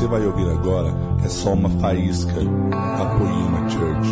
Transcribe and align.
você 0.00 0.06
vai 0.06 0.24
ouvir 0.24 0.48
agora 0.48 0.88
é 1.22 1.28
só 1.28 1.52
uma 1.52 1.68
faísca 1.78 2.32
da 2.32 3.18
Poema 3.18 3.68
Church. 3.68 4.08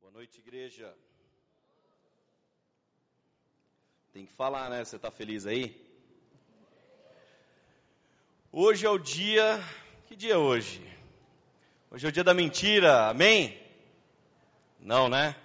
Boa 0.00 0.12
noite, 0.14 0.38
igreja. 0.38 0.90
Tem 4.14 4.24
que 4.24 4.32
falar, 4.32 4.70
né? 4.70 4.82
Você 4.82 4.96
está 4.96 5.10
feliz 5.10 5.46
aí? 5.46 5.78
Hoje 8.50 8.86
é 8.86 8.90
o 8.90 8.96
dia. 8.96 9.62
Que 10.06 10.16
dia 10.16 10.32
é 10.32 10.38
hoje? 10.38 10.80
Hoje 11.90 12.06
é 12.06 12.08
o 12.08 12.12
dia 12.12 12.24
da 12.24 12.32
mentira, 12.32 13.10
amém? 13.10 13.60
Não, 14.80 15.10
né? 15.10 15.36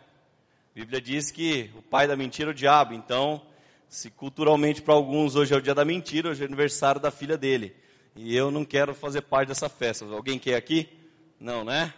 A 0.73 0.79
Bíblia 0.79 1.01
diz 1.01 1.29
que 1.29 1.69
o 1.75 1.81
pai 1.81 2.07
da 2.07 2.15
mentira 2.15 2.49
é 2.49 2.53
o 2.53 2.55
diabo, 2.55 2.93
então, 2.93 3.41
se 3.89 4.09
culturalmente 4.09 4.81
para 4.81 4.93
alguns 4.93 5.35
hoje 5.35 5.53
é 5.53 5.57
o 5.57 5.61
dia 5.61 5.75
da 5.75 5.83
mentira, 5.83 6.29
hoje 6.29 6.41
é 6.41 6.45
aniversário 6.45 7.01
da 7.01 7.11
filha 7.11 7.37
dele. 7.37 7.75
E 8.15 8.33
eu 8.33 8.49
não 8.49 8.63
quero 8.63 8.95
fazer 8.95 9.21
parte 9.23 9.49
dessa 9.49 9.67
festa. 9.67 10.05
Alguém 10.05 10.39
quer 10.39 10.55
aqui? 10.55 10.87
Não, 11.37 11.65
né? 11.65 11.93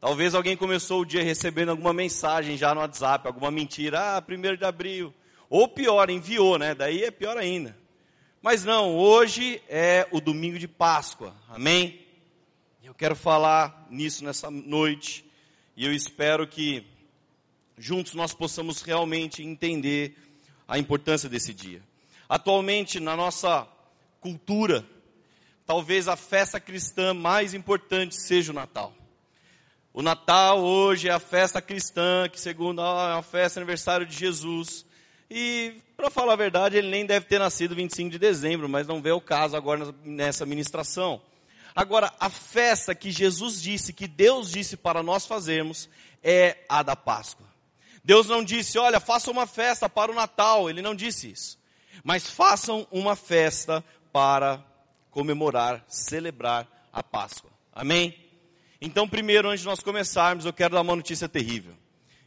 Talvez 0.00 0.34
alguém 0.34 0.56
começou 0.56 1.02
o 1.02 1.06
dia 1.06 1.22
recebendo 1.22 1.68
alguma 1.68 1.92
mensagem 1.92 2.56
já 2.56 2.74
no 2.74 2.80
WhatsApp, 2.80 3.24
alguma 3.24 3.52
mentira, 3.52 4.16
ah, 4.16 4.20
primeiro 4.20 4.56
de 4.56 4.64
abril. 4.64 5.14
Ou 5.48 5.68
pior, 5.68 6.10
enviou, 6.10 6.58
né? 6.58 6.74
Daí 6.74 7.04
é 7.04 7.10
pior 7.12 7.36
ainda. 7.36 7.78
Mas 8.42 8.64
não, 8.64 8.96
hoje 8.96 9.62
é 9.68 10.08
o 10.10 10.20
domingo 10.20 10.58
de 10.58 10.66
Páscoa, 10.66 11.36
amém? 11.48 12.04
Eu 12.82 12.94
quero 12.94 13.14
falar 13.14 13.86
nisso 13.88 14.24
nessa 14.24 14.50
noite, 14.50 15.24
e 15.76 15.86
eu 15.86 15.92
espero 15.92 16.48
que 16.48 16.84
juntos 17.78 18.14
nós 18.14 18.32
possamos 18.34 18.82
realmente 18.82 19.42
entender 19.42 20.16
a 20.66 20.78
importância 20.78 21.28
desse 21.28 21.52
dia. 21.52 21.82
Atualmente, 22.28 22.98
na 22.98 23.16
nossa 23.16 23.66
cultura, 24.20 24.86
talvez 25.66 26.08
a 26.08 26.16
festa 26.16 26.58
cristã 26.58 27.12
mais 27.12 27.54
importante 27.54 28.16
seja 28.16 28.52
o 28.52 28.54
Natal. 28.54 28.94
O 29.92 30.00
Natal 30.00 30.60
hoje 30.60 31.08
é 31.08 31.12
a 31.12 31.18
festa 31.18 31.60
cristã, 31.60 32.26
que 32.30 32.40
segundo 32.40 32.80
ah, 32.80 33.10
é 33.10 33.14
uma 33.16 33.22
festa 33.22 33.60
aniversário 33.60 34.06
de 34.06 34.16
Jesus. 34.16 34.86
E, 35.30 35.82
para 35.96 36.08
falar 36.08 36.32
a 36.32 36.36
verdade, 36.36 36.78
ele 36.78 36.88
nem 36.88 37.04
deve 37.04 37.26
ter 37.26 37.38
nascido 37.38 37.74
25 37.74 38.10
de 38.10 38.18
dezembro, 38.18 38.68
mas 38.68 38.86
não 38.86 39.02
vê 39.02 39.12
o 39.12 39.20
caso 39.20 39.54
agora 39.54 39.94
nessa 40.02 40.46
ministração. 40.46 41.20
Agora, 41.74 42.12
a 42.18 42.30
festa 42.30 42.94
que 42.94 43.10
Jesus 43.10 43.60
disse, 43.60 43.92
que 43.92 44.06
Deus 44.06 44.50
disse 44.50 44.76
para 44.76 45.02
nós 45.02 45.26
fazermos, 45.26 45.90
é 46.22 46.58
a 46.68 46.82
da 46.82 46.96
Páscoa. 46.96 47.51
Deus 48.04 48.26
não 48.26 48.42
disse, 48.42 48.78
olha, 48.78 48.98
façam 48.98 49.32
uma 49.32 49.46
festa 49.46 49.88
para 49.88 50.10
o 50.10 50.14
Natal. 50.14 50.68
Ele 50.68 50.82
não 50.82 50.94
disse 50.94 51.30
isso. 51.30 51.58
Mas 52.02 52.28
façam 52.28 52.86
uma 52.90 53.14
festa 53.14 53.84
para 54.12 54.64
comemorar, 55.10 55.84
celebrar 55.86 56.66
a 56.92 57.02
Páscoa. 57.02 57.50
Amém? 57.72 58.18
Então, 58.80 59.08
primeiro, 59.08 59.48
antes 59.48 59.60
de 59.60 59.66
nós 59.66 59.80
começarmos, 59.80 60.44
eu 60.44 60.52
quero 60.52 60.74
dar 60.74 60.80
uma 60.80 60.96
notícia 60.96 61.28
terrível. 61.28 61.74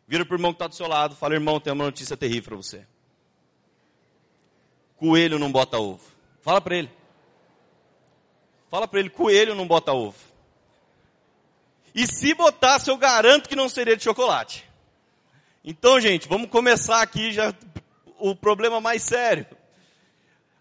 Vira 0.08 0.26
para 0.26 0.34
o 0.34 0.38
irmão 0.38 0.54
que 0.54 0.56
está 0.56 0.68
do 0.68 0.76
seu 0.76 0.88
lado, 0.88 1.16
fala, 1.16 1.34
irmão, 1.34 1.60
tem 1.60 1.74
uma 1.74 1.86
notícia 1.86 2.16
terrível 2.16 2.44
para 2.44 2.56
você. 2.56 2.88
Coelho 4.96 5.38
não 5.38 5.52
bota 5.52 5.78
ovo. 5.78 6.04
Fala 6.42 6.62
para 6.62 6.78
ele. 6.78 6.92
Fala 8.70 8.88
para 8.88 9.00
ele, 9.00 9.10
coelho 9.10 9.56
não 9.56 9.68
bota 9.68 9.92
ovo. 9.92 10.18
E 11.94 12.06
se 12.08 12.34
botasse, 12.34 12.90
eu 12.90 12.98
garanto 12.98 13.50
que 13.50 13.56
não 13.56 13.68
seria 13.68 13.98
de 13.98 14.04
chocolate. 14.04 14.66
Então, 15.68 16.00
gente, 16.00 16.28
vamos 16.28 16.48
começar 16.52 17.02
aqui 17.02 17.32
já 17.32 17.52
o 18.20 18.36
problema 18.36 18.80
mais 18.80 19.02
sério. 19.02 19.48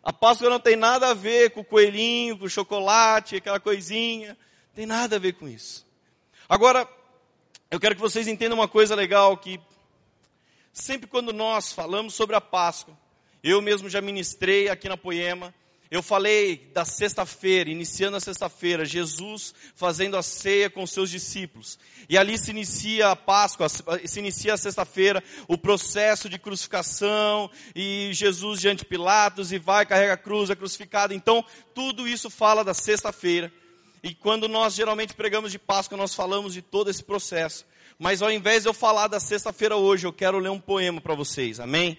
A 0.03 0.15
Páscoa 0.15 0.49
não 0.49 0.59
tem 0.59 0.77
nada 0.77 1.11
a 1.11 1.15
ver 1.15 1.51
com 1.51 1.61
o 1.61 1.65
coelhinho, 1.65 2.39
com 2.39 2.47
o 2.47 2.49
chocolate, 2.49 3.37
aquela 3.37 3.61
coisinha. 3.61 4.35
Tem 4.75 4.87
nada 4.87 5.17
a 5.17 5.19
ver 5.19 5.35
com 5.35 5.47
isso. 5.47 5.87
Agora, 6.49 6.89
eu 7.71 7.79
quero 7.79 7.95
que 7.95 8.01
vocês 8.01 8.27
entendam 8.27 8.57
uma 8.57 8.67
coisa 8.67 8.95
legal 8.95 9.37
que 9.37 9.61
sempre 10.73 11.07
quando 11.07 11.35
nós 11.35 11.71
falamos 11.71 12.15
sobre 12.15 12.35
a 12.35 12.41
Páscoa, 12.41 12.97
eu 13.43 13.61
mesmo 13.61 13.91
já 13.91 14.01
ministrei 14.01 14.71
aqui 14.71 14.89
na 14.89 14.97
Poema, 14.97 15.55
eu 15.95 16.03
falei 16.03 16.71
da 16.73 16.85
sexta-feira, 16.85 17.71
iniciando 17.71 18.17
a 18.17 18.21
sexta-feira, 18.21 18.85
Jesus 18.85 19.55
fazendo 19.75 20.17
a 20.17 20.23
ceia 20.23 20.69
com 20.69 20.85
seus 20.87 21.09
discípulos. 21.09 21.79
E 22.09 22.19
ali 22.19 22.37
se 22.37 22.51
inicia 22.51 23.11
a 23.11 23.17
Páscoa, 23.17 23.69
se 23.69 24.19
inicia 24.19 24.55
a 24.55 24.57
sexta-feira, 24.57 25.23
o 25.47 25.57
processo 25.57 26.29
de 26.29 26.39
crucificação, 26.39 27.51
e 27.77 28.11
Jesus 28.13 28.61
diante 28.61 28.81
de 28.81 28.87
Pilatos, 28.87 29.53
e 29.53 29.59
vai, 29.59 29.87
carrega 29.87 30.15
a 30.15 30.17
cruz, 30.17 30.51
é 30.51 30.57
crucificado. 30.57 31.15
Então, 31.15 31.45
tudo 31.75 32.09
isso 32.09 32.29
fala 32.29 32.65
da 32.65 32.75
sexta-feira. 32.75 33.53
E 34.03 34.15
quando 34.15 34.49
nós 34.49 34.75
geralmente 34.75 35.15
pregamos 35.15 35.53
de 35.53 35.59
Páscoa, 35.59 35.97
nós 35.97 36.15
falamos 36.15 36.53
de 36.53 36.61
todo 36.61 36.91
esse 36.91 37.03
processo. 37.03 37.65
Mas 37.99 38.21
ao 38.21 38.33
invés 38.33 38.65
de 38.65 38.69
eu 38.69 38.75
falar 38.75 39.07
da 39.07 39.21
sexta-feira 39.21 39.77
hoje, 39.77 40.07
eu 40.07 40.13
quero 40.13 40.39
ler 40.39 40.51
um 40.51 40.61
poema 40.61 41.01
para 41.01 41.15
vocês, 41.15 41.61
amém? 41.61 41.97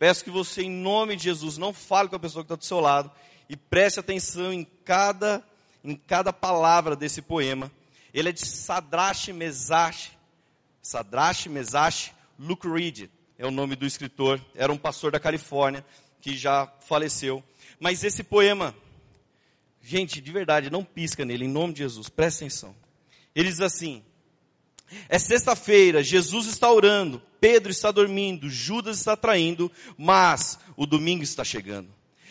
Peço 0.00 0.24
que 0.24 0.30
você, 0.30 0.62
em 0.62 0.70
nome 0.70 1.14
de 1.14 1.24
Jesus, 1.24 1.58
não 1.58 1.74
fale 1.74 2.08
com 2.08 2.16
a 2.16 2.18
pessoa 2.18 2.42
que 2.42 2.46
está 2.46 2.56
do 2.56 2.64
seu 2.64 2.80
lado 2.80 3.12
e 3.50 3.54
preste 3.54 4.00
atenção 4.00 4.50
em 4.50 4.64
cada, 4.64 5.44
em 5.84 5.94
cada 5.94 6.32
palavra 6.32 6.96
desse 6.96 7.20
poema. 7.20 7.70
Ele 8.14 8.30
é 8.30 8.32
de 8.32 8.40
Sadrash 8.40 9.28
Mesash, 9.28 10.12
Sadrash 10.80 11.48
Mesash 11.48 12.12
Luke 12.38 12.66
Reed, 12.66 13.10
é 13.36 13.44
o 13.44 13.50
nome 13.50 13.76
do 13.76 13.84
escritor. 13.84 14.42
Era 14.54 14.72
um 14.72 14.78
pastor 14.78 15.12
da 15.12 15.20
Califórnia 15.20 15.84
que 16.18 16.34
já 16.34 16.66
faleceu. 16.80 17.44
Mas 17.78 18.02
esse 18.02 18.22
poema, 18.22 18.74
gente, 19.82 20.18
de 20.18 20.32
verdade, 20.32 20.70
não 20.70 20.82
pisca 20.82 21.26
nele, 21.26 21.44
em 21.44 21.48
nome 21.48 21.74
de 21.74 21.80
Jesus, 21.80 22.08
preste 22.08 22.38
atenção. 22.38 22.74
Ele 23.34 23.50
diz 23.50 23.60
assim: 23.60 24.02
é 25.08 25.18
sexta-feira, 25.18 26.02
Jesus 26.02 26.46
está 26.46 26.70
orando, 26.70 27.22
Pedro 27.40 27.70
está 27.70 27.90
dormindo, 27.90 28.48
Judas 28.48 28.98
está 28.98 29.16
traindo, 29.16 29.70
mas 29.96 30.58
o 30.76 30.86
domingo 30.86 31.22
está 31.22 31.44
chegando. 31.44 31.88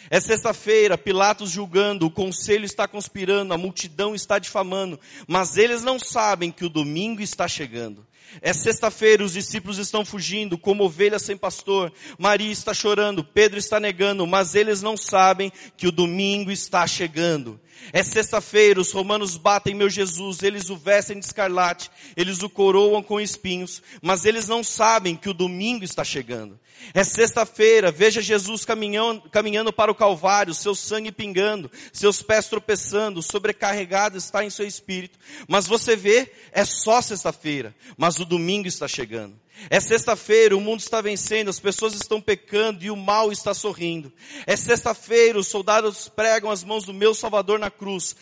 É 0.10 0.20
sexta-feira, 0.20 0.98
Pilatos 0.98 1.52
julgando, 1.52 2.06
o 2.08 2.12
conselho 2.12 2.66
está 2.66 2.88
conspirando, 2.88 3.54
a 3.54 3.58
multidão 3.58 4.16
está 4.16 4.40
difamando, 4.40 5.00
mas 5.28 5.56
eles 5.56 5.84
não 5.84 6.00
sabem 6.00 6.52
que 6.52 6.66
o 6.66 6.70
domingo 6.70 7.22
está 7.22 7.48
chegando. 7.48 8.08
É 8.42 8.54
sexta-feira, 8.54 9.24
os 9.24 9.34
discípulos 9.34 9.78
estão 9.78 10.06
fugindo, 10.06 10.58
como 10.58 10.84
ovelhas 10.84 11.24
sem 11.24 11.36
pastor. 11.36 11.92
Maria 12.18 12.52
está 12.52 12.74
chorando, 12.74 13.24
Pedro 13.24 13.58
está 13.58 13.80
negando, 13.80 14.26
mas 14.28 14.54
eles 14.56 14.82
não 14.82 14.96
sabem 14.96 15.52
que 15.76 15.88
o 15.88 15.92
domingo 15.92 16.52
está 16.52 16.86
chegando. 16.86 17.60
É 17.92 18.04
sexta-feira, 18.04 18.80
os 18.80 18.92
romanos 18.92 19.38
batem 19.38 19.74
meu 19.74 19.90
Jesus, 19.90 20.44
eles 20.44 20.70
o 20.70 20.78
vestem 20.78 21.20
de 21.20 21.26
escarlate, 21.26 21.90
eles 22.16 22.44
o 22.44 22.50
coroam 22.50 23.02
com 23.02 23.20
espinhos, 23.20 23.82
mas 24.02 24.26
eles 24.26 24.48
não 24.48 24.64
sabem 24.64 25.16
que 25.16 25.30
o 25.30 25.34
domingo 25.34 25.84
está 25.84 26.04
chegando. 26.04 26.60
É 26.94 27.04
sexta-feira, 27.04 27.92
veja 27.92 28.22
Jesus 28.22 28.64
caminhando, 28.64 29.30
caminhando 29.30 29.74
para 29.74 29.92
o 29.92 29.96
Calvário, 29.96 30.54
seu 30.54 30.74
sangue 30.74 31.12
pingando, 31.12 31.70
seus 31.92 32.22
pés 32.22 32.48
tropeçando, 32.48 33.22
sobrecarregado 33.22 34.18
está 34.18 34.46
em 34.46 34.50
seu 34.50 34.66
espírito. 34.66 35.20
Mas 35.48 35.68
você 35.68 35.96
vê, 35.96 36.32
é 36.52 36.64
só 36.64 37.02
sexta-feira, 37.02 37.76
mas 37.98 38.18
o 38.20 38.26
domingo 38.26 38.68
está 38.68 38.88
chegando. 38.88 39.36
É 39.70 39.80
sexta-feira, 39.80 40.56
o 40.56 40.62
mundo 40.62 40.80
está 40.80 41.02
vencendo, 41.02 41.50
as 41.50 41.60
pessoas 41.60 41.94
estão 41.94 42.22
pecando 42.22 42.84
e 42.84 42.92
o 42.92 42.96
mal 42.96 43.32
está 43.32 43.54
sorrindo. 43.54 44.12
É 44.46 44.56
sexta-feira, 44.56 45.40
os 45.40 45.48
soldados 45.48 46.08
pregam 46.08 46.52
as 46.52 46.64
mãos 46.64 46.86
do 46.86 46.94
meu 46.94 47.14
Salvador 47.14 47.60
na 47.60 47.72
cruz, 47.72 48.16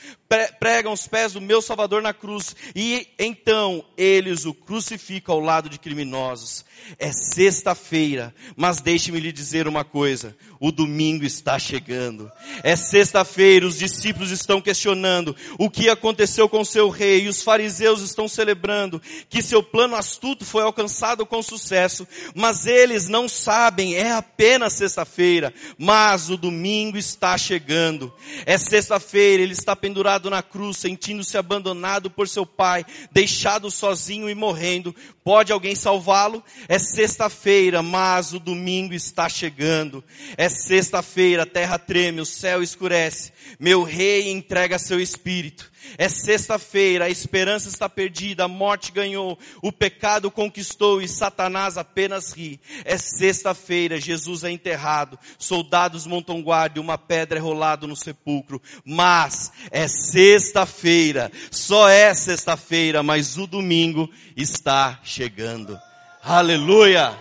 pregam 0.60 0.94
os 0.94 1.08
pés 1.08 1.34
do 1.34 1.42
meu 1.42 1.62
Salvador 1.62 2.02
na 2.02 2.14
cruz, 2.14 2.56
e 2.76 3.08
então 3.20 3.84
eles 3.98 4.46
o 4.46 4.54
crucificam 4.54 5.36
ao 5.36 5.42
lado 5.42 5.70
de 5.70 5.78
criminosos. 5.78 6.66
É 6.98 7.12
sexta-feira, 7.12 8.34
mas 8.56 8.82
deixe-me 8.82 9.20
lhe 9.20 9.32
dizer 9.32 9.68
uma 9.68 9.84
coisa: 9.84 10.36
o 10.60 10.72
domingo 10.72 11.26
está 11.26 11.60
chegando. 11.60 12.32
É 12.64 12.76
sexta-feira, 12.76 13.68
os 13.68 13.78
discípulos 13.78 14.32
estão 14.32 14.62
questionando 14.62 15.36
o 15.58 15.70
que 15.70 15.90
aconteceu 15.90 16.48
com 16.48 16.64
seu 16.64 16.90
rei, 16.90 17.24
e 17.24 17.28
os 17.28 17.42
fariseus 17.42 18.02
estão 18.02 18.28
celebrando 18.28 19.02
que 19.30 19.42
seu 19.42 19.62
plano 19.62 19.96
astuto 19.96 20.46
foi 20.46 20.64
alcançado 20.64 21.27
com 21.28 21.42
sucesso, 21.44 22.08
mas 22.34 22.66
eles 22.66 23.08
não 23.08 23.30
sabem, 23.30 23.96
é 23.96 24.12
apenas 24.12 24.74
sexta-feira, 24.74 25.54
mas 25.78 26.30
o 26.30 26.38
domingo 26.38 26.98
está 26.98 27.38
chegando. 27.38 28.12
É 28.46 28.58
sexta-feira, 28.58 29.44
ele 29.44 29.54
está 29.54 29.76
pendurado 29.76 30.30
na 30.30 30.42
cruz, 30.42 30.78
sentindo-se 30.78 31.38
abandonado 31.38 32.10
por 32.10 32.28
seu 32.28 32.46
pai, 32.46 32.86
deixado 33.12 33.70
sozinho 33.70 34.30
e 34.30 34.36
morrendo. 34.36 34.96
Pode 35.24 35.52
alguém 35.52 35.76
salvá-lo? 35.76 36.44
É 36.68 36.80
sexta-feira, 36.80 37.84
mas 37.84 38.34
o 38.34 38.40
domingo 38.40 38.94
está 38.94 39.28
chegando. 39.28 40.04
É 40.38 40.50
sexta-feira, 40.50 41.44
a 41.44 41.46
terra 41.46 41.78
treme, 41.78 42.22
o 42.22 42.26
céu 42.26 42.64
escurece. 42.64 43.34
Meu 43.60 43.84
rei 43.84 44.32
entrega 44.32 44.80
seu 44.80 45.00
espírito. 45.00 45.72
É 45.98 46.10
sexta-feira, 46.10 47.06
a 47.06 47.10
esperança 47.10 47.70
está 47.70 47.88
perdida, 47.88 48.46
a 48.46 48.48
morte 48.48 48.92
ganhou, 48.92 49.38
o 49.62 49.72
pecado 49.72 50.32
conquistou 50.32 51.02
e 51.02 51.08
Satanás 51.08 51.78
apenas 51.78 52.32
ri. 52.34 52.60
É 52.84 52.98
sexta-feira, 52.98 54.00
Jesus 54.00 54.44
é 54.44 54.52
enterrado, 54.52 55.20
soldados 55.38 56.06
montam 56.06 56.42
guarda 56.42 56.80
e 56.80 56.82
uma 56.82 56.98
pedra 56.98 57.38
é 57.38 57.42
rolada 57.42 57.86
no 57.88 57.96
sepulcro. 57.96 58.62
Mas 58.84 59.52
é 59.72 59.88
sexta-feira, 59.88 61.32
só 61.52 61.88
é 61.88 62.14
sexta-feira, 62.14 63.04
mas 63.04 63.38
o 63.38 63.46
domingo 63.48 64.10
está 64.36 65.00
chegando. 65.04 65.80
Aleluia! 66.24 67.16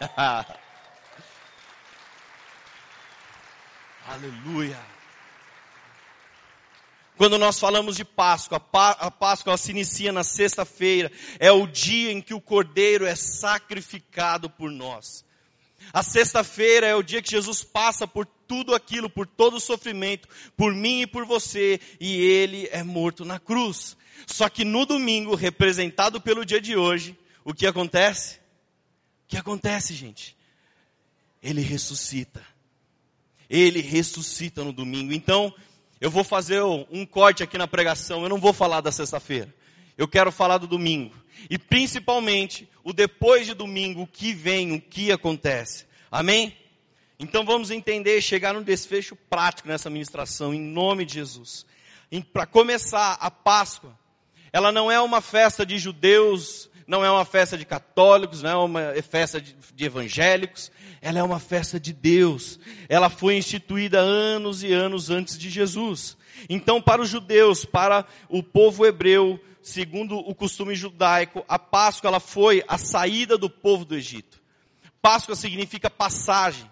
Aleluia! 4.08 4.95
Quando 7.16 7.38
nós 7.38 7.58
falamos 7.58 7.96
de 7.96 8.04
Páscoa, 8.04 8.62
a 8.72 9.10
Páscoa 9.10 9.56
se 9.56 9.70
inicia 9.70 10.12
na 10.12 10.22
sexta-feira, 10.22 11.10
é 11.38 11.50
o 11.50 11.66
dia 11.66 12.12
em 12.12 12.20
que 12.20 12.34
o 12.34 12.40
Cordeiro 12.40 13.06
é 13.06 13.14
sacrificado 13.14 14.50
por 14.50 14.70
nós. 14.70 15.24
A 15.92 16.02
sexta-feira 16.02 16.86
é 16.86 16.94
o 16.94 17.02
dia 17.02 17.22
que 17.22 17.30
Jesus 17.30 17.64
passa 17.64 18.06
por 18.06 18.26
tudo 18.26 18.74
aquilo, 18.74 19.08
por 19.08 19.26
todo 19.26 19.56
o 19.56 19.60
sofrimento, 19.60 20.28
por 20.56 20.74
mim 20.74 21.02
e 21.02 21.06
por 21.06 21.24
você, 21.24 21.80
e 21.98 22.20
ele 22.20 22.68
é 22.70 22.82
morto 22.82 23.24
na 23.24 23.38
cruz. 23.38 23.96
Só 24.26 24.48
que 24.48 24.64
no 24.64 24.84
domingo, 24.84 25.34
representado 25.34 26.20
pelo 26.20 26.44
dia 26.44 26.60
de 26.60 26.76
hoje, 26.76 27.16
o 27.44 27.54
que 27.54 27.66
acontece? 27.66 28.36
O 29.24 29.28
que 29.28 29.36
acontece, 29.36 29.94
gente? 29.94 30.36
Ele 31.42 31.60
ressuscita. 31.60 32.44
Ele 33.48 33.80
ressuscita 33.80 34.64
no 34.64 34.72
domingo. 34.72 35.12
Então, 35.12 35.54
eu 36.00 36.10
vou 36.10 36.22
fazer 36.22 36.62
um 36.62 37.06
corte 37.06 37.42
aqui 37.42 37.56
na 37.56 37.66
pregação, 37.66 38.22
eu 38.22 38.28
não 38.28 38.38
vou 38.38 38.52
falar 38.52 38.80
da 38.80 38.92
sexta-feira. 38.92 39.54
Eu 39.96 40.06
quero 40.06 40.30
falar 40.30 40.58
do 40.58 40.66
domingo. 40.66 41.14
E 41.48 41.58
principalmente, 41.58 42.68
o 42.84 42.92
depois 42.92 43.46
de 43.46 43.54
domingo, 43.54 44.02
o 44.02 44.06
que 44.06 44.32
vem, 44.32 44.72
o 44.74 44.80
que 44.80 45.10
acontece. 45.10 45.86
Amém? 46.10 46.54
Então 47.18 47.44
vamos 47.46 47.70
entender, 47.70 48.20
chegar 48.20 48.52
num 48.52 48.62
desfecho 48.62 49.16
prático 49.30 49.68
nessa 49.68 49.88
ministração, 49.88 50.52
em 50.52 50.60
nome 50.60 51.06
de 51.06 51.14
Jesus. 51.14 51.64
Para 52.32 52.46
começar, 52.46 53.16
a 53.20 53.30
Páscoa, 53.30 53.98
ela 54.52 54.70
não 54.70 54.90
é 54.90 55.00
uma 55.00 55.20
festa 55.20 55.64
de 55.64 55.78
judeus, 55.78 56.68
não 56.86 57.04
é 57.04 57.10
uma 57.10 57.24
festa 57.24 57.58
de 57.58 57.64
católicos, 57.64 58.42
não 58.42 58.50
é 58.50 58.56
uma 58.56 59.02
festa 59.02 59.40
de, 59.40 59.56
de 59.74 59.84
evangélicos, 59.84 60.70
ela 61.00 61.18
é 61.18 61.22
uma 61.22 61.40
festa 61.40 61.80
de 61.80 61.92
Deus. 61.92 62.60
Ela 62.88 63.10
foi 63.10 63.36
instituída 63.36 63.98
anos 63.98 64.62
e 64.62 64.72
anos 64.72 65.10
antes 65.10 65.36
de 65.36 65.50
Jesus. 65.50 66.16
Então, 66.48 66.80
para 66.80 67.02
os 67.02 67.08
judeus, 67.08 67.64
para 67.64 68.06
o 68.28 68.42
povo 68.42 68.86
hebreu, 68.86 69.40
segundo 69.62 70.16
o 70.16 70.34
costume 70.34 70.74
judaico, 70.74 71.44
a 71.48 71.58
Páscoa 71.58 72.08
ela 72.08 72.20
foi 72.20 72.62
a 72.68 72.78
saída 72.78 73.36
do 73.36 73.50
povo 73.50 73.84
do 73.84 73.96
Egito. 73.96 74.40
Páscoa 75.02 75.34
significa 75.34 75.90
passagem. 75.90 76.70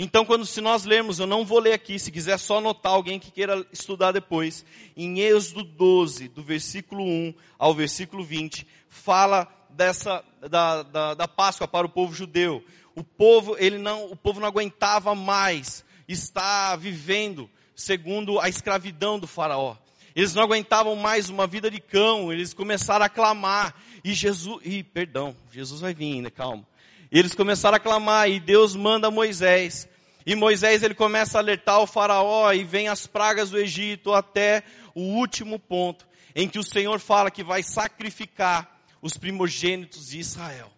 Então, 0.00 0.24
quando 0.24 0.46
se 0.46 0.60
nós 0.60 0.84
lermos, 0.84 1.18
eu 1.18 1.26
não 1.26 1.44
vou 1.44 1.58
ler 1.58 1.72
aqui, 1.72 1.98
se 1.98 2.12
quiser 2.12 2.38
só 2.38 2.58
anotar 2.58 2.92
alguém 2.92 3.18
que 3.18 3.32
queira 3.32 3.66
estudar 3.72 4.12
depois, 4.12 4.64
em 4.96 5.18
Êxodo 5.18 5.64
12, 5.64 6.28
do 6.28 6.40
versículo 6.40 7.02
1 7.02 7.34
ao 7.58 7.74
versículo 7.74 8.22
20, 8.22 8.64
fala 8.88 9.48
dessa 9.70 10.24
da, 10.48 10.84
da, 10.84 11.14
da 11.14 11.26
Páscoa 11.26 11.66
para 11.66 11.84
o 11.84 11.90
povo 11.90 12.14
judeu. 12.14 12.64
O 12.94 13.02
povo, 13.02 13.56
ele 13.58 13.76
não, 13.76 14.06
o 14.06 14.14
povo 14.14 14.38
não 14.38 14.46
aguentava 14.46 15.16
mais 15.16 15.84
estar 16.06 16.76
vivendo 16.76 17.50
segundo 17.74 18.38
a 18.38 18.48
escravidão 18.48 19.18
do 19.18 19.26
faraó. 19.26 19.76
Eles 20.14 20.32
não 20.32 20.44
aguentavam 20.44 20.94
mais 20.94 21.28
uma 21.28 21.46
vida 21.46 21.68
de 21.70 21.80
cão, 21.80 22.32
eles 22.32 22.54
começaram 22.54 23.04
a 23.04 23.08
clamar. 23.08 23.74
E 24.04 24.14
Jesus, 24.14 24.60
e 24.64 24.84
perdão, 24.84 25.34
Jesus 25.52 25.80
vai 25.80 25.92
vir, 25.92 26.22
né? 26.22 26.30
Calma. 26.30 26.64
E 27.10 27.18
eles 27.18 27.34
começaram 27.34 27.76
a 27.76 27.80
clamar 27.80 28.28
e 28.28 28.38
Deus 28.38 28.76
manda 28.76 29.10
Moisés. 29.10 29.88
E 30.26 30.34
Moisés 30.34 30.82
ele 30.82 30.94
começa 30.94 31.38
a 31.38 31.40
alertar 31.40 31.80
o 31.80 31.86
faraó 31.86 32.52
e 32.52 32.64
vem 32.64 32.88
as 32.88 33.06
pragas 33.06 33.50
do 33.50 33.58
Egito 33.58 34.12
até 34.12 34.62
o 34.94 35.00
último 35.00 35.58
ponto 35.58 36.06
em 36.34 36.48
que 36.48 36.58
o 36.58 36.62
Senhor 36.62 37.00
fala 37.00 37.30
que 37.30 37.42
vai 37.42 37.62
sacrificar 37.62 38.78
os 39.00 39.16
primogênitos 39.16 40.08
de 40.10 40.18
Israel. 40.18 40.70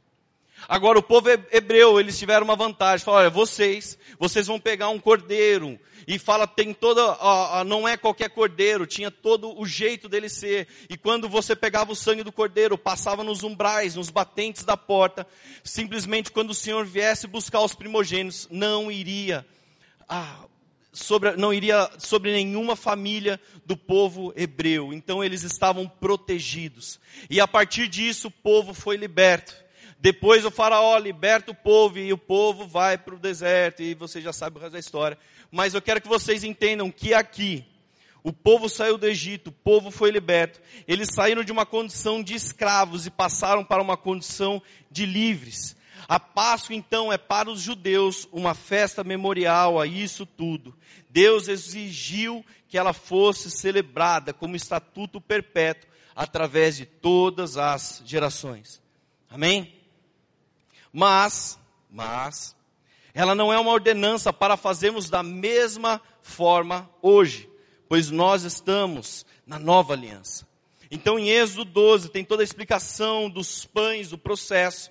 Agora, 0.69 0.99
o 0.99 1.03
povo 1.03 1.29
hebreu, 1.31 1.99
eles 1.99 2.19
tiveram 2.19 2.45
uma 2.45 2.57
vantagem. 2.57 3.05
Falaram, 3.05 3.27
olha, 3.27 3.31
vocês, 3.31 3.99
vocês 4.19 4.47
vão 4.47 4.61
pegar 4.61 4.89
um 4.89 4.99
cordeiro. 4.99 5.79
E 6.07 6.19
fala, 6.19 6.47
tem 6.47 6.73
toda, 6.73 7.17
não 7.65 7.87
é 7.87 7.97
qualquer 7.97 8.31
cordeiro, 8.31 8.87
tinha 8.87 9.11
todo 9.11 9.57
o 9.59 9.67
jeito 9.67 10.09
dele 10.09 10.29
ser. 10.29 10.67
E 10.89 10.97
quando 10.97 11.29
você 11.29 11.55
pegava 11.55 11.93
o 11.93 11.97
sangue 11.97 12.25
do 12.25 12.33
cordeiro, 12.33 12.77
passava 12.77 13.23
nos 13.23 13.43
umbrais, 13.43 13.95
nos 13.95 14.11
batentes 14.11 14.65
da 14.65 14.77
porta, 14.77 15.27
simplesmente 15.63 16.33
quando 16.33 16.51
o 16.51 16.55
Senhor 16.55 16.85
viesse 16.85 17.27
buscar 17.27 17.61
os 17.61 17.75
primogênitos, 17.75 18.49
não 18.51 18.91
iria, 18.91 19.47
ah, 20.09 20.45
sobre, 20.93 21.37
não 21.37 21.53
iria 21.53 21.89
sobre 21.99 22.33
nenhuma 22.33 22.75
família 22.75 23.41
do 23.65 23.77
povo 23.77 24.33
hebreu. 24.35 24.93
Então 24.93 25.23
eles 25.23 25.43
estavam 25.43 25.87
protegidos. 25.87 26.99
E 27.29 27.41
a 27.41 27.47
partir 27.47 27.89
disso 27.89 28.29
o 28.29 28.33
povo 28.33 28.75
foi 28.75 28.97
liberto. 28.97 29.55
Depois 30.01 30.47
o 30.47 30.51
faraó 30.51 30.97
liberta 30.97 31.51
o 31.51 31.55
povo 31.55 31.99
e 31.99 32.11
o 32.11 32.17
povo 32.17 32.67
vai 32.67 32.97
para 32.97 33.15
o 33.15 33.19
deserto 33.19 33.83
e 33.83 33.95
você 33.95 34.21
já 34.21 34.33
sabe 34.33 34.57
o 34.57 34.61
resto 34.61 34.73
da 34.73 34.79
história. 34.79 35.19
Mas 35.51 35.75
eu 35.75 35.83
quero 35.83 36.01
que 36.01 36.09
vocês 36.09 36.43
entendam 36.43 36.91
que 36.91 37.13
aqui 37.13 37.67
o 38.23 38.33
povo 38.33 38.69
saiu 38.69 38.97
do 38.97 39.07
Egito, 39.07 39.49
o 39.49 39.53
povo 39.53 39.91
foi 39.91 40.11
liberto. 40.11 40.59
Eles 40.89 41.11
saíram 41.15 41.45
de 41.45 41.53
uma 41.53 41.67
condição 41.67 42.23
de 42.23 42.35
escravos 42.35 43.07
e 43.07 43.11
passaram 43.11 43.63
para 43.63 43.83
uma 43.83 43.97
condição 43.97 44.63
de 44.91 45.05
livres. 45.05 45.77
A 46.09 46.19
Páscoa 46.19 46.75
então 46.75 47.13
é 47.13 47.19
para 47.19 47.51
os 47.51 47.61
judeus 47.61 48.27
uma 48.33 48.55
festa 48.55 49.05
memorial 49.05 49.79
a 49.79 49.87
isso 49.87 50.25
tudo. 50.25 50.75
Deus 51.11 51.47
exigiu 51.47 52.45
que 52.69 52.79
ela 52.79 52.95
fosse 52.95 53.51
celebrada 53.51 54.33
como 54.33 54.57
estatuto 54.57 55.21
perpétuo 55.21 55.91
através 56.17 56.77
de 56.77 56.87
todas 56.87 57.59
as 57.59 58.03
gerações. 58.07 58.81
Amém? 59.29 59.80
Mas, 60.93 61.59
mas, 61.89 62.57
ela 63.15 63.35
não 63.35 63.53
é 63.53 63.59
uma 63.59 63.71
ordenança 63.71 64.33
para 64.33 64.57
fazermos 64.57 65.09
da 65.09 65.23
mesma 65.23 66.01
forma 66.21 66.91
hoje, 67.01 67.49
pois 67.89 68.11
nós 68.11 68.45
estamos 68.45 69.25
na 69.47 69.59
nova 69.59 69.95
aliança. 69.95 70.47
Então 70.91 71.19
em 71.19 71.29
Êxodo 71.29 71.65
12 71.65 72.09
tem 72.11 72.25
toda 72.25 72.43
a 72.43 72.45
explicação 72.45 73.31
dos 73.31 73.65
pães, 73.65 74.11
do 74.11 74.19
processo. 74.19 74.91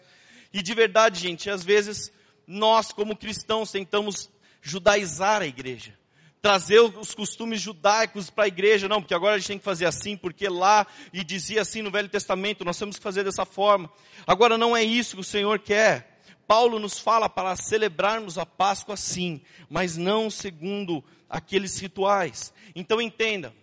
E 0.54 0.62
de 0.62 0.74
verdade, 0.74 1.20
gente, 1.20 1.50
às 1.50 1.64
vezes 1.64 2.12
nós 2.48 2.92
como 2.92 3.16
cristãos 3.16 3.72
tentamos 3.72 4.30
judaizar 4.62 5.42
a 5.42 5.46
igreja 5.46 5.99
trazer 6.42 6.80
os 6.80 7.14
costumes 7.14 7.60
judaicos 7.60 8.30
para 8.30 8.46
a 8.46 8.48
igreja, 8.48 8.88
não, 8.88 9.02
porque 9.02 9.14
agora 9.14 9.36
a 9.36 9.38
gente 9.38 9.48
tem 9.48 9.58
que 9.58 9.64
fazer 9.64 9.86
assim, 9.86 10.16
porque 10.16 10.48
lá 10.48 10.88
e 11.12 11.24
dizia 11.24 11.62
assim 11.62 11.82
no 11.82 11.92
Velho 11.92 12.08
Testamento, 12.08 12.64
nós 12.64 12.78
temos 12.78 12.98
que 12.98 13.04
fazer 13.04 13.24
dessa 13.24 13.46
forma. 13.46 13.92
Agora 14.26 14.58
não 14.58 14.76
é 14.76 14.84
isso 14.84 15.16
que 15.16 15.22
o 15.22 15.24
Senhor 15.24 15.60
quer. 15.60 16.22
Paulo 16.48 16.80
nos 16.80 16.98
fala 16.98 17.30
para 17.30 17.56
celebrarmos 17.56 18.38
a 18.38 18.46
Páscoa 18.46 18.98
sim, 18.98 19.42
mas 19.70 19.98
não 19.98 20.30
segundo 20.30 21.04
aqueles 21.30 21.78
rituais. 21.80 22.54
Então 22.74 23.02
entenda, 23.02 23.54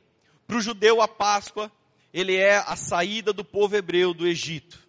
para 0.47 0.56
o 0.56 0.61
judeu 0.61 1.00
a 1.00 1.09
Páscoa, 1.09 1.73
ele 2.12 2.37
é 2.37 2.59
a 2.59 2.76
saída 2.76 3.33
do 3.33 3.45
povo 3.45 3.75
hebreu 3.75 4.14
do 4.14 4.26
Egito. 4.26 4.87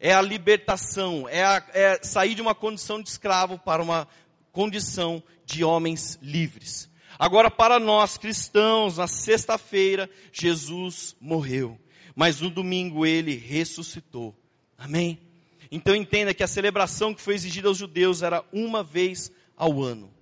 É 0.00 0.12
a 0.12 0.20
libertação, 0.20 1.28
é, 1.28 1.42
a, 1.42 1.64
é 1.72 2.00
sair 2.02 2.34
de 2.34 2.42
uma 2.42 2.54
condição 2.54 3.00
de 3.00 3.08
escravo 3.08 3.58
para 3.58 3.82
uma 3.82 4.06
condição 4.52 5.22
de 5.44 5.64
homens 5.64 6.18
livres. 6.20 6.88
Agora, 7.18 7.50
para 7.50 7.80
nós 7.80 8.16
cristãos, 8.16 8.98
na 8.98 9.08
sexta-feira, 9.08 10.08
Jesus 10.32 11.16
morreu, 11.20 11.78
mas 12.14 12.40
no 12.40 12.48
domingo 12.48 13.04
ele 13.04 13.34
ressuscitou. 13.34 14.36
Amém? 14.76 15.18
Então 15.68 15.96
entenda 15.96 16.32
que 16.32 16.44
a 16.44 16.48
celebração 16.48 17.12
que 17.12 17.20
foi 17.20 17.34
exigida 17.34 17.66
aos 17.66 17.76
judeus 17.76 18.22
era 18.22 18.44
uma 18.52 18.84
vez 18.84 19.32
ao 19.56 19.82
ano. 19.82 20.14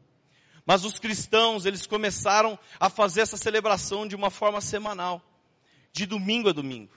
Mas 0.65 0.85
os 0.85 0.99
cristãos, 0.99 1.67
eles 1.67 1.87
começaram 1.87 2.59
a 2.81 2.89
fazer 2.89 3.21
essa 3.21 3.37
celebração 3.37 4.07
de 4.07 4.17
uma 4.17 4.31
forma 4.31 4.63
semanal, 4.63 5.23
de 5.93 6.07
domingo 6.07 6.49
a 6.49 6.53
domingo. 6.53 6.93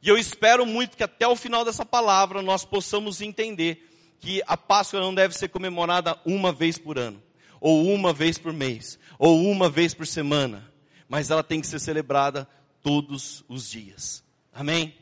E 0.00 0.08
eu 0.08 0.16
espero 0.16 0.64
muito 0.64 0.96
que 0.96 1.02
até 1.02 1.26
o 1.26 1.36
final 1.36 1.64
dessa 1.64 1.84
palavra 1.84 2.40
nós 2.40 2.64
possamos 2.64 3.20
entender 3.20 3.86
que 4.20 4.40
a 4.46 4.56
Páscoa 4.56 5.00
não 5.00 5.12
deve 5.12 5.36
ser 5.36 5.48
comemorada 5.48 6.16
uma 6.24 6.52
vez 6.52 6.78
por 6.78 6.96
ano 6.96 7.20
ou 7.60 7.86
uma 7.92 8.12
vez 8.12 8.38
por 8.38 8.52
mês, 8.52 8.98
ou 9.18 9.44
uma 9.44 9.68
vez 9.68 9.92
por 9.92 10.06
semana, 10.06 10.72
mas 11.08 11.30
ela 11.30 11.42
tem 11.42 11.60
que 11.60 11.66
ser 11.66 11.78
celebrada 11.78 12.48
todos 12.82 13.44
os 13.48 13.68
dias. 13.68 14.24
Amém? 14.52 14.94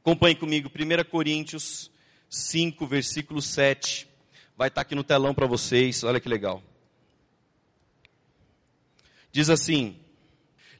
Acompanhe 0.00 0.34
comigo, 0.34 0.68
1 0.68 1.10
Coríntios 1.10 1.90
5, 2.28 2.86
versículo 2.86 3.40
7. 3.40 4.08
Vai 4.56 4.68
estar 4.68 4.80
aqui 4.80 4.94
no 4.94 5.04
telão 5.04 5.34
para 5.34 5.46
vocês, 5.46 6.04
olha 6.04 6.20
que 6.20 6.28
legal. 6.28 6.62
Diz 9.32 9.48
assim: 9.48 9.96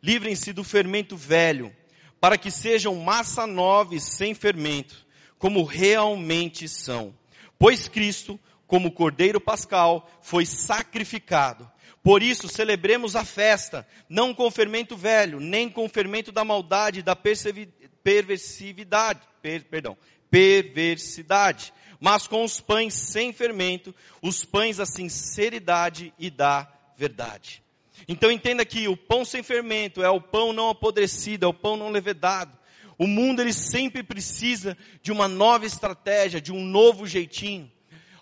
livrem-se 0.02 0.52
do 0.52 0.62
fermento 0.62 1.16
velho, 1.16 1.74
para 2.20 2.36
que 2.36 2.50
sejam 2.50 2.94
massa 2.96 3.46
nova 3.46 3.94
e 3.94 4.00
sem 4.00 4.34
fermento, 4.34 5.06
como 5.38 5.64
realmente 5.64 6.68
são. 6.68 7.14
Pois 7.58 7.88
Cristo, 7.88 8.38
como 8.66 8.92
Cordeiro 8.92 9.40
Pascal, 9.40 10.08
foi 10.22 10.46
sacrificado. 10.46 11.70
Por 12.02 12.22
isso, 12.22 12.48
celebremos 12.48 13.16
a 13.16 13.24
festa, 13.24 13.86
não 14.08 14.34
com 14.34 14.50
fermento 14.50 14.96
velho, 14.96 15.40
nem 15.40 15.70
com 15.70 15.88
fermento 15.88 16.30
da 16.30 16.44
maldade 16.44 17.02
da 17.02 17.16
perversividade, 17.16 19.20
per, 19.40 19.64
perdão, 19.64 19.96
perversidade, 20.30 21.72
mas 21.98 22.26
com 22.26 22.44
os 22.44 22.60
pães 22.60 22.92
sem 22.92 23.32
fermento, 23.32 23.94
os 24.20 24.44
pães 24.44 24.76
da 24.76 24.84
sinceridade 24.84 26.12
e 26.18 26.28
da 26.28 26.70
verdade. 26.96 27.62
Então 28.06 28.30
entenda 28.30 28.64
que 28.64 28.86
o 28.88 28.96
pão 28.96 29.24
sem 29.24 29.42
fermento 29.42 30.02
é 30.02 30.10
o 30.10 30.20
pão 30.20 30.52
não 30.52 30.68
apodrecido, 30.68 31.46
é 31.46 31.48
o 31.48 31.54
pão 31.54 31.76
não 31.76 31.88
levedado. 31.88 32.52
O 32.98 33.06
mundo 33.06 33.40
ele 33.40 33.52
sempre 33.52 34.02
precisa 34.02 34.76
de 35.02 35.10
uma 35.10 35.26
nova 35.26 35.64
estratégia, 35.64 36.40
de 36.40 36.52
um 36.52 36.62
novo 36.62 37.06
jeitinho. 37.06 37.70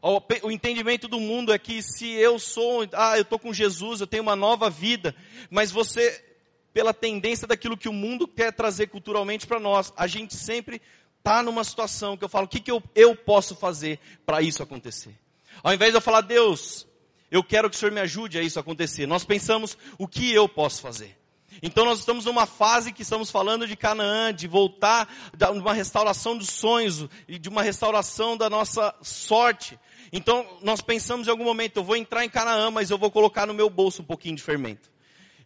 O 0.02 0.50
entendimento 0.50 1.06
do 1.06 1.20
mundo 1.20 1.52
é 1.52 1.58
que 1.60 1.80
se 1.80 2.10
eu 2.10 2.36
sou, 2.36 2.84
ah, 2.92 3.16
eu 3.16 3.22
estou 3.22 3.38
com 3.38 3.54
Jesus, 3.54 4.00
eu 4.00 4.06
tenho 4.06 4.24
uma 4.24 4.34
nova 4.34 4.68
vida, 4.68 5.14
mas 5.48 5.70
você, 5.70 6.20
pela 6.74 6.92
tendência 6.92 7.46
daquilo 7.46 7.76
que 7.76 7.88
o 7.88 7.92
mundo 7.92 8.26
quer 8.26 8.52
trazer 8.52 8.88
culturalmente 8.88 9.46
para 9.46 9.60
nós, 9.60 9.92
a 9.96 10.08
gente 10.08 10.34
sempre 10.34 10.82
está 11.18 11.40
numa 11.40 11.62
situação 11.62 12.16
que 12.16 12.24
eu 12.24 12.28
falo, 12.28 12.46
o 12.46 12.48
que, 12.48 12.58
que 12.58 12.70
eu, 12.70 12.82
eu 12.96 13.14
posso 13.14 13.54
fazer 13.54 14.00
para 14.26 14.42
isso 14.42 14.60
acontecer? 14.60 15.14
Ao 15.62 15.72
invés 15.72 15.92
de 15.92 15.98
eu 15.98 16.02
falar, 16.02 16.22
Deus, 16.22 16.84
eu 17.30 17.44
quero 17.44 17.70
que 17.70 17.76
o 17.76 17.78
Senhor 17.78 17.92
me 17.92 18.00
ajude 18.00 18.40
a 18.40 18.42
isso 18.42 18.58
acontecer, 18.58 19.06
nós 19.06 19.24
pensamos, 19.24 19.78
o 19.96 20.08
que 20.08 20.32
eu 20.32 20.48
posso 20.48 20.82
fazer? 20.82 21.16
Então 21.62 21.84
nós 21.84 22.00
estamos 22.00 22.24
numa 22.24 22.44
fase 22.44 22.92
que 22.92 23.02
estamos 23.02 23.30
falando 23.30 23.68
de 23.68 23.76
Canaã, 23.76 24.34
de 24.34 24.48
voltar, 24.48 25.08
de 25.32 25.44
uma 25.46 25.72
restauração 25.72 26.36
dos 26.36 26.50
sonhos 26.50 27.06
e 27.28 27.38
de 27.38 27.48
uma 27.48 27.62
restauração 27.62 28.36
da 28.36 28.50
nossa 28.50 28.92
sorte. 29.00 29.78
Então 30.12 30.44
nós 30.60 30.80
pensamos 30.80 31.28
em 31.28 31.30
algum 31.30 31.44
momento, 31.44 31.76
eu 31.76 31.84
vou 31.84 31.94
entrar 31.94 32.24
em 32.24 32.28
Canaã, 32.28 32.68
mas 32.68 32.90
eu 32.90 32.98
vou 32.98 33.12
colocar 33.12 33.46
no 33.46 33.54
meu 33.54 33.70
bolso 33.70 34.02
um 34.02 34.04
pouquinho 34.04 34.34
de 34.34 34.42
fermento. 34.42 34.90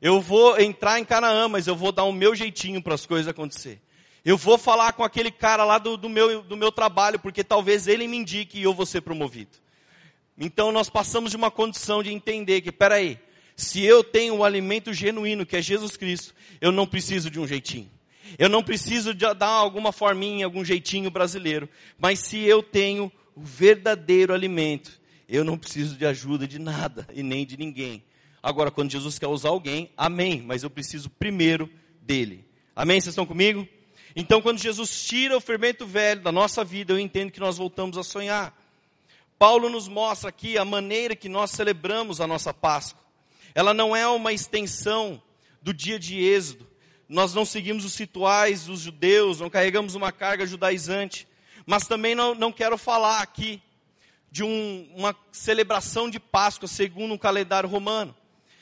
Eu 0.01 0.19
vou 0.19 0.59
entrar 0.59 0.99
em 0.99 1.05
Canaã, 1.05 1.49
mas 1.49 1.67
eu 1.67 1.77
vou 1.77 1.93
dar 1.93 2.05
o 2.05 2.13
meu 2.13 2.35
jeitinho 2.35 2.83
para 2.83 2.95
as 2.95 3.05
coisas 3.05 3.29
acontecer. 3.29 3.83
Eu 4.25 4.39
vou 4.39 4.57
falar 4.57 4.95
com 4.95 5.05
aquele 5.05 5.31
cara 5.31 5.65
lá 5.65 5.79
do, 5.79 5.99
do, 5.99 6.09
meu, 6.09 6.43
do 6.43 6.57
meu 6.57 6.73
trabalho, 6.73 7.19
porque 7.19 7.45
talvez 7.45 7.87
ele 7.87 8.09
me 8.09 8.17
indique 8.17 8.59
e 8.59 8.63
eu 8.63 8.73
vou 8.73 8.87
ser 8.87 9.03
promovido. 9.03 9.53
Então 10.39 10.73
nós 10.73 10.89
passamos 10.89 11.31
de 11.31 11.37
uma 11.37 11.51
condição 11.51 12.03
de 12.03 12.13
entender 12.13 12.63
que, 12.63 12.73
peraí, 12.73 13.19
se 13.57 13.83
eu 13.83 14.05
tenho 14.05 14.37
o 14.37 14.45
alimento 14.45 14.93
genuíno, 14.93 15.47
que 15.47 15.57
é 15.57 15.63
Jesus 15.63 15.97
Cristo, 15.97 16.35
eu 16.61 16.71
não 16.71 16.87
preciso 16.87 17.31
de 17.31 17.41
um 17.41 17.47
jeitinho. 17.47 17.91
Eu 18.39 18.51
não 18.51 18.63
preciso 18.63 19.15
de 19.15 19.33
dar 19.35 19.47
alguma 19.47 19.93
forminha, 19.93 20.45
algum 20.45 20.63
jeitinho 20.63 21.11
brasileiro. 21.11 21.69
Mas 21.99 22.19
se 22.19 22.39
eu 22.39 22.63
tenho 22.63 23.11
o 23.35 23.41
verdadeiro 23.41 24.35
alimento, 24.35 25.01
eu 25.27 25.43
não 25.43 25.57
preciso 25.57 25.97
de 25.97 26.05
ajuda 26.05 26.47
de 26.47 26.59
nada 26.59 27.09
e 27.15 27.23
nem 27.23 27.47
de 27.47 27.57
ninguém. 27.57 28.05
Agora, 28.43 28.71
quando 28.71 28.91
Jesus 28.91 29.19
quer 29.19 29.27
usar 29.27 29.49
alguém, 29.49 29.91
amém. 29.97 30.43
Mas 30.43 30.63
eu 30.63 30.69
preciso 30.69 31.09
primeiro 31.09 31.71
dele. 32.03 32.47
Amém? 32.75 33.01
Vocês 33.01 33.13
estão 33.13 33.25
comigo? 33.25 33.67
Então, 34.15 34.43
quando 34.43 34.59
Jesus 34.59 35.05
tira 35.05 35.37
o 35.37 35.41
fermento 35.41 35.87
velho 35.87 36.21
da 36.21 36.31
nossa 36.31 36.63
vida, 36.63 36.93
eu 36.93 36.99
entendo 36.99 37.31
que 37.31 37.41
nós 37.41 37.57
voltamos 37.57 37.97
a 37.97 38.03
sonhar. 38.03 38.55
Paulo 39.39 39.71
nos 39.71 39.89
mostra 39.89 40.29
aqui 40.29 40.59
a 40.59 40.65
maneira 40.65 41.17
que 41.17 41.29
nós 41.29 41.51
celebramos 41.53 42.21
a 42.21 42.27
nossa 42.27 42.53
Páscoa. 42.53 43.06
Ela 43.57 43.73
não 43.73 43.97
é 43.97 44.07
uma 44.07 44.35
extensão 44.35 45.21
do 45.63 45.73
dia 45.73 45.99
de 45.99 46.23
Êxodo. 46.23 46.69
Nós 47.09 47.33
não 47.33 47.47
seguimos 47.47 47.87
os 47.87 47.97
rituais 47.97 48.67
dos 48.67 48.81
judeus, 48.81 49.41
não 49.41 49.49
carregamos 49.49 49.95
uma 49.95 50.13
carga 50.13 50.47
judaizante. 50.47 51.27
Mas 51.65 51.87
também 51.87 52.15
não, 52.15 52.35
não 52.35 52.53
quero 52.53 52.77
falar 52.77 53.23
aqui 53.23 53.63
de 54.31 54.45
um, 54.45 54.87
uma 54.95 55.17
celebração 55.33 56.11
de 56.11 56.21
Páscoa 56.21 56.69
segundo 56.69 57.15
um 57.15 57.19
calendário 57.19 57.67
romano. 57.67 58.15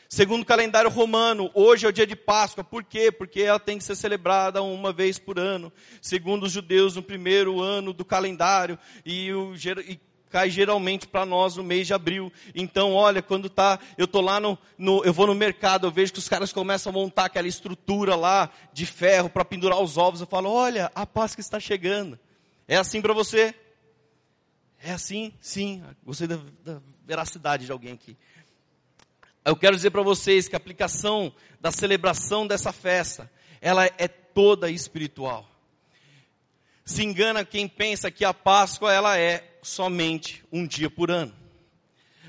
Segundo 0.08 0.42
o 0.42 0.46
calendário 0.46 0.88
romano, 0.88 1.50
hoje 1.54 1.86
é 1.86 1.88
o 1.88 1.92
dia 1.92 2.06
de 2.06 2.14
Páscoa. 2.14 2.62
Por 2.62 2.84
quê? 2.84 3.10
Porque 3.10 3.40
ela 3.42 3.58
tem 3.58 3.78
que 3.78 3.82
ser 3.82 3.96
celebrada 3.96 4.62
uma 4.62 4.92
vez 4.92 5.18
por 5.18 5.40
ano. 5.40 5.72
Segundo 6.00 6.44
os 6.44 6.52
judeus, 6.52 6.94
no 6.94 7.02
primeiro 7.02 7.60
ano 7.60 7.92
do 7.92 8.04
calendário. 8.04 8.78
E, 9.04 9.32
o, 9.32 9.56
e 9.84 9.98
cai 10.34 10.50
geralmente 10.50 11.06
para 11.06 11.24
nós 11.24 11.54
no 11.54 11.62
mês 11.62 11.86
de 11.86 11.94
abril. 11.94 12.32
Então, 12.56 12.92
olha, 12.92 13.22
quando 13.22 13.48
tá, 13.48 13.78
eu 13.96 14.04
tô 14.04 14.20
lá 14.20 14.40
no, 14.40 14.58
no, 14.76 15.04
eu 15.04 15.12
vou 15.12 15.28
no 15.28 15.34
mercado, 15.34 15.86
eu 15.86 15.92
vejo 15.92 16.12
que 16.12 16.18
os 16.18 16.28
caras 16.28 16.52
começam 16.52 16.90
a 16.90 16.92
montar 16.92 17.26
aquela 17.26 17.46
estrutura 17.46 18.16
lá 18.16 18.50
de 18.72 18.84
ferro 18.84 19.30
para 19.30 19.44
pendurar 19.44 19.80
os 19.80 19.96
ovos. 19.96 20.20
Eu 20.20 20.26
falo, 20.26 20.50
olha, 20.50 20.90
a 20.92 21.06
Páscoa 21.06 21.40
está 21.40 21.60
chegando. 21.60 22.18
É 22.66 22.76
assim 22.76 23.00
para 23.00 23.14
você? 23.14 23.54
É 24.82 24.90
assim? 24.90 25.32
Sim. 25.40 25.84
Gostei 26.04 26.26
da, 26.26 26.40
da 26.64 26.82
veracidade 27.06 27.64
de 27.66 27.70
alguém 27.70 27.92
aqui. 27.92 28.16
Eu 29.44 29.54
quero 29.54 29.76
dizer 29.76 29.92
para 29.92 30.02
vocês 30.02 30.48
que 30.48 30.56
a 30.56 30.58
aplicação 30.58 31.32
da 31.60 31.70
celebração 31.70 32.44
dessa 32.44 32.72
festa, 32.72 33.30
ela 33.60 33.86
é 33.86 34.08
toda 34.08 34.68
espiritual. 34.68 35.48
Se 36.84 37.04
engana 37.04 37.44
quem 37.44 37.68
pensa 37.68 38.10
que 38.10 38.24
a 38.24 38.34
Páscoa 38.34 38.92
ela 38.92 39.16
é 39.16 39.53
somente 39.64 40.44
um 40.52 40.66
dia 40.66 40.88
por 40.88 41.10
ano. 41.10 41.34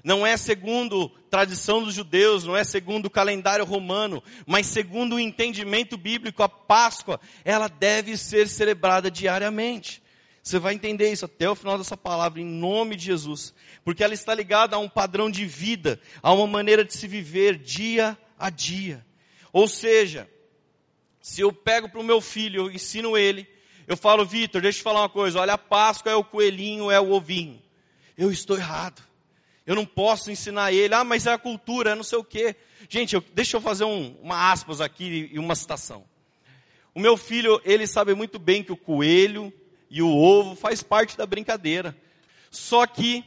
Não 0.03 0.25
é 0.25 0.37
segundo 0.37 1.09
tradição 1.29 1.83
dos 1.83 1.93
judeus, 1.93 2.43
não 2.43 2.55
é 2.55 2.63
segundo 2.63 3.07
o 3.07 3.09
calendário 3.09 3.65
romano, 3.65 4.23
mas 4.45 4.67
segundo 4.67 5.15
o 5.15 5.19
entendimento 5.19 5.97
bíblico, 5.97 6.43
a 6.43 6.49
Páscoa, 6.49 7.19
ela 7.43 7.67
deve 7.67 8.15
ser 8.15 8.47
celebrada 8.47 9.09
diariamente. 9.09 10.01
Você 10.43 10.59
vai 10.59 10.75
entender 10.75 11.11
isso 11.11 11.25
até 11.25 11.49
o 11.49 11.55
final 11.55 11.75
dessa 11.75 11.97
palavra, 11.97 12.39
em 12.39 12.45
nome 12.45 12.95
de 12.95 13.05
Jesus. 13.05 13.51
Porque 13.83 14.03
ela 14.03 14.13
está 14.13 14.33
ligada 14.33 14.75
a 14.75 14.79
um 14.79 14.87
padrão 14.87 15.29
de 15.29 15.43
vida, 15.43 15.99
a 16.21 16.31
uma 16.31 16.45
maneira 16.45 16.85
de 16.85 16.93
se 16.93 17.07
viver 17.07 17.57
dia 17.57 18.15
a 18.37 18.51
dia. 18.51 19.03
Ou 19.51 19.67
seja, 19.67 20.29
se 21.19 21.41
eu 21.41 21.51
pego 21.51 21.89
para 21.89 21.99
o 21.99 22.03
meu 22.03 22.21
filho, 22.21 22.67
eu 22.67 22.71
ensino 22.71 23.17
ele, 23.17 23.47
eu 23.87 23.95
falo, 23.95 24.25
Vitor, 24.25 24.61
deixa 24.61 24.77
eu 24.77 24.81
te 24.81 24.83
falar 24.83 25.01
uma 25.01 25.09
coisa. 25.09 25.39
Olha, 25.39 25.53
a 25.53 25.57
Páscoa 25.57 26.11
é 26.11 26.15
o 26.15 26.23
coelhinho, 26.23 26.89
é 26.89 26.99
o 26.99 27.11
ovinho. 27.11 27.61
Eu 28.17 28.31
estou 28.31 28.57
errado. 28.57 29.03
Eu 29.65 29.75
não 29.75 29.85
posso 29.85 30.31
ensinar 30.31 30.71
ele. 30.71 30.93
Ah, 30.93 31.03
mas 31.03 31.27
é 31.27 31.33
a 31.33 31.37
cultura, 31.37 31.91
é 31.91 31.95
não 31.95 32.03
sei 32.03 32.17
o 32.17 32.23
quê. 32.23 32.55
Gente, 32.89 33.15
eu, 33.15 33.23
deixa 33.33 33.57
eu 33.57 33.61
fazer 33.61 33.83
um, 33.83 34.15
uma 34.21 34.51
aspas 34.51 34.81
aqui 34.81 35.29
e 35.31 35.39
uma 35.39 35.55
citação. 35.55 36.03
O 36.93 36.99
meu 36.99 37.17
filho, 37.17 37.61
ele 37.65 37.85
sabe 37.85 38.13
muito 38.13 38.39
bem 38.39 38.63
que 38.63 38.71
o 38.71 38.77
coelho 38.77 39.51
e 39.89 40.01
o 40.01 40.09
ovo 40.09 40.55
faz 40.55 40.81
parte 40.81 41.17
da 41.17 41.25
brincadeira. 41.25 41.95
Só 42.49 42.87
que 42.87 43.23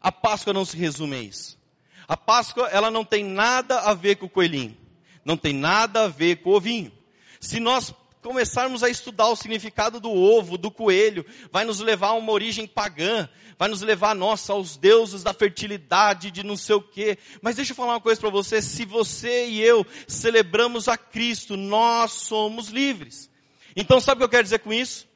a 0.00 0.12
Páscoa 0.12 0.52
não 0.52 0.64
se 0.64 0.76
resume 0.76 1.16
a 1.16 1.20
isso. 1.20 1.58
A 2.06 2.16
Páscoa, 2.16 2.68
ela 2.68 2.90
não 2.90 3.04
tem 3.04 3.24
nada 3.24 3.80
a 3.80 3.92
ver 3.92 4.16
com 4.16 4.26
o 4.26 4.30
coelhinho. 4.30 4.76
Não 5.24 5.36
tem 5.36 5.52
nada 5.52 6.04
a 6.04 6.08
ver 6.08 6.36
com 6.36 6.50
o 6.50 6.54
ovinho. 6.54 6.92
Se 7.40 7.60
nós 7.60 7.92
começarmos 8.22 8.82
a 8.82 8.88
estudar 8.88 9.28
o 9.28 9.36
significado 9.36 10.00
do 10.00 10.10
ovo, 10.10 10.58
do 10.58 10.70
coelho, 10.70 11.24
vai 11.50 11.64
nos 11.64 11.80
levar 11.80 12.08
a 12.08 12.14
uma 12.14 12.32
origem 12.32 12.66
pagã, 12.66 13.28
vai 13.58 13.68
nos 13.68 13.82
levar, 13.82 14.14
nossa, 14.14 14.52
aos 14.52 14.76
deuses 14.76 15.22
da 15.22 15.34
fertilidade, 15.34 16.30
de 16.30 16.44
não 16.44 16.56
sei 16.56 16.76
o 16.76 16.82
quê. 16.82 17.18
Mas 17.42 17.56
deixa 17.56 17.72
eu 17.72 17.76
falar 17.76 17.94
uma 17.94 18.00
coisa 18.00 18.20
para 18.20 18.30
você, 18.30 18.62
se 18.62 18.84
você 18.84 19.46
e 19.46 19.60
eu 19.60 19.86
celebramos 20.06 20.88
a 20.88 20.96
Cristo, 20.96 21.56
nós 21.56 22.12
somos 22.12 22.68
livres. 22.68 23.30
Então 23.74 24.00
sabe 24.00 24.16
o 24.16 24.20
que 24.20 24.24
eu 24.24 24.30
quero 24.30 24.44
dizer 24.44 24.60
com 24.60 24.72
isso? 24.72 25.08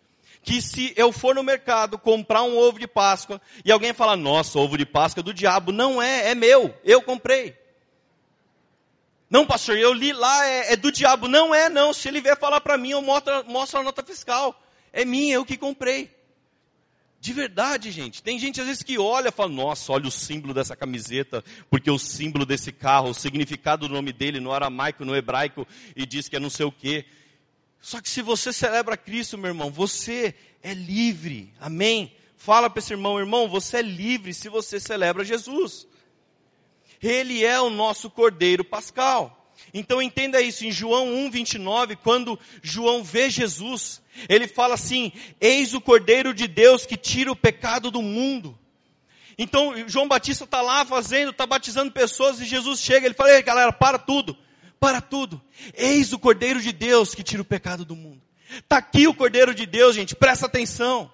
Que 0.42 0.60
se 0.60 0.92
eu 0.96 1.12
for 1.12 1.34
no 1.34 1.42
mercado 1.42 1.98
comprar 1.98 2.42
um 2.42 2.58
ovo 2.58 2.78
de 2.78 2.88
Páscoa 2.88 3.40
e 3.64 3.70
alguém 3.70 3.92
falar, 3.92 4.16
nossa, 4.16 4.58
ovo 4.58 4.76
de 4.76 4.84
Páscoa 4.84 5.22
do 5.22 5.32
diabo, 5.32 5.70
não 5.70 6.02
é, 6.02 6.30
é 6.30 6.34
meu, 6.34 6.74
eu 6.84 7.00
comprei. 7.00 7.61
Não, 9.32 9.46
pastor, 9.46 9.78
eu 9.78 9.94
li 9.94 10.12
lá, 10.12 10.46
é, 10.46 10.74
é 10.74 10.76
do 10.76 10.92
diabo. 10.92 11.26
Não 11.26 11.54
é, 11.54 11.70
não. 11.70 11.94
Se 11.94 12.06
ele 12.06 12.20
vier 12.20 12.38
falar 12.38 12.60
para 12.60 12.76
mim, 12.76 12.90
eu 12.90 13.00
mostro, 13.00 13.42
mostro 13.46 13.80
a 13.80 13.82
nota 13.82 14.02
fiscal. 14.02 14.62
É 14.92 15.06
minha, 15.06 15.36
eu 15.36 15.42
que 15.42 15.56
comprei. 15.56 16.14
De 17.18 17.32
verdade, 17.32 17.90
gente. 17.90 18.22
Tem 18.22 18.38
gente 18.38 18.60
às 18.60 18.66
vezes 18.66 18.82
que 18.82 18.98
olha 18.98 19.30
e 19.30 19.32
fala, 19.32 19.50
nossa, 19.50 19.90
olha 19.90 20.06
o 20.06 20.10
símbolo 20.10 20.52
dessa 20.52 20.76
camiseta, 20.76 21.42
porque 21.70 21.90
o 21.90 21.98
símbolo 21.98 22.44
desse 22.44 22.70
carro, 22.70 23.08
o 23.08 23.14
significado 23.14 23.88
do 23.88 23.94
nome 23.94 24.12
dele 24.12 24.38
no 24.38 24.52
aramaico, 24.52 25.02
no 25.02 25.16
hebraico, 25.16 25.66
e 25.96 26.04
diz 26.04 26.28
que 26.28 26.36
é 26.36 26.38
não 26.38 26.50
sei 26.50 26.66
o 26.66 26.72
quê. 26.72 27.06
Só 27.80 28.02
que 28.02 28.10
se 28.10 28.20
você 28.20 28.52
celebra 28.52 28.98
Cristo, 28.98 29.38
meu 29.38 29.48
irmão, 29.48 29.70
você 29.70 30.34
é 30.62 30.74
livre. 30.74 31.54
Amém? 31.58 32.14
Fala 32.36 32.68
para 32.68 32.80
esse 32.80 32.92
irmão, 32.92 33.18
irmão, 33.18 33.48
você 33.48 33.78
é 33.78 33.82
livre 33.82 34.34
se 34.34 34.50
você 34.50 34.78
celebra 34.78 35.24
Jesus. 35.24 35.86
Ele 37.02 37.44
é 37.44 37.60
o 37.60 37.70
nosso 37.70 38.08
Cordeiro 38.08 38.64
Pascal. 38.64 39.38
Então 39.74 40.02
entenda 40.02 40.40
isso, 40.40 40.64
em 40.64 40.72
João 40.72 41.06
1,29, 41.30 41.96
quando 42.02 42.38
João 42.62 43.02
vê 43.02 43.30
Jesus, 43.30 44.02
ele 44.28 44.46
fala 44.46 44.74
assim: 44.74 45.12
Eis 45.40 45.74
o 45.74 45.80
Cordeiro 45.80 46.34
de 46.34 46.46
Deus 46.46 46.84
que 46.84 46.96
tira 46.96 47.32
o 47.32 47.36
pecado 47.36 47.90
do 47.90 48.02
mundo. 48.02 48.58
Então 49.38 49.88
João 49.88 50.06
Batista 50.06 50.44
está 50.44 50.60
lá 50.60 50.84
fazendo, 50.84 51.30
está 51.30 51.46
batizando 51.46 51.90
pessoas 51.90 52.38
e 52.40 52.44
Jesus 52.44 52.80
chega, 52.80 53.06
ele 53.06 53.14
fala: 53.14 53.32
Ei 53.32 53.42
galera, 53.42 53.72
para 53.72 53.98
tudo, 53.98 54.36
para 54.78 55.00
tudo. 55.00 55.40
Eis 55.74 56.12
o 56.12 56.18
Cordeiro 56.18 56.60
de 56.60 56.72
Deus 56.72 57.14
que 57.14 57.22
tira 57.22 57.42
o 57.42 57.46
pecado 57.46 57.84
do 57.84 57.96
mundo. 57.96 58.20
Está 58.50 58.76
aqui 58.76 59.08
o 59.08 59.14
Cordeiro 59.14 59.54
de 59.54 59.64
Deus, 59.64 59.94
gente, 59.94 60.14
presta 60.14 60.46
atenção. 60.46 61.10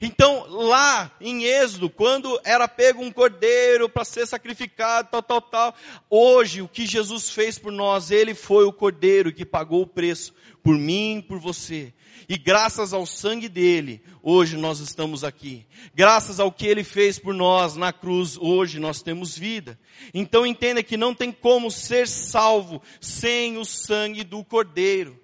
Então, 0.00 0.46
lá 0.48 1.10
em 1.20 1.44
Êxodo, 1.44 1.88
quando 1.88 2.40
era 2.44 2.66
pego 2.66 3.02
um 3.02 3.12
cordeiro 3.12 3.88
para 3.88 4.04
ser 4.04 4.26
sacrificado, 4.26 5.08
tal, 5.10 5.22
tal, 5.22 5.40
tal, 5.40 5.74
hoje 6.10 6.62
o 6.62 6.68
que 6.68 6.86
Jesus 6.86 7.30
fez 7.30 7.58
por 7.58 7.72
nós, 7.72 8.10
ele 8.10 8.34
foi 8.34 8.64
o 8.64 8.72
cordeiro 8.72 9.32
que 9.32 9.44
pagou 9.44 9.82
o 9.82 9.86
preço 9.86 10.34
por 10.62 10.76
mim, 10.76 11.24
por 11.26 11.38
você. 11.38 11.92
E 12.28 12.38
graças 12.38 12.92
ao 12.92 13.04
sangue 13.04 13.48
dele, 13.48 14.02
hoje 14.22 14.56
nós 14.56 14.80
estamos 14.80 15.22
aqui. 15.22 15.66
Graças 15.94 16.40
ao 16.40 16.50
que 16.50 16.66
ele 16.66 16.82
fez 16.82 17.18
por 17.18 17.34
nós 17.34 17.76
na 17.76 17.92
cruz, 17.92 18.38
hoje 18.38 18.80
nós 18.80 19.02
temos 19.02 19.36
vida. 19.36 19.78
Então 20.12 20.46
entenda 20.46 20.82
que 20.82 20.96
não 20.96 21.14
tem 21.14 21.30
como 21.30 21.70
ser 21.70 22.08
salvo 22.08 22.80
sem 23.00 23.58
o 23.58 23.64
sangue 23.64 24.24
do 24.24 24.42
cordeiro. 24.42 25.23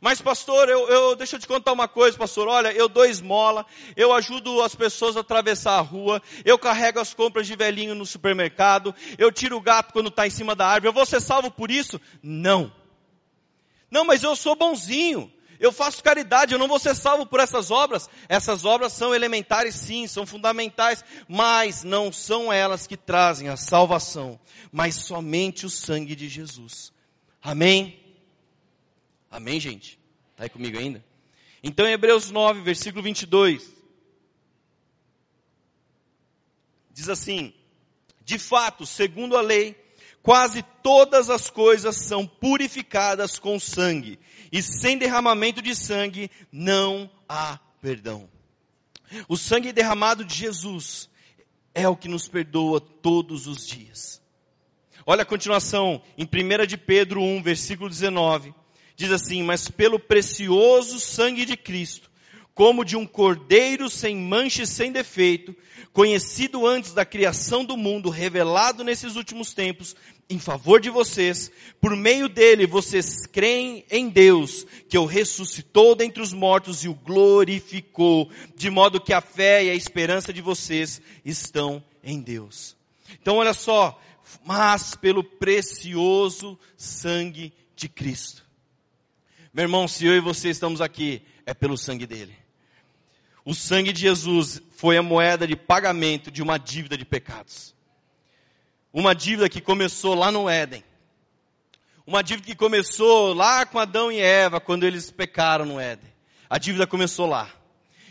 Mas 0.00 0.20
pastor, 0.20 0.68
eu, 0.68 0.88
eu, 0.88 1.14
deixa 1.14 1.36
eu 1.36 1.40
te 1.40 1.46
contar 1.46 1.72
uma 1.72 1.86
coisa, 1.86 2.16
pastor. 2.16 2.48
Olha, 2.48 2.72
eu 2.72 2.88
dou 2.88 3.04
esmola, 3.04 3.66
eu 3.94 4.12
ajudo 4.12 4.62
as 4.62 4.74
pessoas 4.74 5.16
a 5.16 5.20
atravessar 5.20 5.76
a 5.76 5.80
rua, 5.80 6.22
eu 6.44 6.58
carrego 6.58 6.98
as 6.98 7.12
compras 7.12 7.46
de 7.46 7.54
velhinho 7.54 7.94
no 7.94 8.06
supermercado, 8.06 8.94
eu 9.18 9.30
tiro 9.30 9.56
o 9.56 9.60
gato 9.60 9.92
quando 9.92 10.08
está 10.08 10.26
em 10.26 10.30
cima 10.30 10.54
da 10.54 10.66
árvore. 10.66 10.88
Eu 10.88 10.92
vou 10.92 11.04
ser 11.04 11.20
salvo 11.20 11.50
por 11.50 11.70
isso? 11.70 12.00
Não. 12.22 12.72
Não, 13.90 14.04
mas 14.04 14.22
eu 14.22 14.34
sou 14.34 14.56
bonzinho. 14.56 15.30
Eu 15.58 15.70
faço 15.70 16.02
caridade, 16.02 16.54
eu 16.54 16.58
não 16.58 16.66
vou 16.66 16.78
ser 16.78 16.94
salvo 16.94 17.26
por 17.26 17.38
essas 17.38 17.70
obras. 17.70 18.08
Essas 18.30 18.64
obras 18.64 18.94
são 18.94 19.14
elementares 19.14 19.74
sim, 19.74 20.06
são 20.06 20.24
fundamentais, 20.24 21.04
mas 21.28 21.84
não 21.84 22.10
são 22.10 22.50
elas 22.50 22.86
que 22.86 22.96
trazem 22.96 23.50
a 23.50 23.58
salvação, 23.58 24.40
mas 24.72 24.94
somente 24.94 25.66
o 25.66 25.70
sangue 25.70 26.16
de 26.16 26.30
Jesus. 26.30 26.90
Amém? 27.42 28.00
Amém, 29.30 29.60
gente? 29.60 29.96
Está 30.32 30.42
aí 30.42 30.50
comigo 30.50 30.76
ainda? 30.76 31.04
Então, 31.62 31.86
em 31.86 31.92
Hebreus 31.92 32.30
9, 32.30 32.62
versículo 32.62 33.02
22, 33.02 33.70
diz 36.90 37.08
assim: 37.08 37.54
De 38.24 38.38
fato, 38.38 38.84
segundo 38.84 39.36
a 39.36 39.40
lei, 39.40 39.76
quase 40.20 40.64
todas 40.82 41.30
as 41.30 41.48
coisas 41.48 41.96
são 41.96 42.26
purificadas 42.26 43.38
com 43.38 43.60
sangue, 43.60 44.18
e 44.50 44.60
sem 44.62 44.98
derramamento 44.98 45.62
de 45.62 45.76
sangue 45.76 46.28
não 46.50 47.08
há 47.28 47.60
perdão. 47.80 48.28
O 49.28 49.36
sangue 49.36 49.72
derramado 49.72 50.24
de 50.24 50.34
Jesus 50.34 51.08
é 51.72 51.88
o 51.88 51.96
que 51.96 52.08
nos 52.08 52.26
perdoa 52.26 52.80
todos 52.80 53.46
os 53.46 53.64
dias. 53.64 54.20
Olha 55.06 55.22
a 55.22 55.26
continuação 55.26 56.02
em 56.18 56.24
1 56.24 56.66
de 56.66 56.76
Pedro 56.76 57.22
1, 57.22 57.42
versículo 57.42 57.88
19 57.88 58.54
diz 59.00 59.10
assim: 59.12 59.42
Mas 59.42 59.68
pelo 59.68 59.98
precioso 59.98 61.00
sangue 61.00 61.46
de 61.46 61.56
Cristo, 61.56 62.10
como 62.54 62.84
de 62.84 62.96
um 62.96 63.06
cordeiro 63.06 63.88
sem 63.88 64.14
mancha 64.14 64.64
e 64.64 64.66
sem 64.66 64.92
defeito, 64.92 65.56
conhecido 65.90 66.66
antes 66.66 66.92
da 66.92 67.04
criação 67.04 67.64
do 67.64 67.78
mundo, 67.78 68.10
revelado 68.10 68.84
nesses 68.84 69.16
últimos 69.16 69.54
tempos, 69.54 69.96
em 70.28 70.38
favor 70.38 70.80
de 70.80 70.90
vocês, 70.90 71.50
por 71.80 71.96
meio 71.96 72.28
dele 72.28 72.66
vocês 72.66 73.26
creem 73.26 73.84
em 73.90 74.10
Deus, 74.10 74.66
que 74.88 74.98
o 74.98 75.06
ressuscitou 75.06 75.94
dentre 75.94 76.22
os 76.22 76.34
mortos 76.34 76.84
e 76.84 76.88
o 76.88 76.94
glorificou, 76.94 78.30
de 78.54 78.68
modo 78.68 79.00
que 79.00 79.14
a 79.14 79.22
fé 79.22 79.64
e 79.64 79.70
a 79.70 79.74
esperança 79.74 80.30
de 80.30 80.42
vocês 80.42 81.00
estão 81.24 81.82
em 82.04 82.20
Deus. 82.20 82.76
Então 83.20 83.38
olha 83.38 83.54
só, 83.54 83.98
mas 84.44 84.94
pelo 84.94 85.24
precioso 85.24 86.58
sangue 86.76 87.52
de 87.74 87.88
Cristo. 87.88 88.49
Meu 89.52 89.64
irmão, 89.64 89.88
se 89.88 90.06
eu 90.06 90.14
e 90.14 90.20
você 90.20 90.48
estamos 90.48 90.80
aqui, 90.80 91.22
é 91.44 91.52
pelo 91.52 91.76
sangue 91.76 92.06
dele. 92.06 92.36
O 93.44 93.52
sangue 93.52 93.92
de 93.92 94.00
Jesus 94.02 94.62
foi 94.76 94.96
a 94.96 95.02
moeda 95.02 95.44
de 95.44 95.56
pagamento 95.56 96.30
de 96.30 96.40
uma 96.40 96.56
dívida 96.56 96.96
de 96.96 97.04
pecados. 97.04 97.74
Uma 98.92 99.12
dívida 99.12 99.48
que 99.48 99.60
começou 99.60 100.14
lá 100.14 100.30
no 100.30 100.48
Éden. 100.48 100.84
Uma 102.06 102.22
dívida 102.22 102.46
que 102.46 102.54
começou 102.54 103.34
lá 103.34 103.66
com 103.66 103.78
Adão 103.78 104.12
e 104.12 104.20
Eva, 104.20 104.60
quando 104.60 104.84
eles 104.84 105.10
pecaram 105.10 105.64
no 105.64 105.80
Éden. 105.80 106.10
A 106.48 106.56
dívida 106.56 106.86
começou 106.86 107.26
lá. 107.26 107.50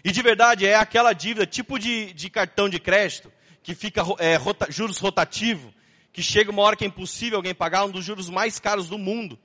E 0.04 0.12
de 0.12 0.22
verdade 0.22 0.66
é 0.66 0.76
aquela 0.76 1.14
dívida, 1.14 1.46
tipo 1.46 1.80
de, 1.80 2.12
de 2.14 2.30
cartão 2.30 2.68
de 2.68 2.80
crédito, 2.80 3.32
que 3.64 3.74
fica 3.74 4.04
é, 4.18 4.36
rota, 4.36 4.68
juros 4.70 4.98
rotativo, 4.98 5.74
que 6.12 6.22
chega 6.22 6.52
uma 6.52 6.64
hora 6.64 6.76
que 6.76 6.84
é 6.84 6.88
impossível 6.88 7.38
alguém 7.38 7.56
pagar, 7.56 7.86
um 7.86 7.92
dos 7.92 8.04
juros 8.04 8.30
mais 8.30 8.60
caros 8.60 8.90
do 8.90 8.98
mundo. 8.98 9.40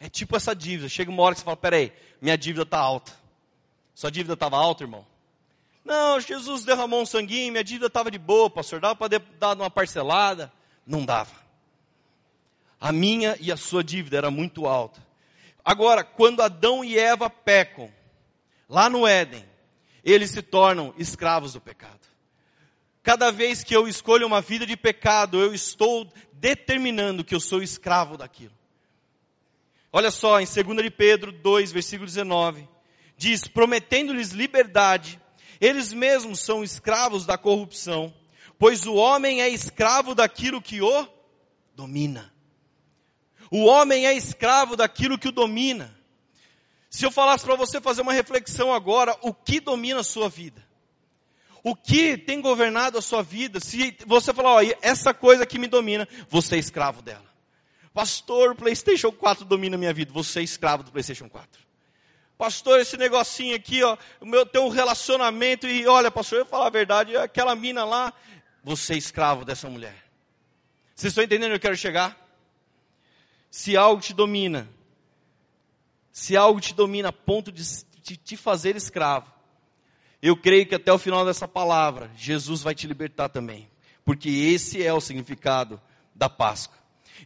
É 0.00 0.08
tipo 0.08 0.36
essa 0.36 0.54
dívida. 0.54 0.88
Chega 0.88 1.10
uma 1.10 1.22
hora 1.22 1.34
que 1.34 1.40
você 1.40 1.44
fala, 1.44 1.56
peraí, 1.56 1.92
minha 2.20 2.36
dívida 2.36 2.62
está 2.62 2.78
alta. 2.78 3.12
Sua 3.94 4.10
dívida 4.10 4.34
estava 4.34 4.56
alta, 4.56 4.84
irmão? 4.84 5.04
Não, 5.84 6.20
Jesus 6.20 6.64
derramou 6.64 7.02
um 7.02 7.06
sanguinho, 7.06 7.50
minha 7.50 7.64
dívida 7.64 7.86
estava 7.86 8.10
de 8.10 8.18
boa, 8.18 8.50
pastor. 8.50 8.80
Dava 8.80 8.94
para 8.94 9.18
dar 9.38 9.56
uma 9.56 9.70
parcelada? 9.70 10.52
Não 10.86 11.04
dava. 11.04 11.32
A 12.80 12.92
minha 12.92 13.36
e 13.40 13.50
a 13.50 13.56
sua 13.56 13.82
dívida 13.82 14.18
era 14.18 14.30
muito 14.30 14.66
alta. 14.66 15.04
Agora, 15.64 16.04
quando 16.04 16.42
Adão 16.42 16.84
e 16.84 16.98
Eva 16.98 17.28
pecam, 17.28 17.92
lá 18.68 18.88
no 18.88 19.06
Éden, 19.06 19.44
eles 20.04 20.30
se 20.30 20.42
tornam 20.42 20.94
escravos 20.96 21.54
do 21.54 21.60
pecado. 21.60 21.98
Cada 23.02 23.30
vez 23.30 23.64
que 23.64 23.74
eu 23.74 23.88
escolho 23.88 24.26
uma 24.26 24.40
vida 24.40 24.66
de 24.66 24.76
pecado, 24.76 25.40
eu 25.40 25.54
estou 25.54 26.06
determinando 26.32 27.24
que 27.24 27.34
eu 27.34 27.40
sou 27.40 27.62
escravo 27.62 28.16
daquilo. 28.16 28.57
Olha 29.92 30.10
só, 30.10 30.40
em 30.40 30.44
2 30.44 30.82
de 30.82 30.90
Pedro 30.90 31.32
2, 31.32 31.72
versículo 31.72 32.06
19, 32.06 32.68
diz: 33.16 33.48
prometendo-lhes 33.48 34.30
liberdade, 34.30 35.20
eles 35.60 35.92
mesmos 35.92 36.40
são 36.40 36.62
escravos 36.62 37.24
da 37.24 37.38
corrupção, 37.38 38.14
pois 38.58 38.86
o 38.86 38.94
homem 38.94 39.40
é 39.40 39.48
escravo 39.48 40.14
daquilo 40.14 40.60
que 40.60 40.82
o 40.82 41.08
domina. 41.74 42.32
O 43.50 43.64
homem 43.64 44.06
é 44.06 44.12
escravo 44.12 44.76
daquilo 44.76 45.18
que 45.18 45.28
o 45.28 45.32
domina. 45.32 45.96
Se 46.90 47.04
eu 47.04 47.10
falasse 47.10 47.44
para 47.44 47.56
você 47.56 47.80
fazer 47.80 48.02
uma 48.02 48.12
reflexão 48.12 48.72
agora, 48.72 49.16
o 49.22 49.32
que 49.32 49.60
domina 49.60 50.00
a 50.00 50.04
sua 50.04 50.28
vida? 50.28 50.66
O 51.62 51.74
que 51.74 52.16
tem 52.16 52.40
governado 52.40 52.98
a 52.98 53.02
sua 53.02 53.22
vida? 53.22 53.60
Se 53.60 53.96
você 54.06 54.32
falar, 54.32 54.54
ó, 54.54 54.60
essa 54.80 55.12
coisa 55.12 55.46
que 55.46 55.58
me 55.58 55.66
domina, 55.66 56.06
você 56.28 56.56
é 56.56 56.58
escravo 56.58 57.02
dela. 57.02 57.27
Pastor, 57.98 58.52
o 58.52 58.54
PlayStation 58.54 59.10
4 59.10 59.44
domina 59.44 59.74
a 59.74 59.78
minha 59.78 59.92
vida. 59.92 60.12
Você 60.12 60.38
é 60.38 60.42
escravo 60.44 60.84
do 60.84 60.92
PlayStation 60.92 61.28
4. 61.28 61.60
Pastor, 62.38 62.78
esse 62.78 62.96
negocinho 62.96 63.56
aqui, 63.56 63.82
ó, 63.82 63.98
o 64.20 64.24
meu 64.24 64.46
tem 64.46 64.60
um 64.60 64.68
relacionamento 64.68 65.66
e 65.66 65.84
olha, 65.84 66.08
pastor, 66.08 66.38
eu 66.38 66.46
falar 66.46 66.68
a 66.68 66.70
verdade, 66.70 67.16
aquela 67.16 67.56
mina 67.56 67.84
lá, 67.84 68.12
você 68.62 68.94
é 68.94 68.96
escravo 68.96 69.44
dessa 69.44 69.68
mulher. 69.68 69.96
Vocês 70.94 71.10
estão 71.10 71.24
entendendo 71.24 71.46
onde 71.46 71.56
eu 71.56 71.60
quero 71.60 71.76
chegar? 71.76 72.16
Se 73.50 73.76
algo 73.76 74.00
te 74.00 74.14
domina, 74.14 74.68
se 76.12 76.36
algo 76.36 76.60
te 76.60 76.72
domina 76.74 77.08
a 77.08 77.12
ponto 77.12 77.50
de 77.50 77.64
te 78.16 78.36
fazer 78.36 78.76
escravo, 78.76 79.28
eu 80.22 80.36
creio 80.36 80.66
que 80.66 80.76
até 80.76 80.92
o 80.92 80.98
final 80.98 81.26
dessa 81.26 81.48
palavra, 81.48 82.12
Jesus 82.16 82.62
vai 82.62 82.76
te 82.76 82.86
libertar 82.86 83.28
também. 83.28 83.68
Porque 84.04 84.28
esse 84.28 84.84
é 84.84 84.94
o 84.94 85.00
significado 85.00 85.82
da 86.14 86.28
Páscoa. 86.30 86.77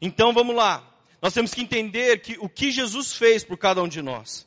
Então 0.02 0.32
vamos 0.32 0.56
lá. 0.56 0.84
Nós 1.22 1.32
temos 1.32 1.54
que 1.54 1.62
entender 1.62 2.20
que 2.20 2.36
o 2.40 2.48
que 2.48 2.72
Jesus 2.72 3.12
fez 3.12 3.44
por 3.44 3.56
cada 3.56 3.80
um 3.80 3.86
de 3.86 4.02
nós. 4.02 4.44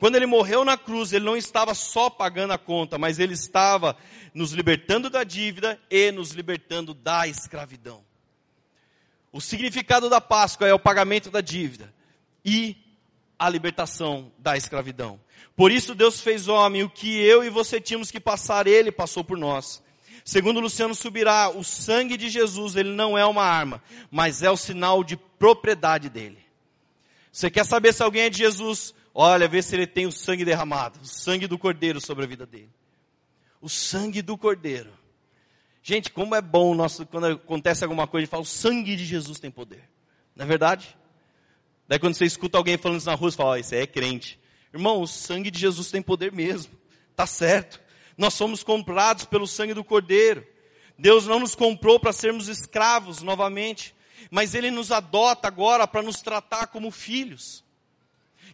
Quando 0.00 0.16
ele 0.16 0.26
morreu 0.26 0.64
na 0.64 0.76
cruz, 0.76 1.12
ele 1.12 1.24
não 1.24 1.36
estava 1.36 1.72
só 1.72 2.10
pagando 2.10 2.52
a 2.52 2.58
conta, 2.58 2.98
mas 2.98 3.20
ele 3.20 3.32
estava 3.32 3.96
nos 4.34 4.52
libertando 4.52 5.08
da 5.08 5.22
dívida 5.22 5.80
e 5.88 6.10
nos 6.10 6.32
libertando 6.32 6.92
da 6.92 7.28
escravidão. 7.28 8.04
O 9.32 9.40
significado 9.40 10.10
da 10.10 10.20
Páscoa 10.20 10.66
é 10.66 10.74
o 10.74 10.78
pagamento 10.78 11.30
da 11.30 11.40
dívida 11.40 11.94
e 12.44 12.76
a 13.38 13.48
libertação 13.48 14.32
da 14.38 14.56
escravidão. 14.56 15.20
Por 15.54 15.70
isso 15.70 15.94
Deus 15.94 16.20
fez 16.20 16.48
homem, 16.48 16.82
o 16.82 16.90
que 16.90 17.18
eu 17.20 17.44
e 17.44 17.48
você 17.48 17.80
tínhamos 17.80 18.10
que 18.10 18.18
passar, 18.18 18.66
ele 18.66 18.90
passou 18.90 19.22
por 19.22 19.38
nós. 19.38 19.82
Segundo 20.26 20.58
Luciano 20.58 20.92
Subirá, 20.92 21.50
o 21.50 21.62
sangue 21.62 22.16
de 22.16 22.28
Jesus, 22.28 22.74
ele 22.74 22.90
não 22.90 23.16
é 23.16 23.24
uma 23.24 23.44
arma, 23.44 23.80
mas 24.10 24.42
é 24.42 24.50
o 24.50 24.56
sinal 24.56 25.04
de 25.04 25.16
propriedade 25.16 26.10
dele. 26.10 26.38
Você 27.30 27.48
quer 27.48 27.64
saber 27.64 27.94
se 27.94 28.02
alguém 28.02 28.22
é 28.22 28.28
de 28.28 28.38
Jesus? 28.38 28.92
Olha, 29.14 29.46
vê 29.46 29.62
se 29.62 29.76
ele 29.76 29.86
tem 29.86 30.04
o 30.04 30.10
sangue 30.10 30.44
derramado, 30.44 30.98
o 31.00 31.06
sangue 31.06 31.46
do 31.46 31.56
Cordeiro 31.56 32.00
sobre 32.00 32.24
a 32.24 32.26
vida 32.26 32.44
dele. 32.44 32.68
O 33.60 33.68
sangue 33.68 34.20
do 34.20 34.36
Cordeiro. 34.36 34.90
Gente, 35.80 36.10
como 36.10 36.34
é 36.34 36.42
bom 36.42 36.74
nosso, 36.74 37.06
quando 37.06 37.28
acontece 37.28 37.84
alguma 37.84 38.08
coisa, 38.08 38.24
gente 38.24 38.30
fala, 38.30 38.42
o 38.42 38.46
sangue 38.46 38.96
de 38.96 39.04
Jesus 39.04 39.38
tem 39.38 39.52
poder. 39.52 39.88
Não 40.34 40.44
é 40.44 40.48
verdade? 40.48 40.98
Daí 41.86 42.00
quando 42.00 42.14
você 42.14 42.24
escuta 42.24 42.58
alguém 42.58 42.76
falando 42.76 42.98
isso 42.98 43.06
na 43.06 43.14
rua, 43.14 43.30
você 43.30 43.36
fala, 43.36 43.50
oh, 43.50 43.56
esse 43.56 43.76
é 43.76 43.86
crente. 43.86 44.40
Irmão, 44.74 45.00
o 45.00 45.06
sangue 45.06 45.52
de 45.52 45.60
Jesus 45.60 45.88
tem 45.88 46.02
poder 46.02 46.32
mesmo. 46.32 46.72
Tá 47.14 47.28
certo. 47.28 47.85
Nós 48.16 48.34
somos 48.34 48.62
comprados 48.62 49.24
pelo 49.24 49.46
sangue 49.46 49.74
do 49.74 49.84
Cordeiro. 49.84 50.46
Deus 50.98 51.26
não 51.26 51.40
nos 51.40 51.54
comprou 51.54 52.00
para 52.00 52.12
sermos 52.12 52.48
escravos 52.48 53.22
novamente. 53.22 53.94
mas 54.30 54.54
Ele 54.54 54.70
nos 54.70 54.90
adota 54.90 55.46
agora 55.46 55.86
para 55.86 56.02
nos 56.02 56.20
tratar 56.20 56.68
como 56.68 56.90
filhos. 56.90 57.64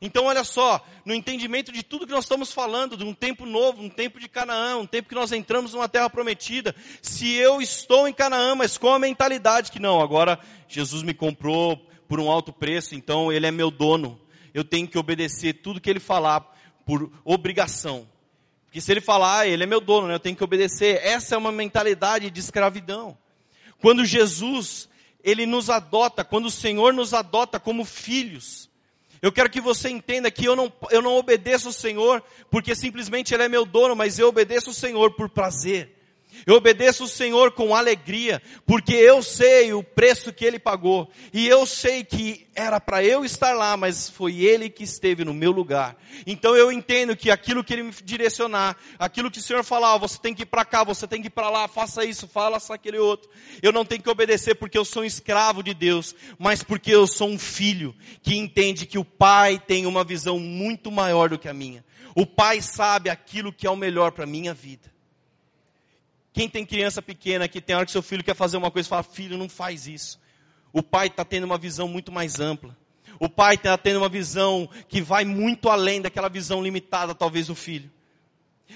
Então, 0.01 0.25
olha 0.25 0.43
só, 0.43 0.85
no 1.05 1.15
entendimento 1.15 1.71
de 1.71 1.83
tudo 1.83 2.07
que 2.07 2.13
nós 2.13 2.25
estamos 2.25 2.53
falando, 2.53 2.97
de 2.97 3.05
um 3.05 3.15
tempo 3.15 3.47
novo, 3.47 3.83
um 3.83 3.89
tempo 3.89 4.19
de 4.19 4.29
Canaã, 4.29 4.79
um 4.79 4.87
tempo 4.87 5.09
que 5.09 5.15
nós 5.15 5.31
entramos 5.31 5.75
numa 5.75 5.89
terra 5.89 6.11
prometida. 6.11 6.75
Se 7.01 7.33
eu 7.35 7.63
estou 7.63 8.09
em 8.09 8.13
Canaã, 8.13 8.57
mas 8.57 8.77
com 8.77 8.93
a 8.93 8.99
mentalidade 8.99 9.71
que 9.71 9.79
não, 9.79 10.01
agora 10.01 10.41
Jesus 10.67 11.05
me 11.05 11.15
comprou 11.15 11.77
por 12.09 12.19
um 12.19 12.31
alto 12.31 12.53
preço, 12.53 12.97
então 12.97 13.33
Ele 13.33 13.47
é 13.47 13.51
meu 13.53 13.71
dono. 13.71 14.21
Eu 14.53 14.65
tenho 14.65 14.89
que 14.89 14.99
obedecer 14.99 15.55
tudo 15.63 15.81
que 15.81 15.89
Ele 15.89 16.01
falar 16.01 16.41
por 16.85 17.13
obrigação. 17.25 18.09
Porque 18.73 18.81
se 18.81 18.91
Ele 18.91 19.03
falar, 19.03 19.41
ah, 19.41 19.47
Ele 19.47 19.65
é 19.65 19.67
meu 19.67 19.83
dono, 19.83 20.09
né? 20.09 20.15
eu 20.15 20.19
tenho 20.19 20.35
que 20.35 20.43
obedecer. 20.43 20.99
Essa 21.05 21.35
é 21.35 21.39
uma 21.39 21.53
mentalidade 21.53 22.31
de 22.31 22.41
escravidão. 22.41 23.19
Quando 23.83 24.03
Jesus, 24.03 24.89
Ele 25.23 25.45
nos 25.45 25.69
adota, 25.69 26.25
quando 26.25 26.47
o 26.47 26.51
Senhor 26.51 26.95
nos 26.95 27.13
adota 27.13 27.61
como 27.61 27.85
filhos, 27.85 28.71
eu 29.21 29.31
quero 29.31 29.51
que 29.51 29.61
você 29.61 29.91
entenda 29.91 30.31
que 30.31 30.47
eu 30.47 30.57
não, 30.57 30.73
eu 30.91 31.03
não 31.03 31.17
obedeço 31.17 31.69
o 31.69 31.73
Senhor 31.73 32.25
porque 32.51 32.75
simplesmente 32.75 33.35
Ele 33.35 33.43
é 33.43 33.49
meu 33.49 33.67
dono, 33.67 33.95
mas 33.95 34.19
eu 34.19 34.29
obedeço 34.29 34.71
o 34.71 34.75
Senhor 34.75 35.11
por 35.17 35.29
prazer. 35.29 35.95
Eu 36.47 36.57
obedeço 36.57 37.05
o 37.05 37.09
Senhor 37.09 37.53
com 37.53 37.75
alegria, 37.75 38.43
porque 38.67 38.95
eu 38.95 39.23
sei 39.23 39.73
o 39.73 39.83
preço 39.83 40.33
que 40.33 40.45
Ele 40.45 40.59
pagou, 40.59 41.11
e 41.33 41.47
eu 41.47 41.67
sei 41.67 42.05
que 42.05 42.47
era 42.55 42.79
para 42.81 43.05
eu 43.05 43.25
estar 43.25 43.55
lá, 43.55 43.77
mas 43.77 44.09
foi 44.09 44.41
Ele 44.41 44.69
que 44.69 44.85
esteve 44.85 45.25
no 45.25 45.33
meu 45.33 45.51
lugar. 45.51 45.97
Então 46.27 46.57
eu 46.57 46.71
entendo 46.71 47.17
que 47.17 47.31
aquilo 47.31 47.65
que 47.65 47.73
Ele 47.73 47.85
me 47.85 47.93
direcionar, 48.05 48.77
aquilo 48.99 49.31
que 49.31 49.39
o 49.39 49.43
Senhor 49.43 49.65
falar, 49.65 49.97
você 49.99 50.19
tem 50.19 50.35
que 50.35 50.43
ir 50.43 50.47
para 50.47 50.65
cá, 50.65 50.85
você 50.85 51.07
tem 51.07 51.21
que 51.21 51.29
ir 51.29 51.31
para 51.31 51.49
lá, 51.49 51.69
faça 51.69 52.05
isso, 52.05 52.29
faça 52.29 52.75
aquele 52.75 52.99
outro. 52.99 53.31
Eu 53.63 53.73
não 53.73 53.85
tenho 53.85 54.03
que 54.03 54.11
obedecer 54.11 54.55
porque 54.55 54.77
eu 54.77 54.85
sou 54.85 55.03
um 55.03 55.07
escravo 55.07 55.63
de 55.63 55.75
Deus, 55.75 56.15
mas 56.39 56.63
porque 56.63 56.91
eu 56.91 57.07
sou 57.07 57.29
um 57.29 57.39
filho 57.39 57.95
que 58.23 58.37
entende 58.37 58.87
que 58.87 58.99
o 58.99 59.05
Pai 59.05 59.59
tem 59.59 59.87
uma 59.87 60.05
visão 60.05 60.39
muito 60.39 60.91
maior 60.91 61.29
do 61.29 61.39
que 61.39 61.49
a 61.49 61.55
minha. 61.55 61.85
O 62.15 62.27
Pai 62.27 62.61
sabe 62.61 63.09
aquilo 63.09 63.53
que 63.53 63.67
é 63.67 63.71
o 63.71 63.77
melhor 63.77 64.13
para 64.13 64.25
a 64.25 64.27
minha 64.27 64.53
vida. 64.53 64.93
Quem 66.33 66.49
tem 66.49 66.65
criança 66.65 67.03
pequena 67.03 67.47
que 67.47 67.61
tem 67.61 67.77
hora 67.77 67.85
que 67.85 67.93
seu 67.93 68.03
filho 68.03 68.25
quer 68.25 68.35
fazer 68.35 68.57
uma 68.57 68.71
coisa 68.71 68.89
fala, 68.89 69.03
filho, 69.03 69.37
não 69.37 69.49
faz 69.49 69.87
isso. 69.87 70.19
O 70.73 70.83
pai 70.83 71.09
está 71.09 71.25
tendo 71.25 71.45
uma 71.45 71.59
visão 71.59 71.87
muito 71.87 72.11
mais 72.11 72.41
ampla. 72.41 72.77
O 73.21 73.29
pai 73.29 73.55
está 73.55 73.77
tendo 73.77 73.99
uma 73.99 74.09
visão 74.09 74.69
que 74.89 75.03
vai 75.03 75.25
muito 75.25 75.69
além 75.69 76.01
daquela 76.01 76.29
visão 76.29 76.63
limitada, 76.63 77.15
talvez, 77.15 77.49
do 77.49 77.55
filho. 77.55 77.91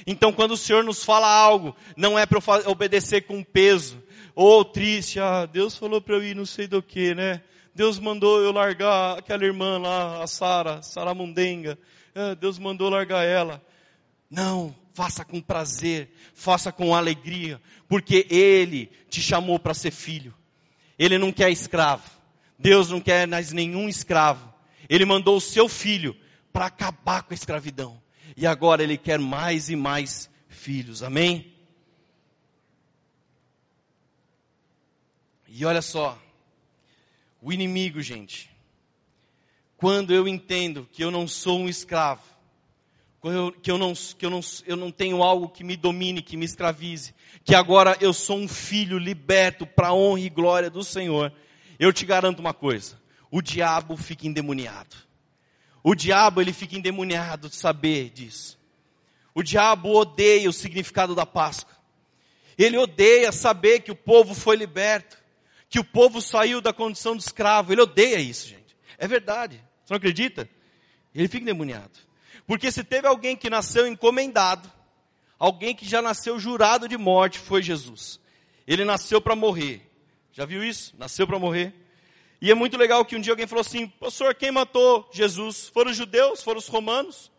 Então, 0.06 0.32
quando 0.32 0.52
o 0.52 0.56
Senhor 0.56 0.84
nos 0.84 1.02
fala 1.02 1.26
algo, 1.26 1.74
não 1.96 2.18
é 2.18 2.26
para 2.26 2.38
obedecer 2.66 3.22
com 3.22 3.42
peso, 3.42 4.02
ou 4.34 4.64
triste, 4.64 5.18
ah, 5.18 5.46
Deus 5.46 5.76
falou 5.76 6.00
para 6.00 6.16
eu 6.16 6.22
ir 6.22 6.36
não 6.36 6.44
sei 6.44 6.66
do 6.66 6.82
que, 6.82 7.14
né? 7.14 7.40
Deus 7.74 7.98
mandou 7.98 8.40
eu 8.40 8.52
largar 8.52 9.18
aquela 9.18 9.44
irmã 9.44 9.78
lá, 9.78 10.22
a 10.22 10.26
Sara, 10.26 10.82
Sara 10.82 11.14
Mundenga. 11.14 11.78
Ah, 12.14 12.34
Deus 12.34 12.58
mandou 12.58 12.90
largar 12.90 13.24
ela. 13.24 13.62
Não, 14.30 14.74
faça 14.96 15.26
com 15.26 15.42
prazer, 15.42 16.11
faça 16.32 16.72
com 16.72 16.94
alegria, 16.94 17.61
porque 17.87 18.26
Ele 18.30 18.90
te 19.11 19.20
chamou 19.20 19.59
para 19.59 19.74
ser 19.74 19.90
filho. 19.90 20.35
Ele 20.98 21.18
não 21.18 21.30
quer 21.30 21.50
escravo. 21.50 22.11
Deus 22.59 22.88
não 22.88 22.98
quer 22.98 23.28
mais 23.28 23.52
nenhum 23.52 23.90
escravo. 23.90 24.50
Ele 24.88 25.04
mandou 25.04 25.37
o 25.37 25.40
seu 25.40 25.68
filho 25.68 26.16
para 26.50 26.64
acabar 26.64 27.24
com 27.24 27.35
a 27.35 27.37
escravidão. 27.37 28.00
E 28.35 28.46
agora 28.46 28.82
Ele 28.82 28.96
quer 28.96 29.18
mais 29.18 29.68
e 29.68 29.76
mais 29.76 30.30
filhos. 30.48 31.02
Amém? 31.02 31.52
E 35.46 35.62
olha 35.66 35.82
só, 35.82 36.18
o 37.42 37.52
inimigo, 37.52 38.00
gente, 38.00 38.50
quando 39.76 40.14
eu 40.14 40.26
entendo 40.26 40.88
que 40.90 41.04
eu 41.04 41.11
não 41.11 41.28
sou 41.28 41.59
um 41.61 41.68
escravo, 41.68 42.36
que, 43.62 43.70
eu 43.70 43.79
não, 43.79 43.94
que 43.94 44.26
eu, 44.26 44.31
não, 44.31 44.40
eu 44.66 44.76
não 44.76 44.90
tenho 44.90 45.22
algo 45.22 45.48
que 45.48 45.64
me 45.64 45.76
domine, 45.76 46.22
que 46.22 46.37
me 46.37 46.44
escravize, 46.44 47.14
que 47.44 47.55
agora 47.55 47.96
eu 48.00 48.12
sou 48.12 48.38
um 48.38 48.48
filho 48.48 48.98
liberto 48.98 49.66
para 49.66 49.88
a 49.88 49.94
honra 49.94 50.20
e 50.20 50.31
glória 50.31 50.70
do 50.70 50.85
Senhor, 50.85 51.33
eu 51.79 51.92
te 51.92 52.05
garanto 52.07 52.40
uma 52.40 52.55
coisa: 52.55 53.00
o 53.31 53.42
diabo 53.42 53.96
fica 53.96 54.26
endemoniado. 54.26 54.96
O 55.83 55.94
diabo 55.94 56.40
ele 56.40 56.52
fica 56.52 56.76
endemoniado 56.76 57.48
de 57.48 57.57
saber 57.57 58.11
disso. 58.11 58.59
O 59.35 59.42
diabo 59.42 59.94
odeia 59.94 60.48
o 60.48 60.52
significado 60.52 61.14
da 61.14 61.24
Páscoa. 61.24 61.76
Ele 62.59 62.76
odeia 62.76 63.31
saber 63.31 63.81
que 63.81 63.92
o 63.92 63.96
povo 63.96 64.35
foi 64.35 64.57
liberto, 64.57 65.16
que 65.68 65.79
o 65.79 65.85
povo 65.85 66.20
saiu 66.22 66.61
da 66.61 66.72
condição 66.72 67.14
de 67.14 67.22
escravo. 67.22 67.72
Ele 67.72 67.83
odeia 67.83 68.18
isso, 68.18 68.48
gente. 68.48 68.76
É 68.98 69.07
verdade. 69.07 69.62
Você 69.85 69.92
não 69.92 69.98
acredita? 69.98 70.48
Ele 71.14 71.29
fica 71.29 71.42
endemoniado. 71.42 72.05
Porque 72.46 72.70
se 72.70 72.85
teve 72.85 73.09
alguém 73.09 73.37
que 73.37 73.50
nasceu 73.50 73.87
encomendado, 73.87 74.70
alguém 75.38 75.74
que 75.74 75.87
já 75.87 76.00
nasceu 76.00 76.38
jurado 76.38 76.88
de 76.88 76.96
morte, 76.96 77.38
foi 77.38 77.62
Jesus. 77.62 78.20
Ele 78.66 78.85
nasceu 78.85 79.20
para 79.20 79.35
morrer. 79.35 79.82
Já 80.32 80.44
viu 80.44 80.62
isso? 80.62 80.94
Nasceu 80.98 81.26
para 81.26 81.38
morrer. 81.38 81.74
E 82.40 82.50
é 82.50 82.54
muito 82.54 82.76
legal 82.76 83.04
que 83.04 83.16
um 83.16 83.20
dia 83.20 83.32
alguém 83.32 83.46
falou 83.46 83.62
assim: 83.62 83.88
Pastor, 83.88 84.35
quem 84.35 84.50
matou 84.50 85.09
Jesus? 85.12 85.68
Foram 85.68 85.90
os 85.90 85.96
judeus? 85.96 86.42
Foram 86.42 86.59
os 86.59 86.68
romanos? 86.68 87.30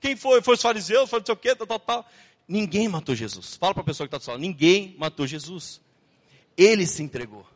Quem 0.00 0.14
foi? 0.14 0.40
Foram 0.40 0.54
os 0.54 0.62
fariseus? 0.62 1.10
Foram 1.10 1.20
não 1.20 1.26
sei 1.26 1.34
o 1.34 1.36
quê, 1.36 1.54
tal, 1.54 1.66
tal, 1.66 1.80
tal. 1.80 2.10
Ninguém 2.46 2.88
matou 2.88 3.14
Jesus. 3.14 3.56
Fala 3.56 3.74
para 3.74 3.82
a 3.82 3.86
pessoa 3.86 4.08
que 4.08 4.14
está 4.14 4.24
do 4.24 4.30
lado: 4.30 4.40
ninguém 4.40 4.94
matou 4.98 5.26
Jesus. 5.26 5.80
Ele 6.56 6.86
se 6.86 7.02
entregou. 7.02 7.46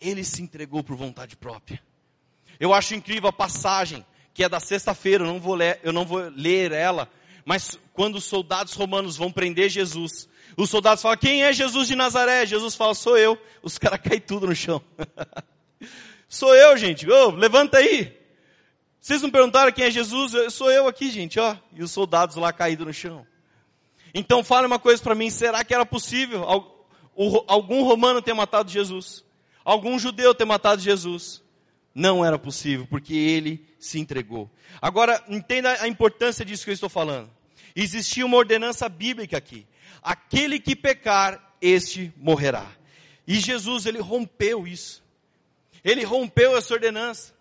Ele 0.00 0.24
se 0.24 0.42
entregou 0.42 0.82
por 0.82 0.96
vontade 0.96 1.36
própria. 1.36 1.80
Eu 2.58 2.74
acho 2.74 2.94
incrível 2.94 3.28
a 3.28 3.32
passagem 3.32 4.04
que 4.34 4.44
é 4.44 4.48
da 4.48 4.60
sexta-feira, 4.60 5.24
eu 5.24 5.28
não 5.28 5.40
vou 5.40 5.54
ler, 5.54 5.80
eu 5.82 5.92
não 5.92 6.04
vou 6.04 6.20
ler 6.34 6.72
ela, 6.72 7.08
mas 7.44 7.78
quando 7.92 8.16
os 8.16 8.24
soldados 8.24 8.74
romanos 8.74 9.16
vão 9.16 9.30
prender 9.30 9.68
Jesus, 9.68 10.28
os 10.56 10.70
soldados 10.70 11.02
falam: 11.02 11.18
"Quem 11.18 11.44
é 11.44 11.52
Jesus 11.52 11.88
de 11.88 11.96
Nazaré?" 11.96 12.46
Jesus 12.46 12.74
fala: 12.74 12.94
"Sou 12.94 13.16
eu". 13.18 13.38
Os 13.62 13.78
caras 13.78 14.00
caem 14.00 14.20
tudo 14.20 14.46
no 14.46 14.54
chão. 14.54 14.82
sou 16.28 16.54
eu, 16.54 16.76
gente. 16.76 17.10
Ô, 17.10 17.30
levanta 17.30 17.78
aí. 17.78 18.16
Vocês 19.00 19.20
não 19.20 19.30
perguntaram 19.30 19.72
quem 19.72 19.86
é 19.86 19.90
Jesus? 19.90 20.32
Eu, 20.32 20.50
sou 20.50 20.70
eu 20.70 20.86
aqui, 20.86 21.10
gente, 21.10 21.40
ó. 21.40 21.56
E 21.72 21.82
os 21.82 21.90
soldados 21.90 22.36
lá 22.36 22.52
caídos 22.52 22.86
no 22.86 22.92
chão. 22.92 23.26
Então 24.14 24.44
fale 24.44 24.66
uma 24.66 24.78
coisa 24.78 25.02
para 25.02 25.14
mim, 25.14 25.28
será 25.28 25.64
que 25.64 25.74
era 25.74 25.84
possível 25.84 26.44
algum 27.48 27.82
romano 27.82 28.22
ter 28.22 28.34
matado 28.34 28.70
Jesus? 28.70 29.24
Algum 29.64 29.98
judeu 29.98 30.34
ter 30.34 30.44
matado 30.44 30.80
Jesus? 30.80 31.41
Não 31.94 32.24
era 32.24 32.38
possível, 32.38 32.86
porque 32.88 33.14
ele 33.14 33.66
se 33.78 33.98
entregou. 33.98 34.50
Agora, 34.80 35.22
entenda 35.28 35.82
a 35.82 35.88
importância 35.88 36.44
disso 36.44 36.64
que 36.64 36.70
eu 36.70 36.74
estou 36.74 36.88
falando. 36.88 37.30
Existia 37.76 38.24
uma 38.24 38.36
ordenança 38.36 38.88
bíblica 38.88 39.36
aqui. 39.36 39.66
Aquele 40.02 40.58
que 40.58 40.74
pecar, 40.74 41.54
este 41.60 42.12
morrerá. 42.16 42.66
E 43.26 43.38
Jesus, 43.38 43.86
ele 43.86 44.00
rompeu 44.00 44.66
isso. 44.66 45.02
Ele 45.84 46.02
rompeu 46.04 46.56
essa 46.56 46.72
ordenança. 46.74 47.34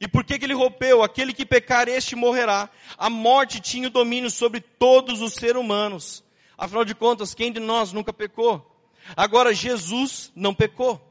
E 0.00 0.06
por 0.06 0.24
que, 0.24 0.38
que 0.38 0.44
ele 0.44 0.54
rompeu? 0.54 1.02
Aquele 1.02 1.32
que 1.32 1.44
pecar, 1.44 1.88
este 1.88 2.14
morrerá. 2.14 2.70
A 2.96 3.10
morte 3.10 3.60
tinha 3.60 3.88
o 3.88 3.90
domínio 3.90 4.30
sobre 4.30 4.60
todos 4.60 5.20
os 5.20 5.34
seres 5.34 5.60
humanos. 5.60 6.24
Afinal 6.56 6.84
de 6.84 6.94
contas, 6.94 7.34
quem 7.34 7.52
de 7.52 7.60
nós 7.60 7.92
nunca 7.92 8.12
pecou? 8.12 8.64
Agora, 9.16 9.54
Jesus 9.54 10.32
não 10.34 10.54
pecou. 10.54 11.07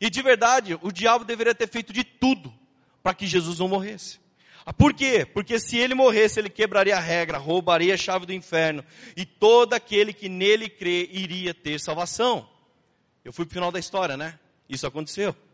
E 0.00 0.10
de 0.10 0.22
verdade, 0.22 0.78
o 0.82 0.90
diabo 0.90 1.24
deveria 1.24 1.54
ter 1.54 1.68
feito 1.68 1.92
de 1.92 2.04
tudo 2.04 2.52
para 3.02 3.14
que 3.14 3.26
Jesus 3.26 3.58
não 3.58 3.68
morresse. 3.68 4.18
Ah, 4.66 4.72
por 4.72 4.94
quê? 4.94 5.26
Porque 5.26 5.58
se 5.58 5.76
ele 5.76 5.94
morresse, 5.94 6.40
ele 6.40 6.48
quebraria 6.48 6.96
a 6.96 7.00
regra, 7.00 7.36
roubaria 7.36 7.94
a 7.94 7.98
chave 7.98 8.24
do 8.24 8.32
inferno, 8.32 8.82
e 9.14 9.26
todo 9.26 9.74
aquele 9.74 10.12
que 10.12 10.28
nele 10.28 10.70
crê 10.70 11.08
iria 11.12 11.52
ter 11.52 11.78
salvação. 11.78 12.48
Eu 13.22 13.32
fui 13.32 13.44
para 13.44 13.52
o 13.52 13.54
final 13.54 13.70
da 13.70 13.78
história, 13.78 14.16
né? 14.16 14.38
Isso 14.68 14.86
aconteceu. 14.86 15.34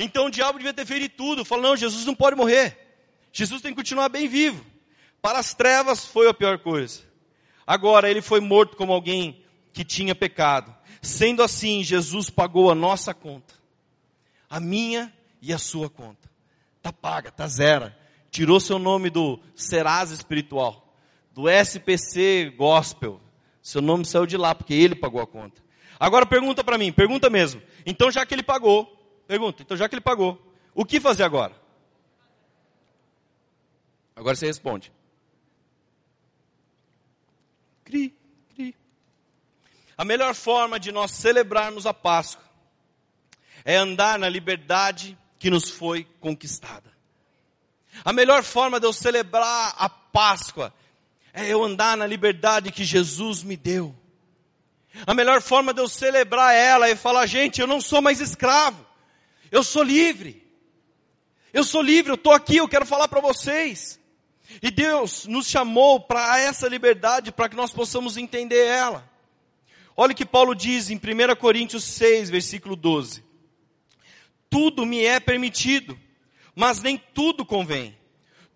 Então 0.00 0.26
o 0.26 0.30
diabo 0.30 0.58
devia 0.58 0.72
ter 0.72 0.86
feito 0.86 1.16
tudo, 1.16 1.44
falou: 1.44 1.70
não, 1.70 1.76
Jesus 1.76 2.06
não 2.06 2.14
pode 2.14 2.36
morrer. 2.36 2.78
Jesus 3.32 3.60
tem 3.60 3.72
que 3.72 3.76
continuar 3.76 4.08
bem 4.08 4.28
vivo. 4.28 4.64
Para 5.20 5.40
as 5.40 5.54
trevas 5.54 6.06
foi 6.06 6.28
a 6.28 6.34
pior 6.34 6.60
coisa. 6.60 7.02
Agora 7.66 8.08
ele 8.08 8.22
foi 8.22 8.38
morto 8.38 8.76
como 8.76 8.92
alguém 8.92 9.44
que 9.72 9.84
tinha 9.84 10.14
pecado. 10.14 10.72
Sendo 11.00 11.42
assim, 11.42 11.82
Jesus 11.82 12.30
pagou 12.30 12.70
a 12.70 12.74
nossa 12.74 13.14
conta, 13.14 13.54
a 14.48 14.58
minha 14.58 15.12
e 15.40 15.52
a 15.52 15.58
sua 15.58 15.88
conta. 15.88 16.28
Tá 16.82 16.92
paga, 16.92 17.30
tá 17.30 17.46
zero. 17.46 17.92
Tirou 18.30 18.60
seu 18.60 18.78
nome 18.78 19.10
do 19.10 19.40
Serasa 19.54 20.14
espiritual, 20.14 20.94
do 21.32 21.48
SPC 21.48 22.52
Gospel. 22.56 23.20
Seu 23.62 23.80
nome 23.80 24.04
saiu 24.04 24.26
de 24.26 24.36
lá 24.36 24.54
porque 24.54 24.74
ele 24.74 24.94
pagou 24.94 25.20
a 25.20 25.26
conta. 25.26 25.62
Agora 25.98 26.24
pergunta 26.26 26.62
para 26.62 26.78
mim, 26.78 26.92
pergunta 26.92 27.28
mesmo. 27.28 27.60
Então 27.84 28.10
já 28.10 28.24
que 28.24 28.34
ele 28.34 28.42
pagou, 28.42 28.86
pergunta, 29.26 29.62
então 29.62 29.76
já 29.76 29.88
que 29.88 29.94
ele 29.94 30.00
pagou, 30.00 30.40
o 30.74 30.84
que 30.84 31.00
fazer 31.00 31.24
agora? 31.24 31.54
Agora 34.14 34.36
você 34.36 34.46
responde. 34.46 34.92
Cri, 37.84 38.10
cri. 38.10 38.17
A 39.98 40.04
melhor 40.04 40.32
forma 40.32 40.78
de 40.78 40.92
nós 40.92 41.10
celebrarmos 41.10 41.84
a 41.84 41.92
Páscoa 41.92 42.44
é 43.64 43.74
andar 43.74 44.16
na 44.16 44.28
liberdade 44.28 45.18
que 45.40 45.50
nos 45.50 45.68
foi 45.68 46.06
conquistada. 46.20 46.96
A 48.04 48.12
melhor 48.12 48.44
forma 48.44 48.78
de 48.78 48.86
eu 48.86 48.92
celebrar 48.92 49.74
a 49.76 49.88
Páscoa 49.88 50.72
é 51.32 51.48
eu 51.48 51.64
andar 51.64 51.96
na 51.96 52.06
liberdade 52.06 52.70
que 52.70 52.84
Jesus 52.84 53.42
me 53.42 53.56
deu. 53.56 53.92
A 55.04 55.12
melhor 55.14 55.42
forma 55.42 55.74
de 55.74 55.80
eu 55.80 55.88
celebrar 55.88 56.54
ela 56.54 56.88
é 56.88 56.94
falar, 56.94 57.26
gente, 57.26 57.60
eu 57.60 57.66
não 57.66 57.80
sou 57.80 58.00
mais 58.00 58.20
escravo. 58.20 58.86
Eu 59.50 59.64
sou 59.64 59.82
livre. 59.82 60.46
Eu 61.52 61.64
sou 61.64 61.82
livre, 61.82 62.12
eu 62.12 62.16
estou 62.16 62.32
aqui, 62.32 62.56
eu 62.58 62.68
quero 62.68 62.86
falar 62.86 63.08
para 63.08 63.20
vocês. 63.20 63.98
E 64.62 64.70
Deus 64.70 65.26
nos 65.26 65.48
chamou 65.48 65.98
para 66.00 66.38
essa 66.38 66.68
liberdade, 66.68 67.32
para 67.32 67.48
que 67.48 67.56
nós 67.56 67.72
possamos 67.72 68.16
entender 68.16 68.64
ela. 68.64 69.07
Olha 70.00 70.12
o 70.12 70.14
que 70.14 70.24
Paulo 70.24 70.54
diz 70.54 70.90
em 70.90 70.94
1 70.94 71.34
Coríntios 71.34 71.82
6, 71.82 72.30
versículo 72.30 72.76
12. 72.76 73.24
Tudo 74.48 74.86
me 74.86 75.04
é 75.04 75.18
permitido, 75.18 75.98
mas 76.54 76.80
nem 76.80 76.96
tudo 76.96 77.44
convém. 77.44 77.98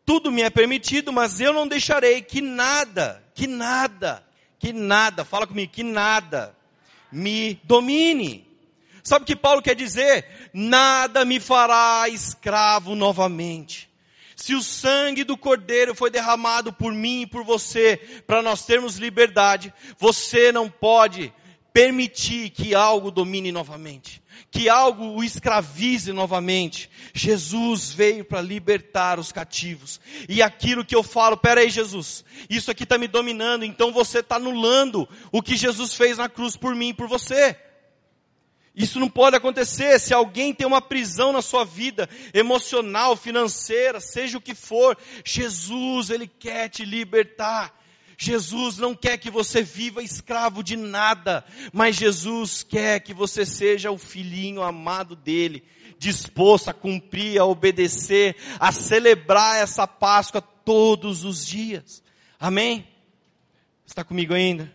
Tudo 0.07 0.31
me 0.31 0.42
é 0.42 0.50
permitido, 0.50 1.12
mas 1.12 1.40
eu 1.40 1.52
não 1.52 1.66
deixarei 1.66 2.22
que 2.22 2.40
nada, 2.40 3.24
que 3.35 3.48
nada, 3.48 4.24
que 4.57 4.72
nada, 4.72 5.24
fala 5.24 5.44
comigo, 5.44 5.72
que 5.72 5.83
nada 5.83 6.57
me 7.11 7.61
domine. 7.64 8.46
Sabe 9.02 9.24
o 9.24 9.26
que 9.26 9.35
Paulo 9.35 9.61
quer 9.61 9.74
dizer? 9.74 10.24
Nada 10.55 11.24
me 11.24 11.40
fará 11.40 12.09
escravo 12.09 12.94
novamente. 12.94 13.91
Se 14.42 14.57
o 14.57 14.61
sangue 14.61 15.22
do 15.22 15.37
Cordeiro 15.37 15.94
foi 15.94 16.11
derramado 16.11 16.72
por 16.72 16.92
mim 16.92 17.20
e 17.20 17.26
por 17.28 17.44
você, 17.44 17.96
para 18.26 18.42
nós 18.42 18.66
termos 18.66 18.96
liberdade, 18.96 19.72
você 19.96 20.50
não 20.50 20.68
pode 20.68 21.33
permitir 21.72 22.50
que 22.50 22.74
algo 22.74 23.12
domine 23.12 23.52
novamente, 23.52 24.20
que 24.50 24.68
algo 24.68 25.12
o 25.12 25.22
escravize 25.22 26.12
novamente. 26.12 26.90
Jesus 27.14 27.92
veio 27.92 28.24
para 28.24 28.40
libertar 28.40 29.20
os 29.20 29.31
cativos. 29.31 30.00
E 30.28 30.42
aquilo 30.42 30.85
que 30.85 30.96
eu 30.96 31.05
falo, 31.05 31.37
peraí 31.37 31.70
Jesus, 31.70 32.24
isso 32.50 32.68
aqui 32.68 32.83
está 32.83 32.98
me 32.98 33.07
dominando, 33.07 33.64
então 33.64 33.92
você 33.92 34.18
está 34.18 34.35
anulando 34.35 35.09
o 35.31 35.40
que 35.40 35.57
Jesus 35.57 35.94
fez 35.94 36.18
na 36.18 36.28
cruz 36.28 36.57
por 36.57 36.74
mim 36.74 36.88
e 36.88 36.94
por 36.94 37.07
você. 37.07 37.57
Isso 38.74 38.98
não 38.98 39.08
pode 39.08 39.37
acontecer. 39.37 39.98
Se 39.98 40.14
alguém 40.14 40.54
tem 40.54 40.66
uma 40.66 40.80
prisão 40.80 41.32
na 41.32 41.42
sua 41.42 41.64
vida, 41.64 42.08
emocional, 42.32 43.14
financeira, 43.16 44.00
seja 44.00 44.38
o 44.38 44.40
que 44.40 44.54
for, 44.54 44.96
Jesus, 45.24 46.08
Ele 46.08 46.26
quer 46.26 46.68
te 46.68 46.85
libertar. 46.85 47.78
Jesus 48.16 48.78
não 48.78 48.94
quer 48.94 49.18
que 49.18 49.30
você 49.30 49.62
viva 49.62 50.02
escravo 50.02 50.62
de 50.62 50.76
nada, 50.76 51.44
mas 51.72 51.96
Jesus 51.96 52.62
quer 52.62 53.00
que 53.00 53.12
você 53.12 53.44
seja 53.44 53.90
o 53.90 53.98
filhinho 53.98 54.62
amado 54.62 55.16
dele, 55.16 55.64
disposto 55.98 56.68
a 56.68 56.74
cumprir, 56.74 57.40
a 57.40 57.44
obedecer, 57.44 58.37
a 58.61 58.70
celebrar 58.70 59.56
essa 59.56 59.87
Páscoa 59.87 60.40
todos 60.40 61.24
os 61.24 61.44
dias. 61.44 62.02
Amém? 62.38 62.87
Está 63.85 64.04
comigo 64.04 64.32
ainda? 64.32 64.72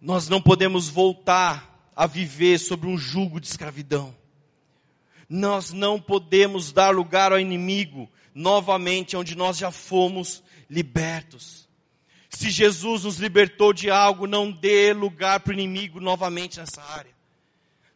Nós 0.00 0.28
não 0.28 0.40
podemos 0.40 0.88
voltar 0.88 1.73
a 1.94 2.06
viver 2.06 2.58
sobre 2.58 2.88
um 2.88 2.96
jugo 2.96 3.40
de 3.40 3.46
escravidão. 3.46 4.14
Nós 5.28 5.72
não 5.72 6.00
podemos 6.00 6.72
dar 6.72 6.94
lugar 6.94 7.32
ao 7.32 7.40
inimigo 7.40 8.10
novamente 8.34 9.16
onde 9.16 9.36
nós 9.36 9.56
já 9.56 9.70
fomos 9.70 10.42
libertos. 10.68 11.68
Se 12.28 12.50
Jesus 12.50 13.04
nos 13.04 13.18
libertou 13.18 13.72
de 13.72 13.90
algo, 13.90 14.26
não 14.26 14.50
dê 14.50 14.92
lugar 14.92 15.40
para 15.40 15.50
o 15.50 15.54
inimigo 15.54 16.00
novamente 16.00 16.58
nessa 16.58 16.82
área. 16.82 17.12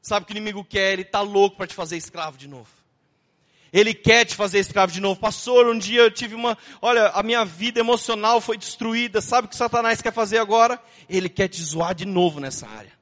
Sabe 0.00 0.24
o 0.24 0.26
que 0.26 0.32
o 0.32 0.36
inimigo 0.36 0.64
quer? 0.64 0.92
Ele 0.92 1.02
está 1.02 1.20
louco 1.20 1.56
para 1.56 1.66
te 1.66 1.74
fazer 1.74 1.96
escravo 1.96 2.38
de 2.38 2.48
novo. 2.48 2.68
Ele 3.72 3.92
quer 3.92 4.24
te 4.24 4.34
fazer 4.34 4.60
escravo 4.60 4.92
de 4.92 5.00
novo. 5.00 5.20
Pastor, 5.20 5.66
um 5.66 5.78
dia 5.78 6.00
eu 6.00 6.10
tive 6.10 6.34
uma, 6.34 6.56
olha, 6.80 7.08
a 7.08 7.22
minha 7.22 7.44
vida 7.44 7.80
emocional 7.80 8.40
foi 8.40 8.56
destruída. 8.56 9.20
Sabe 9.20 9.46
o 9.46 9.50
que 9.50 9.56
Satanás 9.56 10.00
quer 10.00 10.12
fazer 10.12 10.38
agora? 10.38 10.80
Ele 11.08 11.28
quer 11.28 11.48
te 11.48 11.60
zoar 11.62 11.94
de 11.94 12.06
novo 12.06 12.40
nessa 12.40 12.66
área. 12.66 12.97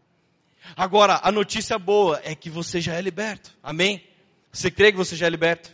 Agora, 0.74 1.20
a 1.22 1.30
notícia 1.30 1.78
boa 1.78 2.20
é 2.24 2.34
que 2.34 2.48
você 2.48 2.80
já 2.80 2.94
é 2.94 3.00
liberto. 3.00 3.56
Amém? 3.62 4.02
Você 4.50 4.70
crê 4.70 4.90
que 4.90 4.98
você 4.98 5.14
já 5.14 5.26
é 5.26 5.30
liberto? 5.30 5.70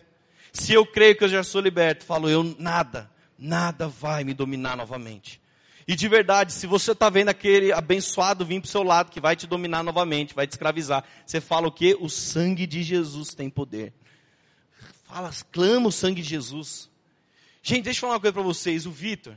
Se 0.52 0.72
eu 0.72 0.84
creio 0.84 1.16
que 1.16 1.24
eu 1.24 1.28
já 1.28 1.42
sou 1.42 1.60
liberto, 1.60 2.04
falo 2.04 2.28
eu 2.28 2.42
nada, 2.58 3.10
nada 3.38 3.88
vai 3.88 4.24
me 4.24 4.34
dominar 4.34 4.76
novamente. 4.76 5.40
E 5.86 5.96
de 5.96 6.08
verdade, 6.08 6.52
se 6.52 6.66
você 6.66 6.92
está 6.92 7.08
vendo 7.08 7.28
aquele 7.28 7.72
abençoado 7.72 8.44
vir 8.44 8.60
para 8.60 8.66
o 8.66 8.70
seu 8.70 8.82
lado 8.82 9.10
que 9.10 9.20
vai 9.20 9.34
te 9.34 9.46
dominar 9.46 9.82
novamente, 9.82 10.34
vai 10.34 10.46
te 10.46 10.52
escravizar, 10.52 11.04
você 11.24 11.40
fala 11.40 11.68
o 11.68 11.72
quê? 11.72 11.96
O 11.98 12.08
sangue 12.08 12.66
de 12.66 12.82
Jesus 12.82 13.34
tem 13.34 13.48
poder. 13.48 13.92
Fala, 15.04 15.30
clama 15.50 15.88
o 15.88 15.92
sangue 15.92 16.22
de 16.22 16.28
Jesus. 16.28 16.88
Gente, 17.62 17.84
deixa 17.84 17.98
eu 17.98 18.00
falar 18.02 18.14
uma 18.14 18.20
coisa 18.20 18.32
para 18.32 18.42
vocês. 18.42 18.86
O 18.86 18.90
Vitor, 18.90 19.36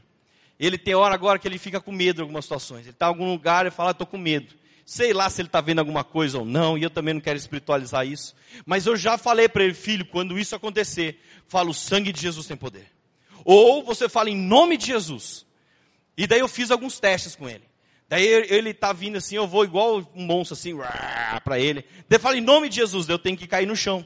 ele 0.60 0.78
tem 0.78 0.96
hora 0.96 1.14
agora 1.14 1.40
que 1.40 1.48
ele 1.48 1.58
fica 1.58 1.80
com 1.80 1.92
medo 1.92 2.20
em 2.20 2.22
algumas 2.22 2.46
situações. 2.46 2.82
Ele 2.82 2.92
está 2.92 3.08
em 3.08 3.10
algum 3.10 3.32
lugar 3.32 3.66
e 3.66 3.72
fala, 3.72 3.92
estou 3.92 4.08
com 4.08 4.18
medo. 4.18 4.54
Sei 4.86 5.14
lá 5.14 5.28
se 5.32 5.42
ele 5.42 5.48
está 5.48 5.60
vendo 5.60 5.80
alguma 5.80 6.04
coisa 6.04 6.38
ou 6.38 6.46
não, 6.46 6.78
e 6.78 6.84
eu 6.84 6.92
também 6.92 7.16
não 7.16 7.22
quero 7.22 7.38
espiritualizar 7.38 8.06
isso. 8.06 8.36
Mas 8.68 8.86
eu 8.86 8.96
já 8.96 9.18
falei 9.18 9.50
para 9.50 9.64
ele, 9.64 9.74
filho, 9.74 10.06
quando 10.06 10.38
isso 10.38 10.56
acontecer, 10.56 11.20
fala, 11.48 11.72
o 11.72 11.74
sangue 11.74 12.14
de 12.14 12.22
Jesus 12.22 12.46
tem 12.46 12.56
poder. 12.56 12.86
Ou 13.44 13.84
você 13.84 14.08
fala 14.08 14.30
em 14.30 14.38
nome 14.38 14.78
de 14.78 14.86
Jesus. 14.86 15.44
E 16.16 16.28
daí 16.28 16.40
eu 16.40 16.48
fiz 16.48 16.70
alguns 16.70 17.00
testes 17.00 17.36
com 17.36 17.50
ele. 17.50 17.64
Daí 18.08 18.28
ele 18.28 18.70
está 18.70 18.94
vindo 18.94 19.18
assim, 19.18 19.36
eu 19.36 19.48
vou 19.48 19.64
igual 19.64 20.08
um 20.16 20.24
monstro 20.24 20.54
assim, 20.54 20.78
para 21.44 21.60
ele. 21.60 21.84
Daí 22.08 22.20
fala 22.20 22.38
em 22.38 22.42
nome 22.42 22.70
de 22.70 22.76
Jesus, 22.76 23.10
eu 23.10 23.18
tenho 23.18 23.36
que 23.36 23.48
cair 23.48 23.66
no 23.66 23.76
chão. 23.76 24.06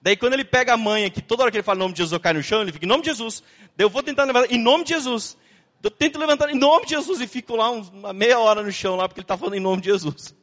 Daí 0.00 0.16
quando 0.16 0.34
ele 0.34 0.44
pega 0.44 0.74
a 0.74 0.76
manha, 0.76 1.10
que 1.10 1.20
toda 1.20 1.42
hora 1.42 1.50
que 1.50 1.56
ele 1.56 1.64
fala 1.64 1.78
em 1.78 1.80
nome 1.80 1.94
de 1.94 1.98
Jesus 1.98 2.12
eu 2.12 2.20
caio 2.20 2.36
no 2.36 2.42
chão, 2.42 2.62
ele 2.62 2.70
fica 2.70 2.84
em 2.84 2.88
nome 2.88 3.02
de 3.02 3.10
Jesus. 3.10 3.42
Daí 3.76 3.84
eu 3.84 3.90
vou 3.90 4.02
tentar 4.02 4.24
levantar 4.24 4.52
em 4.52 4.58
nome 4.58 4.84
de 4.84 4.90
Jesus. 4.90 5.36
Eu 5.84 5.90
tento 5.90 6.18
levantar 6.18 6.48
em 6.48 6.58
nome 6.58 6.86
de 6.86 6.92
Jesus 6.92 7.20
e 7.20 7.26
fico 7.26 7.54
lá 7.54 7.70
uma 7.70 8.14
meia 8.14 8.38
hora 8.38 8.62
no 8.62 8.72
chão 8.72 8.96
lá, 8.96 9.06
porque 9.06 9.20
ele 9.20 9.24
está 9.24 9.36
falando 9.36 9.56
em 9.56 9.60
nome 9.60 9.82
de 9.82 9.90
Jesus. 9.90 10.34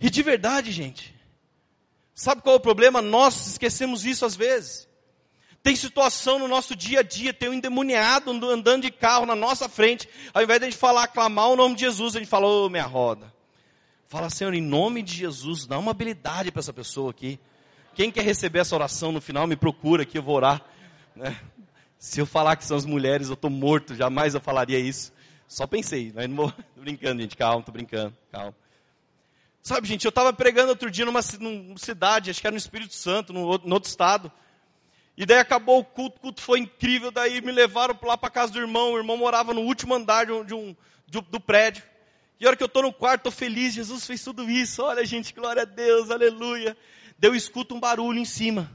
E 0.00 0.08
de 0.08 0.22
verdade, 0.22 0.72
gente, 0.72 1.14
sabe 2.14 2.40
qual 2.40 2.54
é 2.54 2.56
o 2.56 2.60
problema? 2.60 3.02
Nós 3.02 3.46
esquecemos 3.46 4.06
isso 4.06 4.24
às 4.24 4.34
vezes. 4.34 4.88
Tem 5.62 5.76
situação 5.76 6.38
no 6.38 6.48
nosso 6.48 6.74
dia 6.74 7.00
a 7.00 7.02
dia, 7.02 7.34
tem 7.34 7.50
um 7.50 7.52
endemoniado 7.52 8.30
andando 8.30 8.82
de 8.82 8.90
carro 8.90 9.26
na 9.26 9.36
nossa 9.36 9.68
frente, 9.68 10.08
ao 10.32 10.42
invés 10.42 10.58
de 10.60 10.66
a 10.66 10.70
gente 10.70 10.78
falar, 10.78 11.04
aclamar 11.04 11.50
o 11.50 11.56
nome 11.56 11.74
de 11.74 11.82
Jesus, 11.82 12.16
a 12.16 12.18
gente 12.18 12.28
fala, 12.28 12.46
ô 12.46 12.64
oh, 12.64 12.70
minha 12.70 12.86
roda. 12.86 13.30
Fala, 14.08 14.30
Senhor, 14.30 14.54
em 14.54 14.62
nome 14.62 15.02
de 15.02 15.14
Jesus, 15.14 15.66
dá 15.66 15.78
uma 15.78 15.90
habilidade 15.90 16.50
para 16.50 16.60
essa 16.60 16.72
pessoa 16.72 17.10
aqui. 17.10 17.38
Quem 17.94 18.10
quer 18.10 18.24
receber 18.24 18.60
essa 18.60 18.74
oração 18.74 19.12
no 19.12 19.20
final, 19.20 19.46
me 19.46 19.56
procura 19.56 20.04
aqui, 20.04 20.16
eu 20.16 20.22
vou 20.22 20.36
orar. 20.36 20.62
Né? 21.14 21.36
Se 22.04 22.20
eu 22.20 22.26
falar 22.26 22.56
que 22.56 22.66
são 22.66 22.76
as 22.76 22.84
mulheres, 22.84 23.28
eu 23.28 23.34
estou 23.34 23.48
morto, 23.48 23.94
jamais 23.94 24.34
eu 24.34 24.40
falaria 24.40 24.78
isso. 24.78 25.10
Só 25.48 25.66
pensei, 25.66 26.12
mas 26.14 26.28
não. 26.28 26.50
Tô 26.76 26.82
brincando, 26.82 27.22
gente, 27.22 27.34
calma, 27.34 27.62
tô 27.62 27.72
brincando, 27.72 28.14
calma. 28.30 28.54
Sabe, 29.62 29.88
gente, 29.88 30.04
eu 30.04 30.10
estava 30.10 30.30
pregando 30.30 30.68
outro 30.68 30.90
dia 30.90 31.06
numa, 31.06 31.20
numa, 31.40 31.78
cidade, 31.78 32.30
acho 32.30 32.42
que 32.42 32.46
era 32.46 32.52
no 32.52 32.58
Espírito 32.58 32.92
Santo, 32.92 33.32
no, 33.32 33.56
no 33.56 33.74
outro 33.74 33.88
estado. 33.88 34.30
E 35.16 35.24
daí 35.24 35.38
acabou 35.38 35.78
o 35.78 35.84
culto, 35.84 36.18
o 36.18 36.20
culto 36.20 36.42
foi 36.42 36.58
incrível, 36.58 37.10
daí 37.10 37.40
me 37.40 37.50
levaram 37.50 37.98
lá 38.02 38.18
para 38.18 38.28
casa 38.28 38.52
do 38.52 38.60
irmão, 38.60 38.92
o 38.92 38.98
irmão 38.98 39.16
morava 39.16 39.54
no 39.54 39.62
último 39.62 39.94
andar 39.94 40.26
de 40.26 40.32
um, 40.32 40.44
de 40.44 40.52
um, 40.52 40.76
de, 41.06 41.22
do 41.22 41.40
prédio. 41.40 41.84
E 42.38 42.44
a 42.44 42.48
hora 42.48 42.56
que 42.56 42.62
eu 42.62 42.66
estou 42.66 42.82
no 42.82 42.92
quarto, 42.92 43.20
estou 43.20 43.32
feliz, 43.32 43.72
Jesus 43.72 44.06
fez 44.06 44.22
tudo 44.22 44.50
isso, 44.50 44.82
olha 44.82 45.06
gente, 45.06 45.32
glória 45.32 45.62
a 45.62 45.64
Deus, 45.64 46.10
aleluia. 46.10 46.76
Daí 47.18 47.30
eu 47.30 47.34
escuto 47.34 47.74
um 47.74 47.80
barulho 47.80 48.18
em 48.18 48.26
cima. 48.26 48.70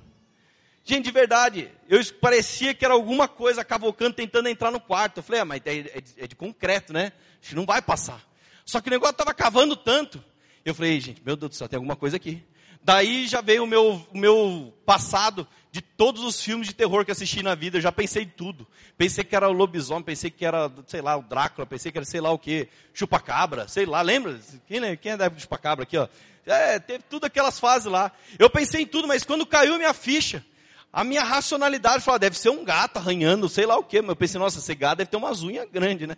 Gente, 0.84 1.06
de 1.06 1.12
verdade, 1.12 1.70
eu 1.88 2.00
parecia 2.20 2.74
que 2.74 2.84
era 2.84 2.94
alguma 2.94 3.28
coisa 3.28 3.63
cavocando, 3.63 4.15
tentando 4.15 4.50
entrar 4.50 4.72
no 4.72 4.80
quarto. 4.80 5.18
Eu 5.18 5.24
falei, 5.24 5.42
ah, 5.42 5.46
mas 5.46 5.62
é, 5.65 5.78
é, 5.78 6.04
é 6.18 6.28
de 6.28 6.36
concreto, 6.36 6.92
né? 6.92 7.12
Acho 7.39 7.50
que 7.50 7.56
não 7.56 7.65
vai 7.65 7.82
passar. 7.82 8.22
Só 8.65 8.82
que 8.82 8.88
o 8.88 8.92
negócio 8.92 9.12
estava 9.12 9.34
cavando 9.34 9.76
tanto. 9.76 10.24
Eu 10.63 10.76
falei, 10.76 11.00
gente, 11.00 11.22
meu 11.26 11.36
Deus 11.36 11.50
do 11.52 11.56
céu, 11.56 11.68
tem 11.68 11.78
alguma 11.78 11.96
coisa 11.96 12.18
aqui. 12.18 12.44
Daí 12.82 13.28
já 13.28 13.42
veio 13.42 13.63
o 13.63 13.68
meu, 13.68 14.06
o 14.12 14.18
meu 14.18 14.74
passado 14.86 15.48
de 15.72 15.82
todos 15.82 16.24
os 16.24 16.42
filmes 16.42 16.68
de 16.68 16.74
terror 16.74 17.06
que 17.06 17.12
assisti 17.12 17.44
na 17.44 17.54
vida. 17.54 17.78
Eu 17.78 17.82
já 17.82 17.92
pensei 17.92 18.24
em 18.24 18.28
tudo. 18.28 18.68
Pensei 18.98 19.24
que 19.24 19.36
era 19.36 19.50
o 19.50 19.54
lobisomem, 19.54 20.04
pensei 20.04 20.32
que 20.32 20.46
era, 20.46 20.72
sei 20.88 21.02
lá, 21.02 21.18
o 21.18 21.22
Drácula, 21.22 21.68
pensei 21.68 21.92
que 21.92 21.98
era 21.98 22.06
sei 22.06 22.22
lá 22.22 22.32
o 22.32 22.39
que, 22.39 22.68
chupacabra, 22.94 23.68
sei 23.68 23.86
lá, 23.86 24.02
lembra? 24.02 24.39
Quem, 24.68 24.98
quem 24.98 25.12
é 25.12 25.18
da 25.18 25.26
época 25.26 25.39
do 25.39 25.42
chupacabra 25.42 25.84
aqui, 25.84 25.98
ó? 25.98 26.08
É, 26.46 26.80
teve 26.80 27.04
tudo 27.10 27.26
aquelas 27.26 27.60
fases 27.60 27.92
lá. 27.92 28.12
Eu 28.39 28.50
pensei 28.50 28.82
em 28.82 28.88
tudo, 28.88 29.08
mas 29.08 29.24
quando 29.24 29.46
caiu 29.46 29.78
minha 29.78 29.94
ficha, 29.94 30.44
a 30.91 31.04
minha 31.04 31.23
racionalidade 31.23 32.04
falou, 32.04 32.15
ah, 32.15 32.19
deve 32.19 32.38
ser 32.38 32.49
um 32.49 32.63
gato 32.63 32.97
arranhando, 32.97 33.47
sei 33.47 33.65
lá 33.65 33.78
o 33.78 33.84
quê. 33.84 34.02
Mas 34.02 34.10
eu 34.10 34.15
pensei, 34.15 34.39
nossa, 34.39 34.60
esse 34.60 34.73
gato 34.73 34.97
deve 34.97 35.10
ter 35.10 35.17
umas 35.17 35.43
unhas 35.43 35.67
grandes, 35.69 36.08
né? 36.08 36.17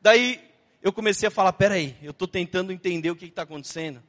Daí 0.00 0.40
eu 0.82 0.92
comecei 0.92 1.26
a 1.26 1.30
falar, 1.30 1.52
peraí, 1.54 1.96
eu 2.02 2.12
estou 2.12 2.28
tentando 2.28 2.72
entender 2.72 3.10
o 3.10 3.16
que 3.16 3.24
está 3.26 3.42
acontecendo. 3.42 4.02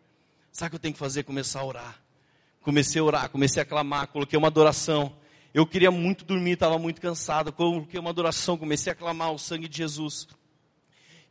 Sabe 0.51 0.67
o 0.67 0.69
que 0.71 0.75
eu 0.75 0.79
tenho 0.79 0.93
que 0.93 0.99
fazer? 0.99 1.23
Começar 1.23 1.61
a 1.61 1.65
orar. 1.65 2.01
Comecei 2.61 3.01
a 3.01 3.03
orar, 3.03 3.29
comecei 3.29 3.61
a 3.61 3.65
clamar, 3.65 4.07
coloquei 4.07 4.37
uma 4.37 4.47
adoração. 4.47 5.15
Eu 5.53 5.65
queria 5.65 5.89
muito 5.89 6.25
dormir, 6.25 6.51
estava 6.51 6.77
muito 6.77 7.01
cansado. 7.01 7.51
Coloquei 7.51 7.99
uma 7.99 8.09
adoração, 8.09 8.57
comecei 8.57 8.91
a 8.91 8.95
clamar 8.95 9.31
o 9.31 9.39
sangue 9.39 9.67
de 9.67 9.77
Jesus. 9.77 10.27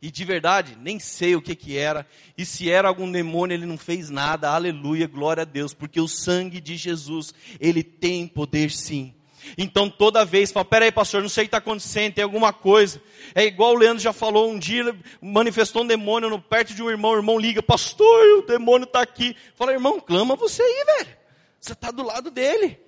E 0.01 0.11
de 0.11 0.23
verdade, 0.23 0.77
nem 0.79 0.99
sei 0.99 1.35
o 1.35 1.41
que 1.41 1.55
que 1.55 1.77
era. 1.77 2.07
E 2.37 2.45
se 2.45 2.69
era 2.69 2.87
algum 2.87 3.11
demônio, 3.11 3.55
ele 3.55 3.65
não 3.65 3.77
fez 3.77 4.09
nada. 4.09 4.49
Aleluia, 4.49 5.07
glória 5.07 5.41
a 5.41 5.45
Deus. 5.45 5.73
Porque 5.73 5.99
o 5.99 6.07
sangue 6.07 6.59
de 6.59 6.75
Jesus, 6.75 7.33
ele 7.59 7.83
tem 7.83 8.27
poder 8.27 8.71
sim. 8.71 9.13
Então 9.57 9.89
toda 9.89 10.25
vez 10.25 10.51
fala, 10.51 10.65
peraí 10.65 10.91
pastor, 10.91 11.21
não 11.21 11.29
sei 11.29 11.43
o 11.43 11.45
que 11.45 11.47
está 11.49 11.57
acontecendo, 11.57 12.13
tem 12.13 12.23
alguma 12.23 12.51
coisa. 12.51 13.01
É 13.33 13.45
igual 13.45 13.73
o 13.73 13.77
Leandro 13.77 14.01
já 14.01 14.13
falou, 14.13 14.49
um 14.49 14.57
dia 14.57 14.95
manifestou 15.21 15.83
um 15.83 15.87
demônio 15.87 16.29
no, 16.29 16.41
perto 16.41 16.73
de 16.73 16.81
um 16.81 16.89
irmão, 16.89 17.11
o 17.11 17.17
irmão 17.17 17.37
liga, 17.37 17.61
pastor, 17.61 18.39
o 18.39 18.41
demônio 18.41 18.85
está 18.85 19.01
aqui. 19.01 19.35
Fala, 19.55 19.73
irmão, 19.73 19.99
clama 19.99 20.35
você 20.35 20.61
aí, 20.61 20.85
velho. 20.97 21.17
Você 21.59 21.73
está 21.73 21.91
do 21.91 22.03
lado 22.03 22.31
dele. 22.31 22.79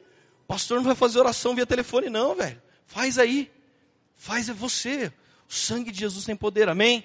O 0.44 0.48
pastor 0.48 0.78
não 0.78 0.84
vai 0.84 0.96
fazer 0.96 1.20
oração 1.20 1.56
via 1.56 1.66
telefone 1.66 2.10
não, 2.10 2.36
velho. 2.36 2.62
Faz 2.86 3.18
aí. 3.18 3.52
Faz 4.16 4.50
é 4.50 4.54
você. 4.54 5.12
O 5.50 5.54
sangue 5.54 5.92
de 5.92 6.00
Jesus 6.00 6.26
tem 6.26 6.36
poder, 6.36 6.68
amém? 6.70 7.04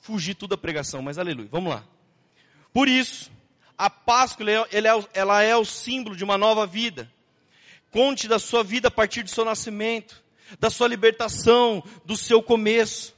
Fugir 0.00 0.34
tudo 0.34 0.50
da 0.50 0.58
pregação, 0.58 1.00
mas 1.00 1.18
aleluia. 1.18 1.48
Vamos 1.50 1.72
lá. 1.72 1.84
Por 2.72 2.88
isso, 2.88 3.30
a 3.76 3.90
Páscoa 3.90 4.50
é, 4.50 4.54
é 4.54 4.82
ela 5.14 5.42
é 5.42 5.56
o 5.56 5.64
símbolo 5.64 6.14
de 6.14 6.24
uma 6.24 6.38
nova 6.38 6.66
vida. 6.66 7.10
Conte 7.90 8.28
da 8.28 8.38
sua 8.38 8.62
vida 8.62 8.88
a 8.88 8.90
partir 8.90 9.22
do 9.22 9.30
seu 9.30 9.44
nascimento, 9.44 10.22
da 10.60 10.70
sua 10.70 10.86
libertação, 10.86 11.82
do 12.04 12.16
seu 12.16 12.42
começo. 12.42 13.14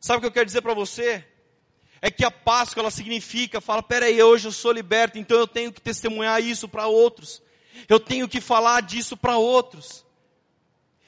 Sabe 0.00 0.18
o 0.18 0.20
que 0.22 0.26
eu 0.26 0.32
quero 0.32 0.46
dizer 0.46 0.62
para 0.62 0.72
você? 0.72 1.22
É 2.00 2.10
que 2.10 2.24
a 2.24 2.30
Páscoa 2.30 2.80
ela 2.80 2.90
significa, 2.90 3.60
fala, 3.60 3.82
peraí, 3.82 4.22
hoje 4.22 4.48
eu 4.48 4.52
sou 4.52 4.72
liberto, 4.72 5.18
então 5.18 5.38
eu 5.38 5.46
tenho 5.46 5.72
que 5.72 5.80
testemunhar 5.80 6.42
isso 6.42 6.68
para 6.68 6.86
outros. 6.86 7.42
Eu 7.88 8.00
tenho 8.00 8.26
que 8.28 8.40
falar 8.40 8.82
disso 8.82 9.16
para 9.16 9.36
outros. 9.36 10.05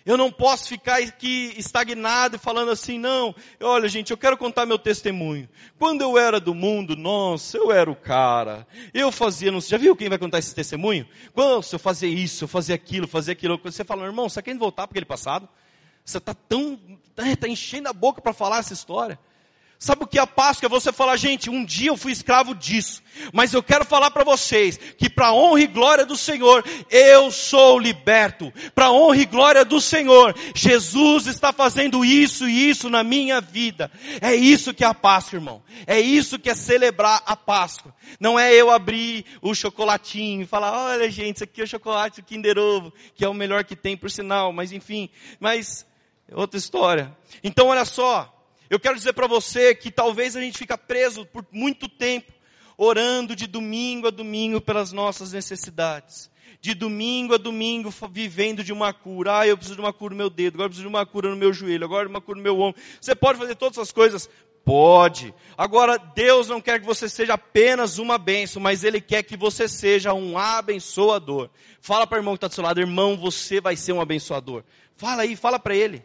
Eu 0.08 0.16
não 0.16 0.32
posso 0.32 0.68
ficar 0.70 1.02
aqui 1.02 1.52
estagnado 1.58 2.38
falando 2.38 2.70
assim, 2.70 2.98
não, 2.98 3.34
olha 3.60 3.86
gente, 3.90 4.10
eu 4.10 4.16
quero 4.16 4.38
contar 4.38 4.64
meu 4.64 4.78
testemunho. 4.78 5.46
Quando 5.78 6.00
eu 6.00 6.16
era 6.16 6.40
do 6.40 6.54
mundo, 6.54 6.96
nossa, 6.96 7.58
eu 7.58 7.70
era 7.70 7.90
o 7.90 7.94
cara. 7.94 8.66
Eu 8.94 9.12
fazia, 9.12 9.52
não, 9.52 9.60
já 9.60 9.76
viu 9.76 9.94
quem 9.94 10.08
vai 10.08 10.16
contar 10.16 10.38
esse 10.38 10.54
testemunho? 10.54 11.06
Quando 11.34 11.62
eu 11.70 11.78
fazia 11.78 12.08
isso, 12.08 12.44
eu 12.44 12.48
fazia 12.48 12.74
aquilo, 12.74 13.06
fazia 13.06 13.32
aquilo. 13.32 13.60
Você 13.62 13.84
fala, 13.84 14.06
irmão, 14.06 14.30
você 14.30 14.40
quer 14.40 14.56
voltar 14.56 14.86
para 14.86 14.92
aquele 14.92 15.04
passado? 15.04 15.46
Você 16.02 16.16
está 16.16 16.32
tão, 16.32 16.80
está 17.10 17.36
tá 17.36 17.46
enchendo 17.46 17.90
a 17.90 17.92
boca 17.92 18.22
para 18.22 18.32
falar 18.32 18.60
essa 18.60 18.72
história. 18.72 19.18
Sabe 19.78 20.02
o 20.02 20.06
que 20.08 20.18
é 20.18 20.20
a 20.20 20.26
Páscoa? 20.26 20.66
É 20.66 20.68
você 20.68 20.92
falar, 20.92 21.16
gente, 21.16 21.48
um 21.48 21.64
dia 21.64 21.90
eu 21.90 21.96
fui 21.96 22.10
escravo 22.10 22.52
disso, 22.52 23.00
mas 23.32 23.54
eu 23.54 23.62
quero 23.62 23.84
falar 23.84 24.10
para 24.10 24.24
vocês 24.24 24.76
que 24.76 25.08
para 25.08 25.32
honra 25.32 25.60
e 25.60 25.66
glória 25.68 26.04
do 26.04 26.16
Senhor, 26.16 26.64
eu 26.90 27.30
sou 27.30 27.78
liberto. 27.78 28.52
Para 28.74 28.90
honra 28.90 29.18
e 29.18 29.24
glória 29.24 29.64
do 29.64 29.80
Senhor, 29.80 30.34
Jesus 30.52 31.28
está 31.28 31.52
fazendo 31.52 32.04
isso 32.04 32.48
e 32.48 32.68
isso 32.68 32.90
na 32.90 33.04
minha 33.04 33.40
vida. 33.40 33.88
É 34.20 34.34
isso 34.34 34.74
que 34.74 34.82
é 34.82 34.86
a 34.86 34.92
Páscoa, 34.92 35.36
irmão. 35.36 35.62
É 35.86 36.00
isso 36.00 36.40
que 36.40 36.50
é 36.50 36.56
celebrar 36.56 37.22
a 37.24 37.36
Páscoa. 37.36 37.94
Não 38.18 38.36
é 38.36 38.52
eu 38.52 38.72
abrir 38.72 39.24
o 39.40 39.54
chocolatinho 39.54 40.42
e 40.42 40.46
falar, 40.46 40.72
olha 40.72 41.08
gente, 41.08 41.36
isso 41.36 41.44
aqui 41.44 41.60
é 41.60 41.64
o 41.64 41.68
chocolate 41.68 42.20
Kinder 42.20 42.58
Ovo, 42.58 42.92
que 43.14 43.24
é 43.24 43.28
o 43.28 43.34
melhor 43.34 43.62
que 43.62 43.76
tem 43.76 43.96
por 43.96 44.10
sinal, 44.10 44.52
mas 44.52 44.72
enfim, 44.72 45.08
mas 45.38 45.86
outra 46.32 46.58
história. 46.58 47.16
Então 47.44 47.68
olha 47.68 47.84
só, 47.84 48.34
eu 48.70 48.78
quero 48.78 48.96
dizer 48.96 49.12
para 49.12 49.26
você 49.26 49.74
que 49.74 49.90
talvez 49.90 50.36
a 50.36 50.40
gente 50.40 50.58
fica 50.58 50.76
preso 50.76 51.24
por 51.26 51.46
muito 51.50 51.88
tempo, 51.88 52.32
orando 52.76 53.34
de 53.34 53.46
domingo 53.46 54.08
a 54.08 54.10
domingo 54.10 54.60
pelas 54.60 54.92
nossas 54.92 55.32
necessidades. 55.32 56.30
De 56.60 56.74
domingo 56.74 57.34
a 57.34 57.36
domingo 57.36 57.92
vivendo 58.10 58.64
de 58.64 58.72
uma 58.72 58.92
cura. 58.92 59.40
Ah, 59.40 59.46
eu 59.46 59.56
preciso 59.56 59.76
de 59.76 59.80
uma 59.80 59.92
cura 59.92 60.12
no 60.12 60.18
meu 60.18 60.28
dedo, 60.28 60.54
agora 60.54 60.66
eu 60.66 60.70
preciso 60.70 60.88
de 60.88 60.94
uma 60.94 61.06
cura 61.06 61.30
no 61.30 61.36
meu 61.36 61.52
joelho, 61.52 61.84
agora 61.84 62.08
uma 62.08 62.20
cura 62.20 62.36
no 62.36 62.42
meu 62.42 62.60
ombro. 62.60 62.80
Você 63.00 63.14
pode 63.14 63.38
fazer 63.38 63.54
todas 63.54 63.78
essas 63.78 63.92
coisas? 63.92 64.28
Pode. 64.64 65.32
Agora, 65.56 65.96
Deus 65.96 66.48
não 66.48 66.60
quer 66.60 66.78
que 66.78 66.84
você 66.84 67.08
seja 67.08 67.34
apenas 67.34 67.96
uma 67.96 68.18
bênção, 68.18 68.60
mas 68.60 68.84
Ele 68.84 69.00
quer 69.00 69.22
que 69.22 69.36
você 69.36 69.66
seja 69.66 70.12
um 70.12 70.36
abençoador. 70.36 71.48
Fala 71.80 72.06
para 72.06 72.16
o 72.16 72.18
irmão 72.18 72.34
que 72.34 72.38
está 72.38 72.48
do 72.48 72.54
seu 72.54 72.64
lado, 72.64 72.80
irmão, 72.80 73.16
você 73.16 73.60
vai 73.62 73.76
ser 73.76 73.92
um 73.92 74.00
abençoador. 74.00 74.62
Fala 74.94 75.22
aí, 75.22 75.36
fala 75.36 75.58
para 75.58 75.74
ele. 75.74 76.04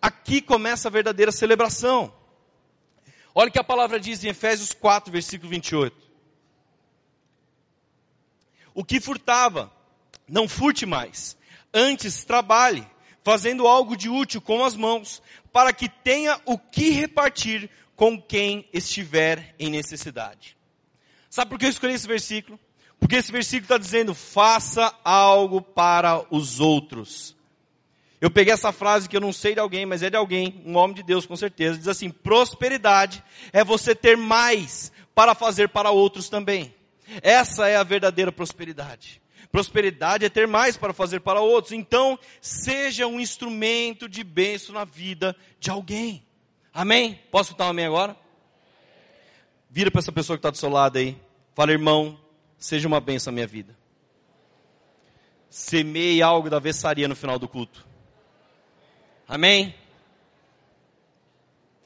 Aqui 0.00 0.40
começa 0.40 0.88
a 0.88 0.90
verdadeira 0.90 1.32
celebração. 1.32 2.12
Olha 3.34 3.48
o 3.48 3.52
que 3.52 3.58
a 3.58 3.64
palavra 3.64 4.00
diz 4.00 4.24
em 4.24 4.28
Efésios 4.28 4.72
4, 4.72 5.12
versículo 5.12 5.50
28. 5.50 5.96
O 8.74 8.84
que 8.84 9.00
furtava, 9.00 9.72
não 10.26 10.48
furte 10.48 10.86
mais. 10.86 11.36
Antes 11.72 12.24
trabalhe, 12.24 12.86
fazendo 13.22 13.66
algo 13.66 13.96
de 13.96 14.08
útil 14.08 14.40
com 14.40 14.64
as 14.64 14.74
mãos, 14.74 15.22
para 15.52 15.72
que 15.72 15.88
tenha 15.88 16.40
o 16.44 16.58
que 16.58 16.90
repartir 16.90 17.70
com 17.94 18.20
quem 18.20 18.66
estiver 18.72 19.54
em 19.58 19.70
necessidade. 19.70 20.56
Sabe 21.28 21.50
por 21.50 21.58
que 21.58 21.66
eu 21.66 21.70
escolhi 21.70 21.94
esse 21.94 22.08
versículo? 22.08 22.58
Porque 22.98 23.16
esse 23.16 23.30
versículo 23.30 23.64
está 23.64 23.78
dizendo: 23.78 24.14
faça 24.14 24.94
algo 25.04 25.60
para 25.62 26.24
os 26.30 26.60
outros. 26.60 27.36
Eu 28.20 28.30
peguei 28.30 28.52
essa 28.52 28.70
frase 28.70 29.08
que 29.08 29.16
eu 29.16 29.20
não 29.20 29.32
sei 29.32 29.54
de 29.54 29.60
alguém, 29.60 29.86
mas 29.86 30.02
é 30.02 30.10
de 30.10 30.16
alguém, 30.16 30.62
um 30.66 30.76
homem 30.76 30.94
de 30.94 31.02
Deus 31.02 31.24
com 31.24 31.34
certeza. 31.36 31.78
Diz 31.78 31.88
assim: 31.88 32.10
prosperidade 32.10 33.24
é 33.52 33.64
você 33.64 33.94
ter 33.94 34.16
mais 34.16 34.92
para 35.14 35.34
fazer 35.34 35.70
para 35.70 35.90
outros 35.90 36.28
também. 36.28 36.74
Essa 37.22 37.68
é 37.68 37.76
a 37.76 37.82
verdadeira 37.82 38.30
prosperidade. 38.30 39.22
Prosperidade 39.50 40.24
é 40.24 40.28
ter 40.28 40.46
mais 40.46 40.76
para 40.76 40.92
fazer 40.92 41.20
para 41.20 41.40
outros. 41.40 41.72
Então, 41.72 42.18
seja 42.40 43.06
um 43.06 43.18
instrumento 43.18 44.08
de 44.08 44.22
bênção 44.22 44.74
na 44.74 44.84
vida 44.84 45.34
de 45.58 45.70
alguém. 45.70 46.24
Amém? 46.72 47.20
Posso 47.30 47.50
escutar 47.50 47.66
um 47.66 47.70
amém 47.70 47.86
agora? 47.86 48.16
Vira 49.68 49.90
para 49.90 49.98
essa 49.98 50.12
pessoa 50.12 50.36
que 50.36 50.40
está 50.40 50.50
do 50.50 50.56
seu 50.56 50.68
lado 50.68 50.98
aí. 50.98 51.16
Fala, 51.54 51.72
irmão, 51.72 52.20
seja 52.58 52.86
uma 52.86 53.00
bênção 53.00 53.32
na 53.32 53.36
minha 53.36 53.46
vida. 53.46 53.76
Semeie 55.48 56.22
algo 56.22 56.48
da 56.48 56.60
vessaria 56.60 57.08
no 57.08 57.16
final 57.16 57.38
do 57.38 57.48
culto. 57.48 57.89
Amém? 59.30 59.72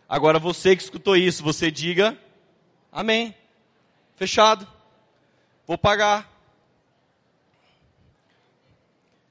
Agora 0.08 0.38
você 0.38 0.74
que 0.74 0.82
escutou 0.82 1.14
isso, 1.14 1.42
você 1.42 1.70
diga 1.70 2.16
amém. 2.90 3.34
Fechado. 4.16 4.66
Vou 5.66 5.76
pagar. 5.76 6.32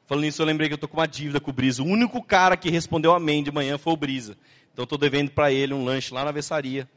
Falando 0.06 0.26
nisso, 0.26 0.44
eu 0.44 0.46
lembrei 0.46 0.70
que 0.70 0.74
eu 0.74 0.76
estou 0.76 0.88
com 0.88 0.98
uma 0.98 1.08
dívida 1.08 1.40
com 1.40 1.50
o 1.50 1.54
Brisa. 1.54 1.82
O 1.82 1.88
único 1.88 2.22
cara 2.22 2.56
que 2.56 2.70
respondeu 2.70 3.16
amém 3.16 3.42
de 3.42 3.52
manhã 3.52 3.80
foi 3.80 3.94
o 3.94 3.98
Brisa. 3.98 4.38
Então 4.72 4.84
estou 4.84 5.00
devendo 5.00 5.32
para 5.32 5.52
ele 5.52 5.74
um 5.74 5.84
lanche 5.84 6.14
lá 6.14 6.24
na 6.24 6.32
vessaria. 6.32 6.88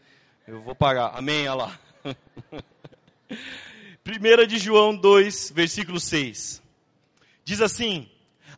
Eu 0.46 0.60
vou 0.60 0.74
pagar. 0.74 1.16
Amém? 1.16 1.48
Olha 1.48 1.54
lá. 1.54 1.80
1 4.04 4.46
de 4.46 4.58
João 4.58 4.94
2, 4.94 5.50
versículo 5.54 5.98
6. 5.98 6.62
Diz 7.42 7.62
assim: 7.62 8.06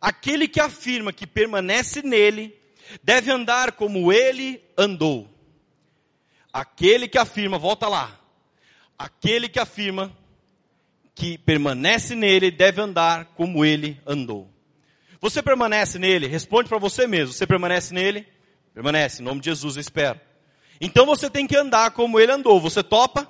Aquele 0.00 0.46
que 0.46 0.60
afirma 0.60 1.12
que 1.12 1.26
permanece 1.26 2.02
nele, 2.02 2.54
deve 3.02 3.30
andar 3.30 3.72
como 3.72 4.12
ele 4.12 4.62
andou. 4.76 5.28
Aquele 6.52 7.08
que 7.08 7.18
afirma, 7.18 7.58
volta 7.58 7.88
lá. 7.88 8.18
Aquele 8.98 9.48
que 9.48 9.58
afirma 9.58 10.16
que 11.14 11.36
permanece 11.38 12.14
nele, 12.14 12.50
deve 12.50 12.80
andar 12.80 13.26
como 13.36 13.64
ele 13.64 14.00
andou. 14.06 14.48
Você 15.20 15.42
permanece 15.42 15.98
nele? 15.98 16.26
Responde 16.26 16.68
para 16.68 16.78
você 16.78 17.06
mesmo. 17.06 17.32
Você 17.32 17.46
permanece 17.46 17.92
nele? 17.92 18.26
Permanece, 18.72 19.20
em 19.20 19.24
nome 19.24 19.40
de 19.40 19.46
Jesus, 19.46 19.76
eu 19.76 19.80
espero. 19.80 20.20
Então 20.80 21.04
você 21.04 21.28
tem 21.28 21.46
que 21.46 21.56
andar 21.56 21.90
como 21.90 22.20
ele 22.20 22.30
andou. 22.30 22.60
Você 22.60 22.82
topa? 22.82 23.28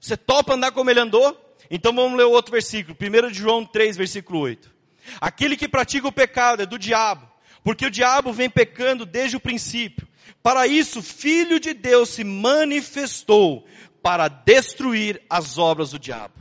Você 0.00 0.16
topa 0.16 0.54
andar 0.54 0.70
como 0.70 0.88
ele 0.88 1.00
andou? 1.00 1.36
Então 1.68 1.92
vamos 1.92 2.16
ler 2.16 2.24
o 2.24 2.30
outro 2.30 2.52
versículo. 2.52 2.96
1 3.00 3.34
João 3.34 3.64
3, 3.64 3.96
versículo 3.96 4.38
8. 4.40 4.75
Aquele 5.20 5.56
que 5.56 5.68
pratica 5.68 6.08
o 6.08 6.12
pecado 6.12 6.62
é 6.62 6.66
do 6.66 6.78
diabo, 6.78 7.28
porque 7.62 7.86
o 7.86 7.90
diabo 7.90 8.32
vem 8.32 8.50
pecando 8.50 9.06
desde 9.06 9.36
o 9.36 9.40
princípio. 9.40 10.06
Para 10.42 10.66
isso, 10.66 11.02
Filho 11.02 11.58
de 11.58 11.74
Deus 11.74 12.10
se 12.10 12.22
manifestou 12.22 13.66
para 14.02 14.28
destruir 14.28 15.20
as 15.28 15.58
obras 15.58 15.90
do 15.90 15.98
diabo. 15.98 16.34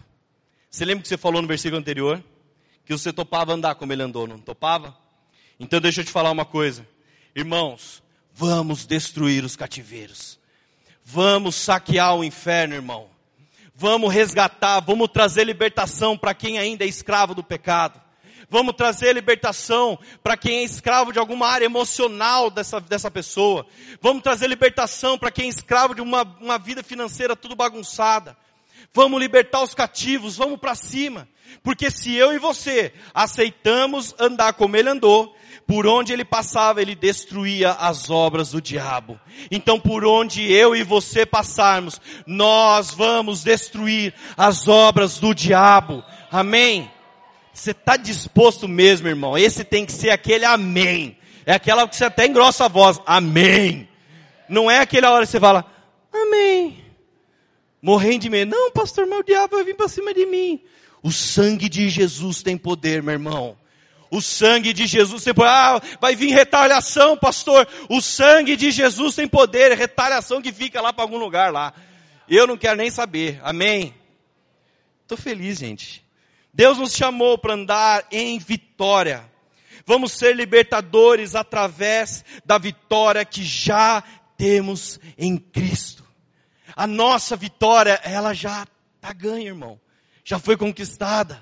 Você 0.69 0.85
lembra 0.85 1.01
que 1.01 1.07
você 1.07 1.17
falou 1.17 1.41
no 1.41 1.47
versículo 1.47 1.79
anterior? 1.79 2.23
Que 2.85 2.93
você 2.93 3.11
topava 3.11 3.53
andar 3.53 3.75
como 3.75 3.91
ele 3.93 4.03
andou, 4.03 4.27
não 4.27 4.37
topava? 4.37 4.95
Então 5.59 5.81
deixa 5.81 6.01
eu 6.01 6.05
te 6.05 6.11
falar 6.11 6.31
uma 6.31 6.45
coisa. 6.45 6.87
Irmãos, 7.35 8.03
vamos 8.33 8.85
destruir 8.85 9.43
os 9.43 9.55
cativeiros. 9.55 10.37
Vamos 11.03 11.55
saquear 11.55 12.15
o 12.15 12.23
inferno, 12.23 12.75
irmão. 12.75 13.09
Vamos 13.73 14.13
resgatar, 14.13 14.79
vamos 14.79 15.09
trazer 15.09 15.43
libertação 15.43 16.17
para 16.17 16.33
quem 16.33 16.57
ainda 16.57 16.83
é 16.83 16.87
escravo 16.87 17.33
do 17.33 17.43
pecado. 17.43 18.01
Vamos 18.49 18.75
trazer 18.75 19.13
libertação 19.13 19.97
para 20.23 20.37
quem 20.37 20.59
é 20.59 20.63
escravo 20.63 21.11
de 21.11 21.19
alguma 21.19 21.47
área 21.47 21.65
emocional 21.65 22.49
dessa, 22.49 22.79
dessa 22.79 23.09
pessoa. 23.09 23.65
Vamos 24.01 24.23
trazer 24.23 24.47
libertação 24.47 25.17
para 25.17 25.31
quem 25.31 25.45
é 25.45 25.49
escravo 25.49 25.95
de 25.95 26.01
uma, 26.01 26.23
uma 26.39 26.57
vida 26.57 26.83
financeira 26.83 27.35
tudo 27.35 27.55
bagunçada. 27.55 28.37
Vamos 28.93 29.19
libertar 29.19 29.61
os 29.61 29.73
cativos, 29.73 30.37
vamos 30.37 30.59
para 30.59 30.75
cima. 30.75 31.27
Porque 31.63 31.89
se 31.89 32.13
eu 32.15 32.33
e 32.33 32.39
você 32.39 32.93
aceitamos 33.13 34.15
andar 34.19 34.53
como 34.53 34.75
ele 34.77 34.89
andou, 34.89 35.35
por 35.67 35.87
onde 35.87 36.13
ele 36.13 36.23
passava, 36.23 36.81
ele 36.81 36.95
destruía 36.95 37.71
as 37.71 38.09
obras 38.09 38.51
do 38.51 38.61
diabo. 38.61 39.19
Então, 39.49 39.79
por 39.79 40.05
onde 40.05 40.51
eu 40.51 40.75
e 40.75 40.83
você 40.83 41.25
passarmos, 41.25 41.99
nós 42.25 42.91
vamos 42.91 43.43
destruir 43.43 44.13
as 44.37 44.67
obras 44.67 45.17
do 45.17 45.33
diabo. 45.33 46.03
Amém? 46.31 46.91
Você 47.55 47.71
está 47.71 47.95
disposto 47.95 48.67
mesmo, 48.67 49.07
irmão? 49.07 49.37
Esse 49.37 49.63
tem 49.63 49.85
que 49.85 49.93
ser 49.93 50.09
aquele 50.09 50.43
amém. 50.43 51.17
É 51.45 51.53
aquela 51.53 51.87
que 51.87 51.95
você 51.95 52.03
até 52.03 52.27
engrossa 52.27 52.65
a 52.65 52.67
voz. 52.67 52.99
Amém. 53.05 53.87
Não 54.49 54.69
é 54.69 54.79
aquela 54.79 55.09
hora 55.09 55.25
que 55.25 55.31
você 55.31 55.39
fala, 55.39 55.65
amém. 56.11 56.83
Morrendo 57.81 58.19
de 58.19 58.29
medo. 58.29 58.51
Não, 58.51 58.71
pastor, 58.71 59.07
meu 59.07 59.23
diabo 59.23 59.55
vai 59.55 59.63
vir 59.63 59.73
para 59.73 59.87
cima 59.87 60.13
de 60.13 60.25
mim. 60.25 60.61
O 61.01 61.13
sangue 61.13 61.69
de 61.69 61.87
Jesus 61.89 62.43
tem 62.43 62.57
poder, 62.57 63.01
meu 63.01 63.13
irmão. 63.13 63.57
O 64.11 64.21
sangue 64.21 64.73
de 64.73 64.85
Jesus 64.85 65.23
tem 65.23 65.33
poder. 65.33 65.49
Ah, 65.49 65.81
vai 66.01 66.13
vir 66.13 66.33
retaliação, 66.33 67.15
pastor. 67.15 67.65
O 67.89 68.01
sangue 68.01 68.57
de 68.57 68.69
Jesus 68.69 69.15
tem 69.15 69.29
poder. 69.29 69.71
É 69.71 69.75
retaliação 69.75 70.41
que 70.41 70.51
fica 70.51 70.81
lá 70.81 70.91
para 70.91 71.05
algum 71.05 71.17
lugar 71.17 71.53
lá. 71.53 71.73
Eu 72.27 72.45
não 72.45 72.57
quero 72.57 72.75
nem 72.75 72.91
saber. 72.91 73.39
Amém. 73.41 73.95
Estou 75.03 75.17
feliz, 75.17 75.59
gente. 75.59 76.04
Deus 76.55 76.79
nos 76.79 76.93
chamou 76.93 77.37
para 77.37 77.53
andar 77.53 78.07
em 78.11 78.39
vitória. 78.39 79.29
Vamos 79.85 80.13
ser 80.13 80.35
libertadores 80.35 81.35
através 81.35 82.25
da 82.43 82.57
vitória 82.57 83.23
que 83.23 83.43
já 83.43 84.03
temos 84.35 84.99
em 85.15 85.37
Cristo. 85.37 86.03
A 86.75 86.87
nossa 86.87 87.35
vitória, 87.35 88.01
ela 88.03 88.33
já 88.33 88.65
está 88.97 89.13
ganha, 89.13 89.45
irmão 89.45 89.79
já 90.25 90.39
foi 90.39 90.57
conquistada. 90.57 91.41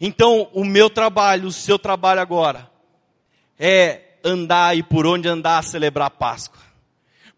Então, 0.00 0.50
o 0.52 0.64
meu 0.64 0.90
trabalho, 0.90 1.48
o 1.48 1.52
seu 1.52 1.78
trabalho 1.78 2.20
agora, 2.20 2.68
é 3.58 4.02
andar 4.24 4.76
e 4.76 4.82
por 4.82 5.06
onde 5.06 5.28
andar 5.28 5.62
celebrar 5.62 6.10
Páscoa. 6.10 6.60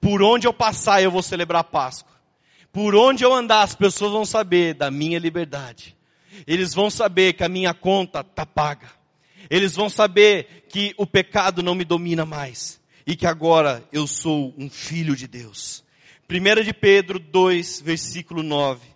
Por 0.00 0.22
onde 0.22 0.46
eu 0.46 0.52
passar, 0.52 1.02
eu 1.02 1.10
vou 1.10 1.22
celebrar 1.22 1.64
Páscoa. 1.64 2.16
Por 2.72 2.94
onde 2.94 3.22
eu 3.22 3.32
andar, 3.32 3.62
as 3.62 3.74
pessoas 3.74 4.10
vão 4.10 4.24
saber 4.24 4.74
da 4.74 4.90
minha 4.90 5.18
liberdade. 5.18 5.96
Eles 6.46 6.74
vão 6.74 6.90
saber 6.90 7.34
que 7.34 7.44
a 7.44 7.48
minha 7.48 7.74
conta 7.74 8.20
está 8.20 8.44
paga. 8.44 8.90
Eles 9.50 9.74
vão 9.74 9.88
saber 9.88 10.66
que 10.68 10.94
o 10.96 11.06
pecado 11.06 11.62
não 11.62 11.74
me 11.74 11.84
domina 11.84 12.24
mais. 12.24 12.80
E 13.06 13.16
que 13.16 13.26
agora 13.26 13.82
eu 13.92 14.06
sou 14.06 14.54
um 14.58 14.68
filho 14.68 15.16
de 15.16 15.26
Deus. 15.26 15.82
1 16.30 16.62
de 16.62 16.74
Pedro 16.74 17.18
2, 17.18 17.80
versículo 17.80 18.42
9. 18.42 18.86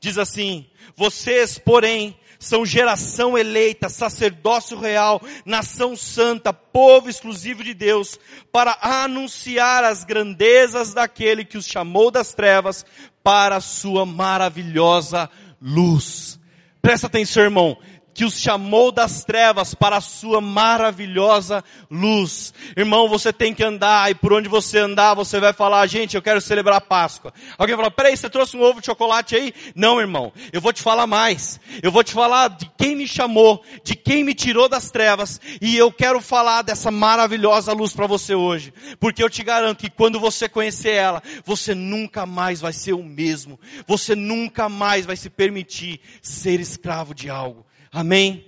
Diz 0.00 0.18
assim, 0.18 0.66
vocês, 0.96 1.56
porém, 1.56 2.16
são 2.38 2.66
geração 2.66 3.38
eleita, 3.38 3.88
sacerdócio 3.88 4.78
real, 4.78 5.22
nação 5.46 5.96
santa, 5.96 6.52
povo 6.52 7.08
exclusivo 7.08 7.64
de 7.64 7.72
Deus, 7.72 8.18
para 8.52 8.76
anunciar 8.82 9.84
as 9.84 10.04
grandezas 10.04 10.92
daquele 10.92 11.44
que 11.44 11.56
os 11.56 11.66
chamou 11.66 12.10
das 12.10 12.34
trevas 12.34 12.84
para 13.22 13.56
a 13.56 13.60
sua 13.60 14.04
maravilhosa 14.04 15.30
luz. 15.60 16.38
Presta 16.84 17.06
atenção, 17.06 17.42
irmão 17.44 17.78
que 18.14 18.24
os 18.24 18.40
chamou 18.40 18.92
das 18.92 19.24
trevas 19.24 19.74
para 19.74 19.96
a 19.96 20.00
sua 20.00 20.40
maravilhosa 20.40 21.64
luz. 21.90 22.54
Irmão, 22.76 23.08
você 23.08 23.32
tem 23.32 23.52
que 23.52 23.64
andar 23.64 24.10
e 24.10 24.14
por 24.14 24.32
onde 24.32 24.48
você 24.48 24.78
andar, 24.78 25.14
você 25.14 25.40
vai 25.40 25.52
falar, 25.52 25.86
gente, 25.88 26.14
eu 26.14 26.22
quero 26.22 26.40
celebrar 26.40 26.78
a 26.78 26.80
Páscoa. 26.80 27.34
Alguém 27.58 27.74
fala, 27.76 27.90
peraí, 27.90 28.16
você 28.16 28.30
trouxe 28.30 28.56
um 28.56 28.62
ovo 28.62 28.80
de 28.80 28.86
chocolate 28.86 29.34
aí? 29.34 29.52
Não, 29.74 30.00
irmão, 30.00 30.32
eu 30.52 30.60
vou 30.60 30.72
te 30.72 30.80
falar 30.80 31.06
mais. 31.06 31.60
Eu 31.82 31.90
vou 31.90 32.04
te 32.04 32.12
falar 32.12 32.50
de 32.50 32.70
quem 32.78 32.94
me 32.94 33.08
chamou, 33.08 33.62
de 33.82 33.96
quem 33.96 34.22
me 34.22 34.34
tirou 34.34 34.68
das 34.68 34.90
trevas 34.90 35.40
e 35.60 35.76
eu 35.76 35.90
quero 35.90 36.20
falar 36.20 36.62
dessa 36.62 36.90
maravilhosa 36.90 37.72
luz 37.72 37.92
para 37.92 38.06
você 38.06 38.34
hoje. 38.34 38.72
Porque 39.00 39.22
eu 39.22 39.28
te 39.28 39.42
garanto 39.42 39.78
que 39.78 39.90
quando 39.90 40.20
você 40.20 40.48
conhecer 40.48 40.92
ela, 40.92 41.22
você 41.44 41.74
nunca 41.74 42.24
mais 42.24 42.60
vai 42.60 42.72
ser 42.72 42.92
o 42.92 43.02
mesmo. 43.02 43.58
Você 43.86 44.14
nunca 44.14 44.68
mais 44.68 45.04
vai 45.04 45.16
se 45.16 45.28
permitir 45.28 46.00
ser 46.22 46.60
escravo 46.60 47.14
de 47.14 47.28
algo. 47.28 47.66
Amém? 47.94 48.44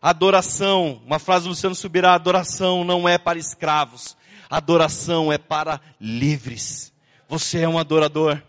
Adoração, 0.00 1.02
uma 1.04 1.18
frase 1.18 1.46
do 1.46 1.48
Luciano 1.48 1.74
Subirá, 1.74 2.14
adoração 2.14 2.84
não 2.84 3.08
é 3.08 3.18
para 3.18 3.40
escravos, 3.40 4.16
adoração 4.48 5.32
é 5.32 5.36
para 5.36 5.80
livres. 6.00 6.92
Você 7.28 7.58
é 7.58 7.68
um 7.68 7.76
adorador. 7.76 8.40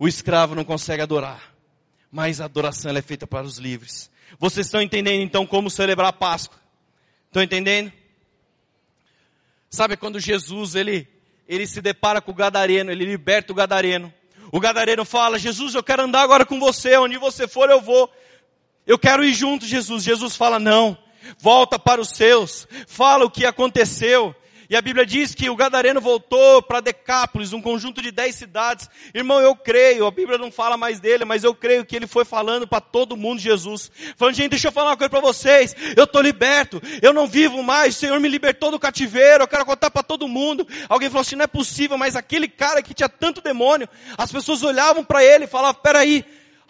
O 0.00 0.08
escravo 0.08 0.56
não 0.56 0.64
consegue 0.64 1.00
adorar, 1.00 1.54
mas 2.10 2.40
a 2.40 2.46
adoração 2.46 2.90
é 2.96 3.00
feita 3.00 3.24
para 3.24 3.46
os 3.46 3.56
livres. 3.56 4.10
Vocês 4.36 4.66
estão 4.66 4.82
entendendo 4.82 5.22
então 5.22 5.46
como 5.46 5.70
celebrar 5.70 6.08
a 6.08 6.12
Páscoa? 6.12 6.58
Estão 7.28 7.40
entendendo? 7.40 7.92
Sabe 9.70 9.96
quando 9.96 10.18
Jesus 10.18 10.74
ele 10.74 11.08
ele 11.46 11.68
se 11.68 11.80
depara 11.80 12.20
com 12.20 12.32
o 12.32 12.34
gadareno, 12.34 12.90
ele 12.90 13.04
liberta 13.04 13.52
o 13.52 13.54
gadareno. 13.54 14.12
O 14.50 14.58
gadareno 14.58 15.04
fala: 15.04 15.38
"Jesus, 15.38 15.72
eu 15.72 15.84
quero 15.84 16.02
andar 16.02 16.22
agora 16.22 16.44
com 16.44 16.58
você, 16.58 16.96
onde 16.96 17.16
você 17.16 17.46
for 17.46 17.70
eu 17.70 17.80
vou". 17.80 18.12
Eu 18.86 18.98
quero 18.98 19.24
ir 19.24 19.32
junto, 19.32 19.66
Jesus. 19.66 20.02
Jesus 20.02 20.36
fala, 20.36 20.58
não. 20.58 20.96
Volta 21.38 21.78
para 21.78 22.00
os 22.00 22.10
seus. 22.10 22.66
Fala 22.86 23.24
o 23.24 23.30
que 23.30 23.46
aconteceu. 23.46 24.34
E 24.72 24.76
a 24.76 24.80
Bíblia 24.80 25.04
diz 25.04 25.34
que 25.34 25.50
o 25.50 25.54
Gadareno 25.54 26.00
voltou 26.00 26.62
para 26.62 26.80
Decápolis, 26.80 27.52
um 27.52 27.60
conjunto 27.60 28.00
de 28.00 28.10
dez 28.10 28.36
cidades. 28.36 28.88
Irmão, 29.12 29.38
eu 29.38 29.54
creio, 29.54 30.06
a 30.06 30.10
Bíblia 30.10 30.38
não 30.38 30.50
fala 30.50 30.78
mais 30.78 30.98
dele, 30.98 31.26
mas 31.26 31.44
eu 31.44 31.54
creio 31.54 31.84
que 31.84 31.94
ele 31.94 32.06
foi 32.06 32.24
falando 32.24 32.66
para 32.66 32.80
todo 32.80 33.14
mundo 33.14 33.38
Jesus. 33.38 33.92
Falando, 34.16 34.34
gente, 34.34 34.52
deixa 34.52 34.68
eu 34.68 34.72
falar 34.72 34.92
uma 34.92 34.96
coisa 34.96 35.10
para 35.10 35.20
vocês. 35.20 35.76
Eu 35.94 36.04
estou 36.04 36.22
liberto, 36.22 36.80
eu 37.02 37.12
não 37.12 37.26
vivo 37.26 37.62
mais, 37.62 37.94
o 37.94 37.98
Senhor 37.98 38.18
me 38.18 38.30
libertou 38.30 38.70
do 38.70 38.78
cativeiro, 38.78 39.44
eu 39.44 39.48
quero 39.48 39.66
contar 39.66 39.90
para 39.90 40.02
todo 40.02 40.26
mundo. 40.26 40.66
Alguém 40.88 41.10
falou 41.10 41.20
assim, 41.20 41.36
não 41.36 41.44
é 41.44 41.48
possível, 41.48 41.98
mas 41.98 42.16
aquele 42.16 42.48
cara 42.48 42.82
que 42.82 42.94
tinha 42.94 43.10
tanto 43.10 43.42
demônio, 43.42 43.86
as 44.16 44.32
pessoas 44.32 44.62
olhavam 44.62 45.04
para 45.04 45.22
ele 45.22 45.44
e 45.44 45.48
falavam, 45.48 45.82
peraí, 45.82 46.24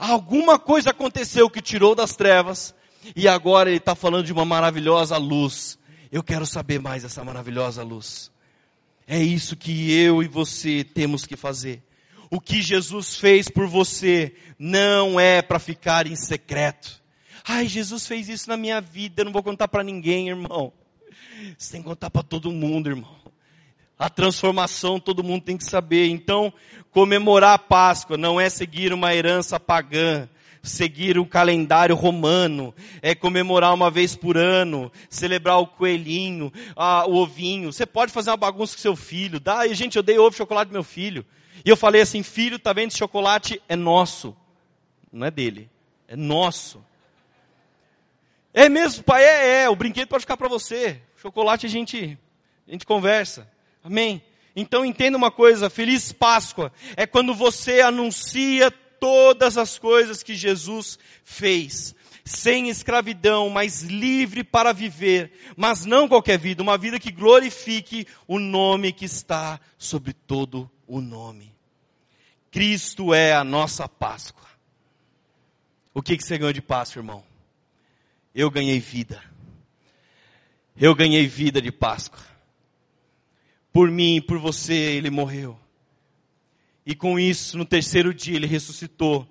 Alguma 0.05 0.59
coisa 0.59 0.91
aconteceu 0.91 1.49
que 1.49 1.63
tirou 1.63 1.95
das 1.95 2.17
trevas 2.17 2.75
e 3.15 3.29
agora 3.29 3.71
ele 3.71 3.79
está 3.79 3.95
falando 3.95 4.27
de 4.27 4.33
uma 4.33 4.45
maravilhosa 4.45 5.17
luz. 5.17 5.79
Eu 6.11 6.25
quero 6.25 6.45
saber 6.45 6.81
mais 6.81 7.05
dessa 7.05 7.23
maravilhosa 7.23 7.85
luz. 7.85 8.29
É 9.07 9.23
isso 9.23 9.55
que 9.55 9.93
eu 9.93 10.21
e 10.21 10.27
você 10.27 10.83
temos 10.83 11.25
que 11.25 11.37
fazer. 11.37 11.85
O 12.29 12.41
que 12.41 12.61
Jesus 12.61 13.15
fez 13.15 13.49
por 13.49 13.69
você 13.69 14.35
não 14.59 15.21
é 15.21 15.41
para 15.41 15.61
ficar 15.61 16.05
em 16.09 16.17
secreto. 16.17 17.01
Ai, 17.47 17.69
Jesus 17.69 18.05
fez 18.05 18.29
isso 18.29 18.49
na 18.49 18.57
minha 18.57 18.81
vida, 18.81 19.21
eu 19.21 19.27
não 19.27 19.33
vou 19.33 19.43
contar 19.43 19.69
para 19.69 19.85
ninguém, 19.85 20.31
irmão. 20.31 20.73
Você 21.57 21.75
tem 21.75 21.81
que 21.81 21.89
contar 21.89 22.11
para 22.11 22.25
todo 22.25 22.51
mundo, 22.51 22.91
irmão. 22.91 23.22
A 24.03 24.11
transformação 24.11 24.99
todo 24.99 25.23
mundo 25.23 25.45
tem 25.45 25.57
que 25.57 25.63
saber. 25.65 26.09
Então, 26.09 26.53
comemorar 26.91 27.55
a 27.55 27.59
Páscoa 27.59 28.17
não 28.17 28.41
é 28.41 28.51
seguir 28.51 28.93
uma 28.93 29.15
herança 29.15 29.61
pagã, 29.61 30.29
seguir 30.61 31.21
o 31.21 31.25
calendário 31.25 31.95
romano, 31.95 32.75
é 33.01 33.15
comemorar 33.15 33.73
uma 33.73 33.93
vez 33.93 34.17
por 34.17 34.37
ano, 34.37 34.91
celebrar 35.09 35.61
o 35.61 35.69
coelhinho, 35.69 36.53
a, 36.75 37.07
o 37.07 37.15
ovinho. 37.15 37.73
Você 37.73 37.87
pode 37.87 38.11
fazer 38.11 38.31
uma 38.31 38.37
bagunça 38.37 38.75
com 38.75 38.83
seu 38.83 38.97
filho. 38.97 39.39
Dá, 39.39 39.69
e, 39.69 39.73
gente, 39.73 39.95
eu 39.95 40.03
dei 40.03 40.19
ovo 40.19 40.31
de 40.31 40.39
chocolate 40.39 40.71
pro 40.71 40.75
meu 40.75 40.83
filho. 40.83 41.25
E 41.65 41.71
eu 41.71 41.77
falei 41.77 42.01
assim, 42.01 42.25
filho, 42.25 42.59
tá 42.59 42.73
vendo 42.73 42.89
esse 42.89 42.99
chocolate? 42.99 43.63
É 43.69 43.77
nosso. 43.77 44.37
Não 45.13 45.25
é 45.25 45.31
dele. 45.31 45.71
É 46.09 46.17
nosso. 46.17 46.85
É 48.53 48.69
mesmo, 48.69 49.05
pai? 49.05 49.23
É, 49.23 49.63
é. 49.63 49.71
O 49.71 49.77
brinquedo 49.77 50.09
pode 50.09 50.23
ficar 50.23 50.37
para 50.37 50.49
você. 50.49 51.01
Chocolate 51.19 51.67
a 51.67 51.69
gente, 51.69 52.19
a 52.67 52.73
gente 52.73 52.85
conversa. 52.85 53.52
Amém? 53.83 54.22
Então 54.55 54.85
entenda 54.85 55.16
uma 55.16 55.30
coisa, 55.30 55.70
feliz 55.70 56.12
Páscoa 56.12 56.72
é 56.97 57.07
quando 57.07 57.35
você 57.35 57.80
anuncia 57.80 58.70
todas 58.70 59.57
as 59.59 59.78
coisas 59.78 60.22
que 60.22 60.35
Jesus 60.35 60.99
fez. 61.24 61.95
Sem 62.24 62.68
escravidão, 62.68 63.51
mas 63.51 63.83
livre 63.83 64.45
para 64.45 64.72
viver, 64.72 65.33
mas 65.57 65.85
não 65.85 66.07
qualquer 66.07 66.39
vida, 66.39 66.62
uma 66.62 66.78
vida 66.78 67.01
que 67.01 67.11
glorifique 67.11 68.07
o 68.28 68.39
nome 68.39 68.93
que 68.93 69.05
está 69.05 69.59
sobre 69.76 70.12
todo 70.12 70.70
o 70.87 71.01
nome. 71.01 71.53
Cristo 72.49 73.12
é 73.12 73.33
a 73.33 73.43
nossa 73.43 73.89
Páscoa. 73.89 74.47
O 75.93 76.01
que, 76.01 76.16
que 76.16 76.22
você 76.22 76.39
ganhou 76.39 76.53
de 76.53 76.62
Páscoa, 76.62 77.01
irmão? 77.01 77.24
Eu 78.33 78.51
ganhei 78.51 78.78
vida. 78.78 79.20
Eu 80.76 80.95
ganhei 80.95 81.26
vida 81.26 81.61
de 81.61 81.72
Páscoa. 81.72 82.32
Por 83.73 83.91
mim 83.91 84.16
e 84.16 84.20
por 84.20 84.39
você 84.39 84.75
ele 84.75 85.11
morreu. 85.11 85.59
E 86.85 86.95
com 86.95 87.18
isso, 87.18 87.57
no 87.57 87.64
terceiro 87.64 88.12
dia, 88.12 88.37
ele 88.37 88.47
ressuscitou 88.47 89.27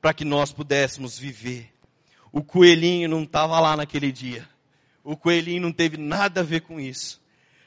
para 0.00 0.14
que 0.14 0.24
nós 0.24 0.52
pudéssemos 0.52 1.18
viver. 1.18 1.72
O 2.32 2.42
coelhinho 2.42 3.08
não 3.08 3.24
estava 3.24 3.58
lá 3.58 3.76
naquele 3.76 4.12
dia. 4.12 4.48
O 5.02 5.16
coelhinho 5.16 5.62
não 5.62 5.72
teve 5.72 5.96
nada 5.96 6.40
a 6.40 6.44
ver 6.44 6.60
com 6.60 6.78
isso. 6.78 7.20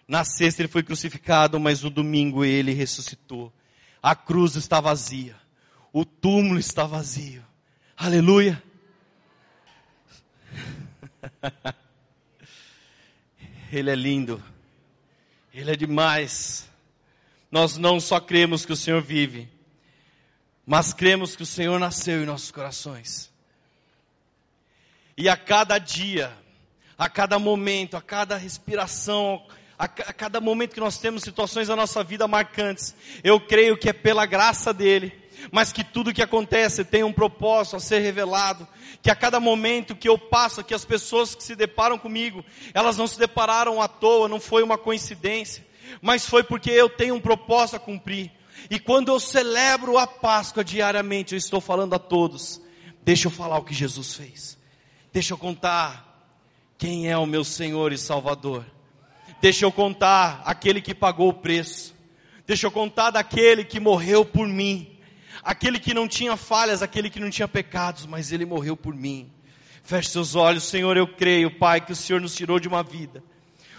Na 0.08 0.24
sexta 0.24 0.62
ele 0.62 0.70
foi 0.70 0.84
crucificado, 0.84 1.60
mas 1.60 1.82
no 1.82 1.90
domingo 1.90 2.46
ele 2.46 2.72
ressuscitou. 2.74 3.52
A 4.02 4.16
cruz 4.16 4.56
está 4.56 4.80
vazia. 4.80 5.36
o 5.92 6.06
túmulo 6.06 6.60
está 6.60 6.86
vazio. 6.86 7.44
Aleluia. 7.96 8.62
Ele 13.72 13.90
é 13.90 13.96
lindo. 13.96 14.44
Ele 15.54 15.72
é 15.72 15.76
demais. 15.76 16.68
Nós 17.52 17.78
não 17.78 18.00
só 18.00 18.20
cremos 18.20 18.66
que 18.66 18.74
o 18.74 18.76
Senhor 18.76 19.02
vive, 19.02 19.48
mas 20.66 20.94
cremos 20.94 21.36
que 21.36 21.44
o 21.44 21.46
Senhor 21.46 21.80
nasceu 21.80 22.24
em 22.24 22.26
nossos 22.26 22.50
corações. 22.50 23.32
E 25.16 25.30
a 25.30 25.38
cada 25.38 25.78
dia, 25.78 26.36
a 26.98 27.08
cada 27.08 27.38
momento, 27.38 27.96
a 27.96 28.02
cada 28.02 28.36
respiração, 28.36 29.46
a, 29.78 29.88
cada 29.88 30.42
momento 30.42 30.74
que 30.74 30.80
nós 30.80 30.98
temos 30.98 31.22
situações 31.22 31.68
da 31.68 31.76
nossa 31.76 32.04
vida 32.04 32.28
marcantes, 32.28 32.96
eu 33.24 33.40
creio 33.40 33.78
que 33.78 33.90
é 33.90 33.94
pela 33.94 34.26
graça 34.26 34.74
dele, 34.74 35.23
mas 35.52 35.72
que 35.72 35.84
tudo 35.84 36.14
que 36.14 36.22
acontece 36.22 36.84
tem 36.84 37.04
um 37.04 37.14
propósito 37.14 37.76
a 37.76 37.80
ser 37.80 38.00
revelado, 38.00 38.68
que 39.02 39.10
a 39.10 39.16
cada 39.16 39.40
momento 39.40 39.96
que 39.96 40.08
eu 40.08 40.18
passo, 40.18 40.64
que 40.64 40.74
as 40.74 40.86
pessoas 40.86 41.36
que 41.36 41.44
se 41.44 41.56
deparam 41.56 41.98
comigo, 41.98 42.44
elas 42.74 42.98
não 42.98 43.08
se 43.08 43.18
depararam 43.20 43.82
à 43.82 43.88
toa, 43.88 44.28
não 44.28 44.40
foi 44.40 44.64
uma 44.64 44.78
coincidência, 44.78 45.66
mas 46.02 46.26
foi 46.26 46.44
porque 46.44 46.72
eu 46.72 46.90
tenho 46.90 47.16
um 47.16 47.22
propósito 47.22 47.76
a 47.76 47.80
cumprir. 47.80 48.32
E 48.70 48.80
quando 48.80 49.10
eu 49.10 49.20
celebro 49.20 49.98
a 49.98 50.08
Páscoa 50.08 50.64
diariamente, 50.64 51.34
eu 51.34 51.38
estou 51.38 51.60
falando 51.60 51.94
a 51.94 52.00
todos, 52.00 52.62
deixa 53.04 53.28
eu 53.28 53.32
falar 53.32 53.58
o 53.58 53.64
que 53.64 53.74
Jesus 53.74 54.16
fez. 54.16 54.58
Deixa 55.12 55.34
eu 55.34 55.38
contar 55.38 56.14
quem 56.78 57.10
é 57.10 57.18
o 57.18 57.26
meu 57.26 57.44
Senhor 57.44 57.92
e 57.92 57.98
Salvador. 57.98 58.66
Deixa 59.42 59.66
eu 59.66 59.72
contar 59.72 60.42
aquele 60.46 60.82
que 60.82 60.96
pagou 60.96 61.30
o 61.30 61.34
preço. 61.34 61.94
Deixa 62.48 62.66
eu 62.68 62.72
contar 62.72 63.12
daquele 63.12 63.64
que 63.64 63.80
morreu 63.80 64.26
por 64.26 64.48
mim. 64.48 64.93
Aquele 65.44 65.80
que 65.80 65.94
não 65.94 66.08
tinha 66.08 66.38
falhas, 66.38 66.82
aquele 66.82 67.10
que 67.10 67.20
não 67.20 67.30
tinha 67.30 67.48
pecados, 67.48 68.06
mas 68.06 68.32
ele 68.32 68.46
morreu 68.46 68.78
por 68.78 68.96
mim. 68.96 69.30
Feche 69.84 70.10
seus 70.10 70.36
olhos, 70.36 70.64
Senhor, 70.64 70.96
eu 70.96 71.06
creio, 71.06 71.52
Pai, 71.52 71.82
que 71.82 71.92
o 71.92 71.96
Senhor 71.96 72.22
nos 72.22 72.34
tirou 72.34 72.60
de 72.60 72.68
uma 72.68 72.82
vida. 72.82 73.22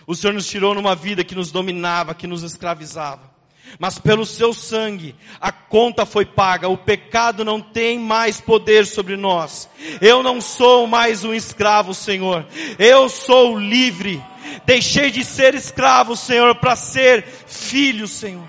O 0.07 0.15
Senhor 0.15 0.35
nos 0.35 0.47
tirou 0.47 0.75
numa 0.75 0.95
vida 0.95 1.25
que 1.25 1.35
nos 1.35 1.51
dominava, 1.51 2.15
que 2.15 2.27
nos 2.27 2.43
escravizava. 2.43 3.33
Mas 3.79 3.99
pelo 3.99 4.27
seu 4.27 4.53
sangue, 4.53 5.17
a 5.41 5.51
conta 5.51 6.05
foi 6.05 6.25
paga, 6.27 6.69
o 6.69 6.77
pecado 6.77 7.45
não 7.45 7.61
tem 7.61 7.99
mais 7.99 8.41
poder 8.41 8.87
sobre 8.87 9.17
nós. 9.17 9.69
Eu 10.01 10.23
não 10.23 10.41
sou 10.41 10.87
mais 10.87 11.25
um 11.25 11.35
escravo, 11.35 11.95
Senhor. 11.95 12.47
Eu 12.79 13.09
sou 13.09 13.59
livre. 13.59 14.23
Deixei 14.67 15.11
de 15.11 15.25
ser 15.25 15.55
escravo, 15.55 16.15
Senhor, 16.15 16.55
para 16.57 16.77
ser 16.77 17.25
filho, 17.47 18.07
Senhor. 18.07 18.49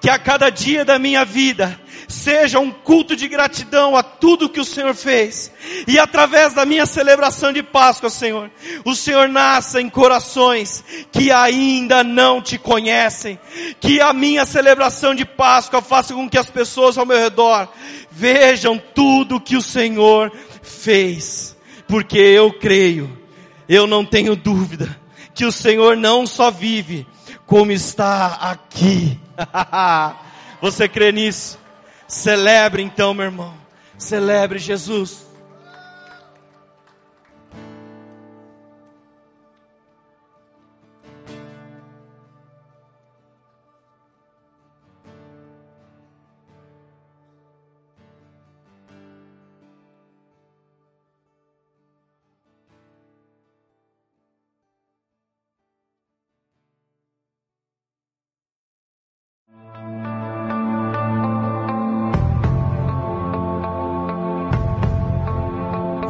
Que 0.00 0.10
a 0.10 0.18
cada 0.18 0.50
dia 0.50 0.84
da 0.84 0.98
minha 0.98 1.24
vida 1.24 1.80
seja 2.08 2.58
um 2.58 2.70
culto 2.70 3.14
de 3.14 3.28
gratidão 3.28 3.94
a 3.94 4.02
tudo 4.02 4.48
que 4.48 4.58
o 4.58 4.64
Senhor 4.64 4.94
fez. 4.94 5.52
E 5.86 5.98
através 5.98 6.54
da 6.54 6.64
minha 6.64 6.86
celebração 6.86 7.52
de 7.52 7.62
Páscoa, 7.62 8.08
Senhor, 8.08 8.50
o 8.84 8.94
Senhor 8.94 9.28
nasça 9.28 9.80
em 9.80 9.90
corações 9.90 10.82
que 11.12 11.30
ainda 11.30 12.02
não 12.02 12.40
te 12.40 12.56
conhecem. 12.56 13.38
Que 13.78 14.00
a 14.00 14.14
minha 14.14 14.46
celebração 14.46 15.14
de 15.14 15.26
Páscoa 15.26 15.82
faça 15.82 16.14
com 16.14 16.28
que 16.28 16.38
as 16.38 16.48
pessoas 16.48 16.96
ao 16.96 17.04
meu 17.04 17.18
redor 17.18 17.68
vejam 18.10 18.80
tudo 18.94 19.40
que 19.40 19.56
o 19.56 19.62
Senhor 19.62 20.32
fez. 20.62 21.54
Porque 21.86 22.18
eu 22.18 22.52
creio, 22.52 23.18
eu 23.68 23.86
não 23.86 24.04
tenho 24.04 24.34
dúvida, 24.34 24.98
que 25.34 25.44
o 25.44 25.52
Senhor 25.52 25.96
não 25.96 26.26
só 26.26 26.50
vive, 26.50 27.06
como 27.46 27.70
está 27.70 28.38
aqui. 28.40 29.18
Você 30.60 30.88
crê 30.88 31.12
nisso? 31.12 31.58
Celebre 32.08 32.82
então, 32.82 33.12
meu 33.12 33.26
irmão. 33.26 33.54
Celebre 33.98 34.58
Jesus. 34.58 35.27